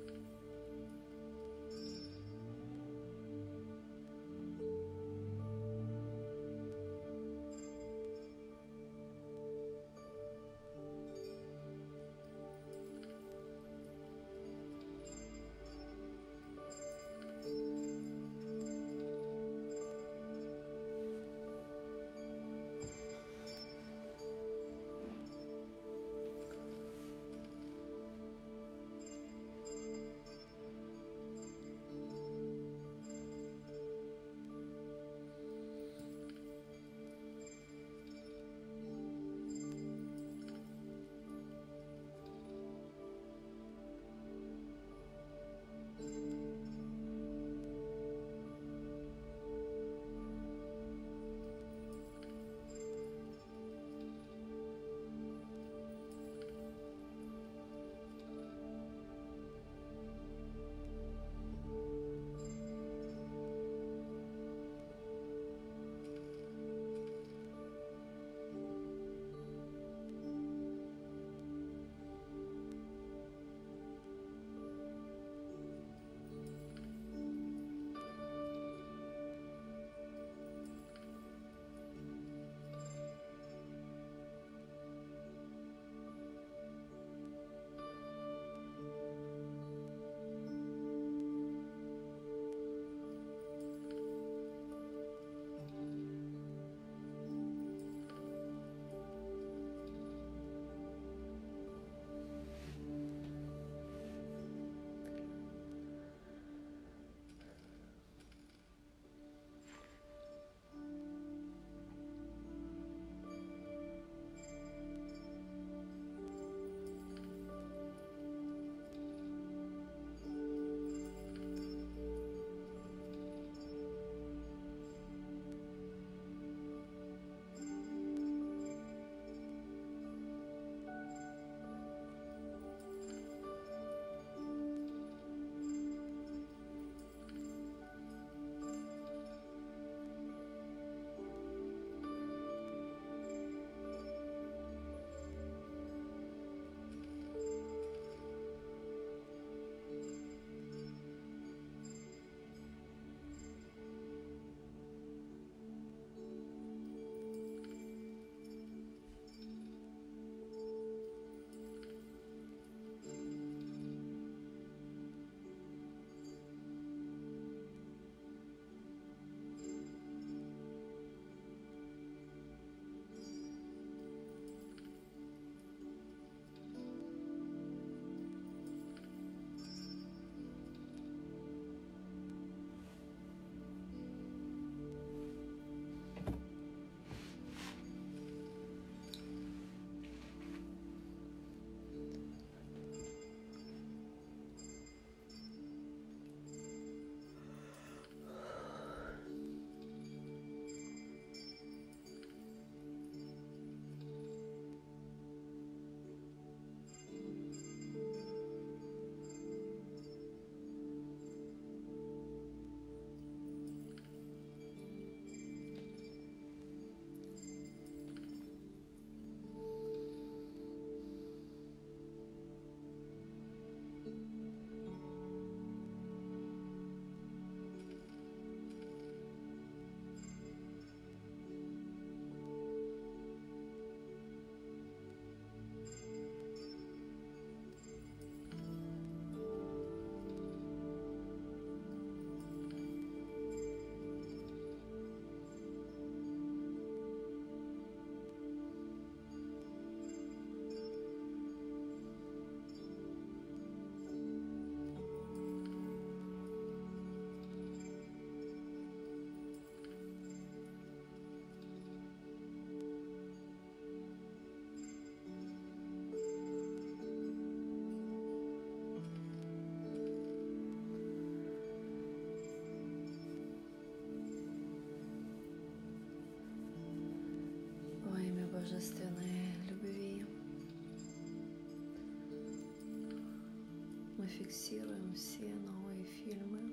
фиксируем 284.26 285.14
все 285.14 285.54
новые 285.54 286.04
фильмы, 286.04 286.72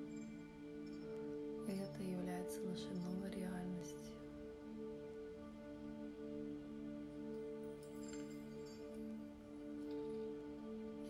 и 1.66 1.72
это 1.72 2.02
является 2.02 2.60
нашей 2.62 2.94
новой 2.96 3.30
реальностью. 3.30 3.98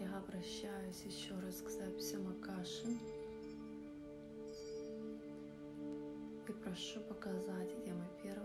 Я 0.01 0.19
обращаюсь 0.19 1.03
еще 1.05 1.35
раз 1.41 1.63
к 1.63 1.69
записям 1.71 2.29
Акаши 2.29 2.99
и 6.47 6.53
прошу 6.63 7.01
показать, 7.01 7.71
где 7.81 7.93
мы 7.93 8.07
первый 8.23 8.44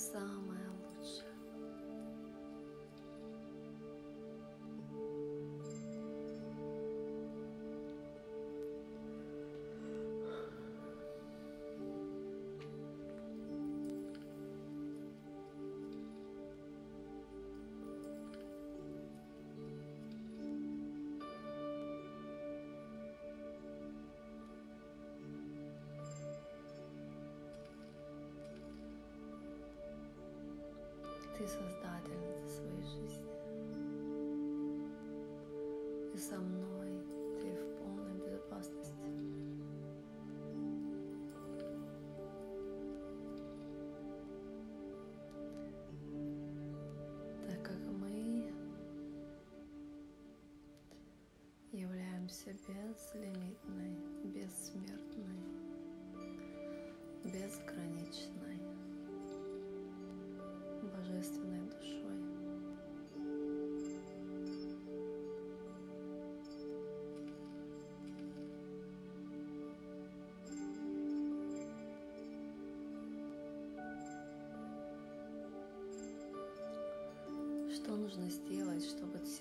Ты 0.00 0.29
Ты 31.40 31.46
создательница 31.46 32.48
своей 32.48 32.82
жизни. 32.82 33.24
И 36.12 36.18
со 36.18 36.36
мной 36.36 37.02
ты 37.40 37.56
в 37.56 37.78
полной 37.78 38.12
безопасности. 38.18 38.92
Так 47.48 47.62
как 47.62 47.78
мы 47.86 48.52
являемся 51.72 52.50
безлимитной, 52.52 53.96
бессмертной, 54.24 54.99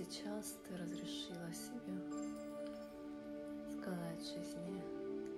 сейчас 0.10 0.58
ты 0.68 0.76
разрешила 0.76 1.54
себе 1.54 1.94
сказать 3.78 4.22
жизни, 4.22 4.82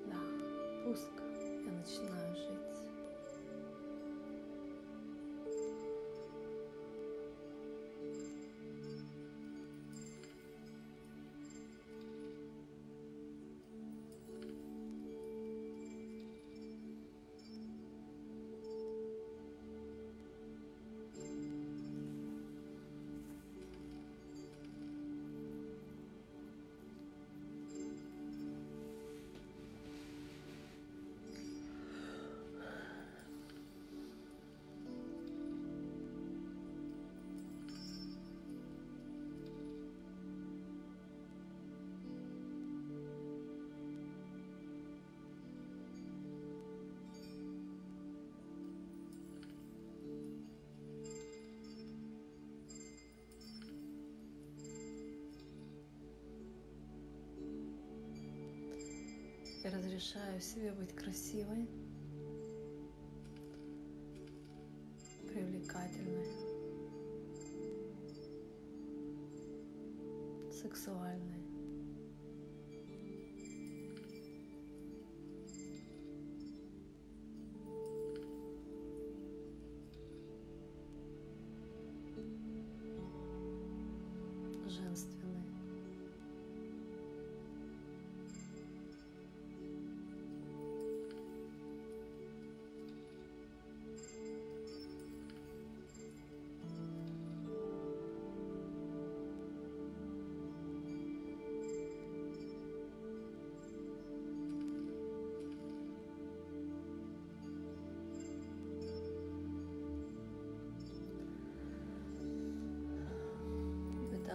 да, 0.06 0.18
пускай 0.86 1.66
я 1.66 1.72
начинаю 1.72 2.21
Я 59.64 59.70
разрешаю 59.70 60.42
себе 60.42 60.72
быть 60.72 60.96
красивой, 60.96 61.70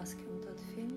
Вытаскиваем 0.06 0.40
тот 0.40 0.58
фильм. 0.72 0.76
Разрезаем 0.76 0.95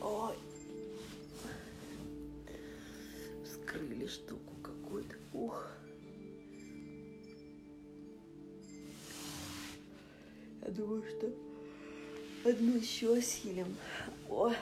Ой. 0.00 0.36
Вскрыли 3.44 4.06
штуку 4.06 4.52
какую-то. 4.62 5.16
Ух. 5.32 5.66
Я 10.62 10.70
думаю, 10.70 11.02
что 11.02 11.32
одну 12.48 12.76
еще 12.76 13.16
осилим. 13.16 13.76
О, 14.28 14.52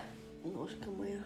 ножка 0.44 0.90
моя. 0.90 1.22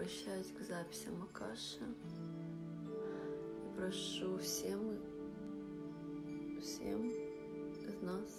Я 0.00 0.06
обращаюсь 0.06 0.50
к 0.58 0.62
записям 0.62 1.22
Акаши. 1.22 1.84
И 3.66 3.76
прошу 3.76 4.38
всем, 4.38 4.98
всем 6.58 7.10
из 7.10 8.00
нас 8.00 8.30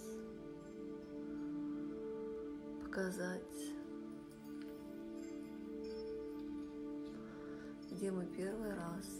показать, 2.82 3.76
где 7.92 8.10
мы 8.10 8.26
первый 8.26 8.74
раз 8.74 9.11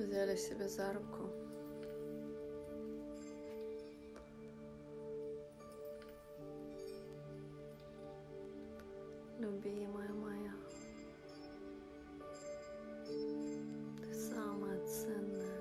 Взяли 0.00 0.34
себя 0.34 0.66
за 0.66 0.94
руку. 0.94 1.28
Любимая 9.38 10.08
моя, 10.14 10.52
ты 14.00 14.14
самая 14.14 14.86
ценная. 14.86 15.60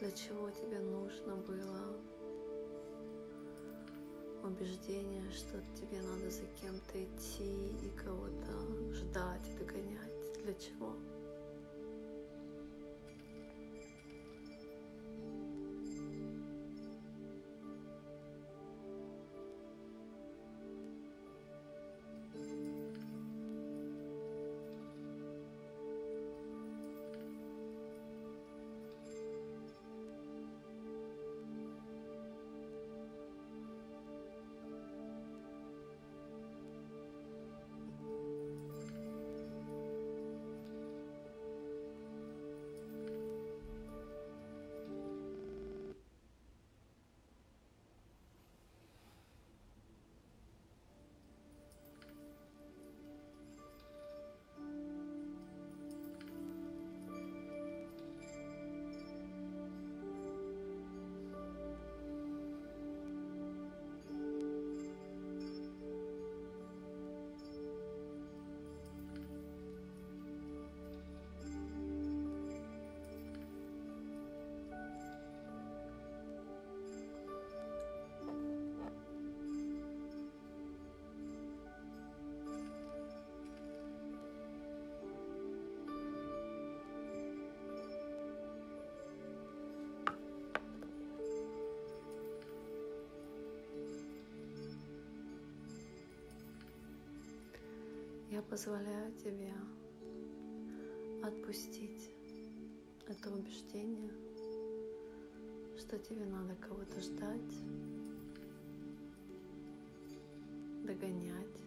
Для 0.00 0.10
чего 0.12 0.50
тебе 0.50 0.78
нужно 0.78 1.36
было 1.36 2.00
убеждение, 4.42 5.30
что 5.32 5.62
тебе 5.74 6.00
надо 6.00 6.30
за 6.30 6.46
кем-то 6.62 7.04
идти 7.04 7.76
и 7.86 7.90
кого-то 7.90 8.94
ждать 8.94 9.46
и 9.50 9.58
догонять? 9.58 10.11
Для 10.42 10.54
чего? 10.54 10.96
Я 98.32 98.40
позволяю 98.40 99.12
тебе 99.22 99.52
отпустить 101.22 102.10
это 103.06 103.30
убеждение, 103.30 104.10
что 105.78 105.98
тебе 105.98 106.24
надо 106.24 106.54
кого-то 106.54 106.98
ждать, 106.98 107.54
догонять 110.82 111.60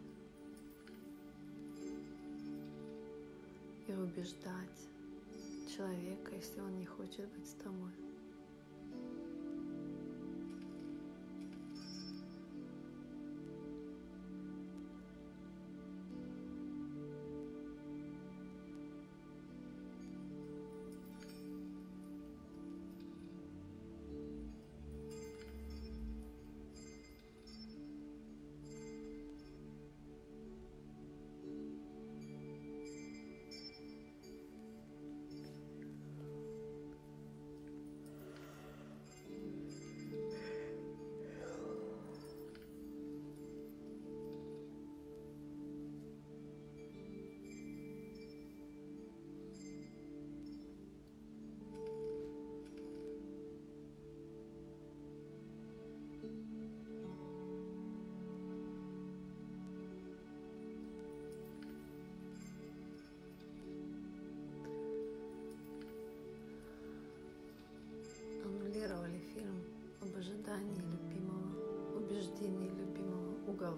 и 3.87 3.91
убеждать 3.91 4.89
человека, 5.69 6.33
если 6.33 6.61
он 6.61 6.79
не 6.79 6.87
хочет 6.87 7.29
быть 7.29 7.47
с 7.47 7.53
тобой. 7.63 7.94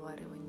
Договаривания 0.07 0.46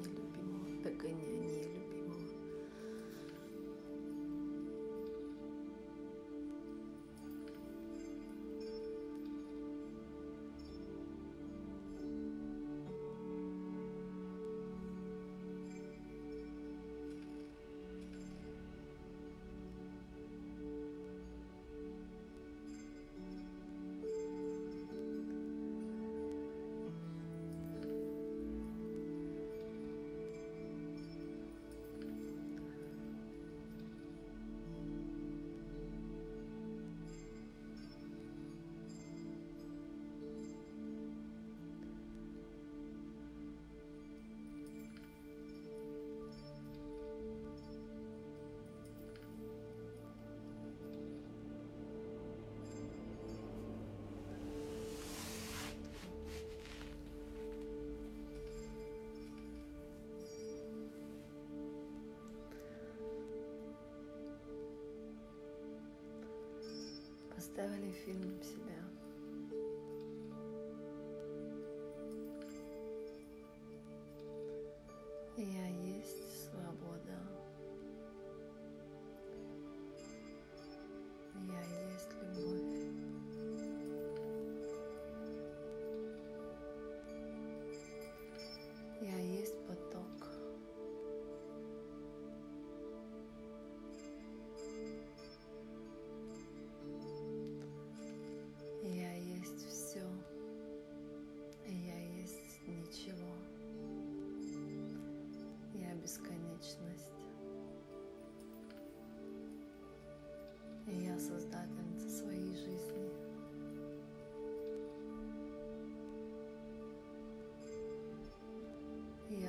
Поставили 67.58 67.90
фильм 68.04 68.40
себя. 68.40 68.67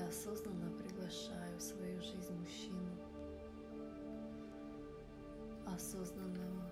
Осознанно 0.10 0.72
приглашаю 0.72 1.56
в 1.58 1.62
свою 1.62 2.02
жизнь 2.02 2.34
мужчину, 2.34 2.98
осознанного, 5.68 6.69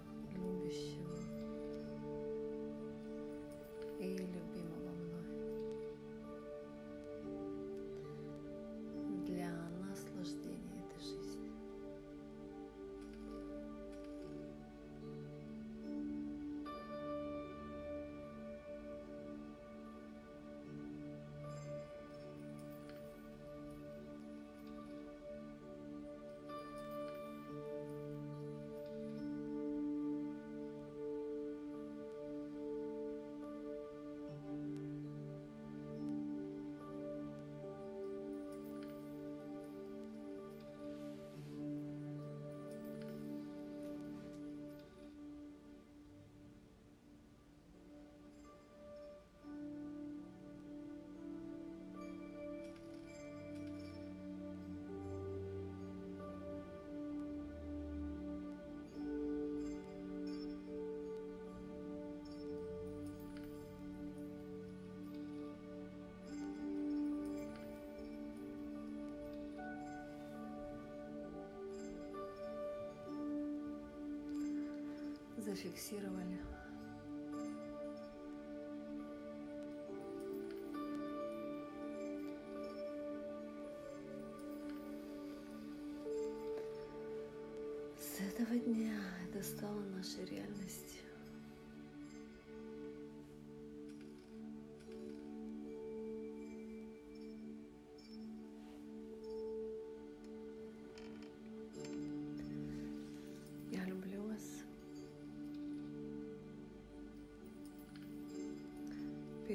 Зафиксировали. 75.47 76.36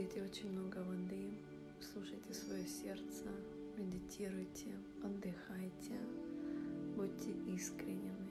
Пейте 0.02 0.20
очень 0.20 0.50
много 0.50 0.78
воды, 0.78 1.30
слушайте 1.80 2.34
свое 2.34 2.66
сердце, 2.66 3.22
медитируйте, 3.78 4.74
отдыхайте, 5.00 5.96
будьте 6.96 7.30
искренними, 7.54 8.26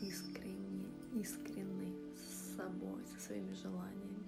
искренни, 0.00 0.88
искренны 1.20 1.94
с 2.16 2.56
собой, 2.56 3.02
со 3.04 3.26
своими 3.26 3.52
желаниями. 3.52 4.24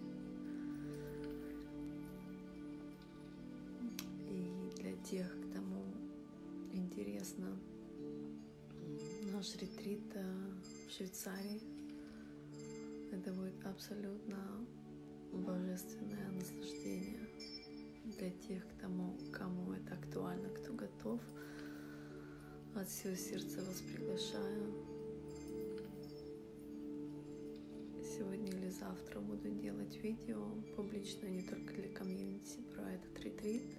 И 4.29 4.71
для 4.77 4.93
тех, 4.99 5.35
кому 5.55 5.83
интересно 6.75 7.57
наш 9.33 9.57
ретрит 9.57 10.15
э, 10.15 10.51
в 10.89 10.93
Швейцарии, 10.93 11.63
это 13.13 13.33
будет 13.33 13.65
абсолютно 13.65 14.37
божественное 15.33 16.31
наслаждение 16.31 17.29
для 18.05 18.31
тех, 18.31 18.63
кому, 18.81 19.17
кому 19.33 19.73
это 19.73 19.95
актуально, 19.95 20.49
кто 20.51 20.73
готов. 20.73 21.21
От 22.75 22.89
всего 22.89 23.15
сердца 23.15 23.59
вас 23.63 23.81
приглашаю. 23.81 24.75
Сегодня 28.03 28.53
или 28.53 28.69
завтра 28.69 29.21
буду 29.21 29.51
делать 29.51 29.97
видео 30.03 30.55
публично 30.77 31.27
не 31.27 31.43
только 31.43 31.75
для 31.75 31.89
комьюнити 31.89 32.61
про 32.75 32.93
этот 32.93 33.19
ретрит. 33.21 33.77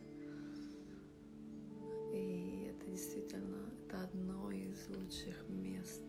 И 2.14 2.70
это 2.70 2.92
действительно 2.92 3.72
это 3.88 4.04
одно 4.04 4.52
из 4.52 4.88
лучших 4.90 5.50
мест, 5.50 6.04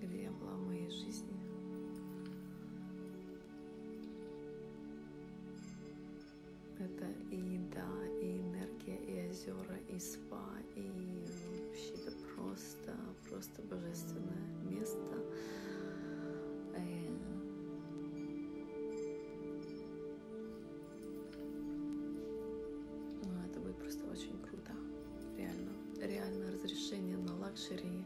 где 0.00 0.24
я 0.24 0.30
была 0.32 0.56
в 0.56 0.66
моей 0.66 0.90
жизни. 0.90 1.35
это 6.86 7.06
и 7.30 7.36
еда, 7.36 7.88
и 8.22 8.38
энергия, 8.38 8.96
и 9.06 9.28
озера, 9.28 9.76
и 9.88 9.98
спа, 9.98 10.48
и 10.76 10.88
вообще 10.88 11.94
это 11.94 12.12
просто, 12.34 12.96
просто 13.28 13.62
божественное 13.62 14.46
место. 14.62 15.16
Э, 16.74 17.08
ну, 23.22 23.30
это 23.50 23.60
будет 23.60 23.76
просто 23.78 24.06
очень 24.06 24.38
круто, 24.42 24.72
реально. 25.36 25.72
Реально 26.00 26.52
разрешение 26.52 27.16
на 27.16 27.36
luxury, 27.38 28.04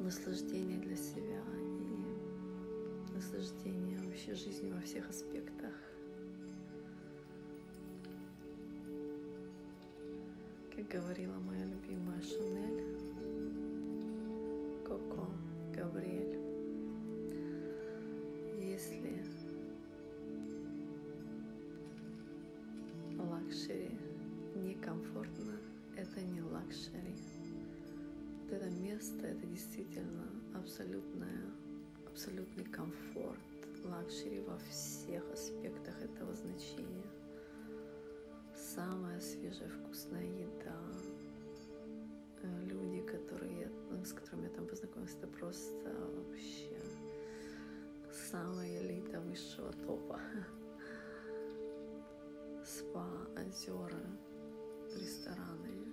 наслаждение 0.00 0.78
для 0.80 0.96
себя 0.96 1.42
и 1.60 3.14
наслаждение 3.14 3.98
вообще 4.00 4.34
жизни 4.34 4.70
во 4.70 4.80
всех 4.82 5.08
аспектах. 5.08 5.93
Как 10.90 11.00
говорила 11.00 11.34
моя 11.38 11.64
любимая 11.64 12.20
Шанель, 12.20 12.84
Коко, 14.84 15.28
Габриэль, 15.74 16.38
если 18.60 19.24
luxury 23.18 23.96
некомфортно, 24.56 25.58
это 25.96 26.20
не 26.20 26.42
luxury. 26.42 27.14
Вот 28.42 28.52
это 28.52 28.68
место, 28.70 29.26
это 29.26 29.46
действительно 29.46 30.26
абсолютная, 30.54 31.50
абсолютный 32.06 32.64
комфорт, 32.64 33.38
luxury 33.84 34.40
во 34.40 34.58
всех 34.58 35.22
аспектах 35.32 36.00
этого 36.02 36.34
значения 36.34 37.13
самая 38.74 39.20
свежая 39.20 39.68
вкусная 39.68 40.24
еда. 40.24 40.76
Э, 42.42 42.64
люди, 42.64 43.02
которые, 43.02 43.70
ну, 43.90 44.04
с 44.04 44.12
которыми 44.12 44.44
я 44.44 44.50
там 44.50 44.66
познакомилась, 44.66 45.14
это 45.14 45.28
просто 45.28 45.92
вообще 46.16 46.76
самая 48.30 48.80
элита 48.82 49.20
высшего 49.20 49.72
топа. 49.86 50.20
Спа, 52.64 53.06
озера, 53.36 54.02
рестораны. 54.96 55.86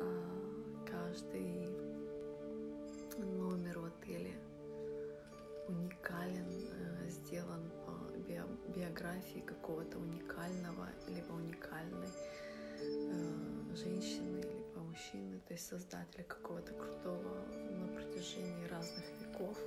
А 0.00 0.86
каждый 0.90 1.59
биографии 9.30 9.40
какого-то 9.40 9.98
уникального, 9.98 10.88
либо 11.08 11.32
уникальной 11.32 12.08
э, 12.80 13.74
женщины, 13.74 14.38
либо 14.38 14.80
мужчины, 14.80 15.40
то 15.46 15.54
есть 15.54 15.66
создателя 15.66 16.24
какого-то 16.24 16.72
крутого 16.72 17.46
на 17.70 17.86
протяжении 17.88 18.66
разных 18.68 19.04
веков. 19.20 19.58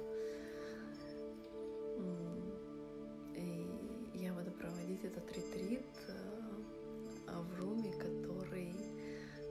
И 3.35 3.69
я 4.15 4.33
буду 4.33 4.51
проводить 4.51 5.03
этот 5.03 5.31
ретрит 5.31 5.85
э, 6.07 7.33
в 7.33 7.59
руме, 7.59 7.93
который 7.93 8.75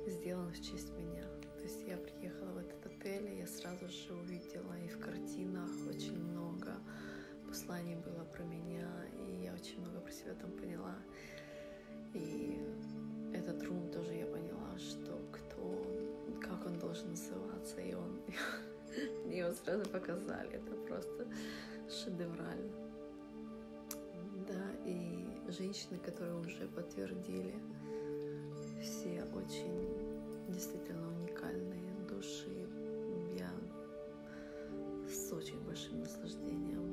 сделан 0.06 0.52
в 0.52 0.60
честь 0.60 0.90
меня. 0.92 1.24
То 1.56 1.64
есть 1.64 1.82
я 1.86 1.96
приехала 1.96 2.52
в 2.52 2.58
этот 2.58 2.86
отель, 2.86 3.32
и 3.32 3.38
я 3.38 3.46
сразу 3.46 3.88
же 3.88 4.14
увидела 4.14 4.76
и 4.84 4.88
в 4.88 4.98
картинах 4.98 5.70
очень 5.88 6.18
много 6.18 6.74
посланий 7.52 7.96
было 7.96 8.24
про 8.24 8.44
меня, 8.44 8.88
очень 9.52 9.80
много 9.80 10.00
про 10.00 10.12
себя 10.12 10.34
там 10.34 10.50
поняла. 10.52 10.96
И 12.14 12.58
этот 13.32 13.62
рум 13.64 13.90
тоже 13.90 14.14
я 14.14 14.26
поняла, 14.26 14.78
что 14.78 15.18
кто 15.32 15.52
как 16.40 16.66
он 16.66 16.78
должен 16.78 17.10
называться, 17.10 17.80
и 17.80 17.94
он 17.94 18.20
мне 19.24 19.38
его 19.38 19.52
сразу 19.52 19.88
показали. 19.88 20.50
Это 20.50 20.74
просто 20.86 21.26
шедеврально. 21.88 22.72
Да, 24.48 24.72
и 24.84 25.26
женщины, 25.48 25.98
которые 25.98 26.34
уже 26.34 26.66
подтвердили, 26.68 27.54
все 28.82 29.24
очень 29.34 30.12
действительно 30.48 31.08
уникальные 31.20 31.94
души. 32.08 32.68
Я 33.38 33.50
с 35.08 35.32
очень 35.32 35.60
большим 35.64 36.00
наслаждением 36.00 36.91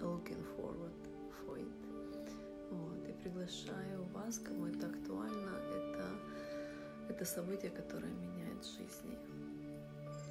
looking 0.00 0.42
forward 0.56 0.92
for 1.40 1.58
it. 1.58 1.68
Вот, 2.70 3.08
и 3.08 3.12
приглашаю 3.22 4.04
вас, 4.12 4.38
кому 4.38 4.66
это 4.66 4.86
актуально, 4.86 5.50
это, 5.76 6.04
это 7.08 7.24
событие, 7.24 7.70
которое 7.70 8.12
меняет 8.12 8.64
жизни. 8.64 9.18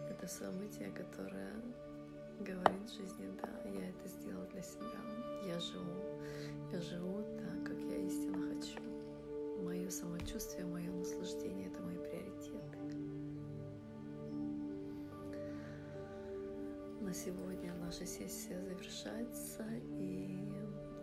Это 0.09 0.27
событие, 0.27 0.91
которое 0.91 1.53
говорит 2.39 2.89
жизни, 2.91 3.27
да, 3.41 3.69
я 3.69 3.89
это 3.89 4.07
сделала 4.07 4.45
для 4.47 4.61
себя. 4.61 4.99
Я 5.47 5.59
живу, 5.59 6.21
я 6.71 6.81
живу 6.81 7.23
так, 7.37 7.63
как 7.65 7.77
я 7.89 7.97
истинно 7.97 8.41
хочу. 8.53 8.79
Мое 9.63 9.89
самочувствие, 9.89 10.65
мое 10.65 10.91
наслаждение— 10.91 11.67
это 11.73 11.81
мои 11.81 11.96
На 17.07 17.13
сегодня 17.13 17.73
наша 17.75 18.05
сессия 18.05 18.61
завершается, 18.61 19.65
и 19.97 20.45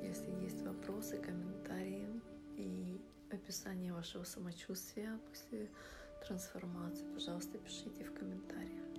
если 0.03 0.31
есть 0.43 0.61
вопросы, 0.61 1.17
комментарии 1.17 2.21
и 2.59 3.01
описание 3.31 3.91
вашего 3.91 4.23
самочувствия 4.25 5.19
после 5.27 5.71
трансформации, 6.27 7.07
пожалуйста, 7.15 7.57
пишите 7.57 8.05
в 8.05 8.13
комментариях. 8.13 8.94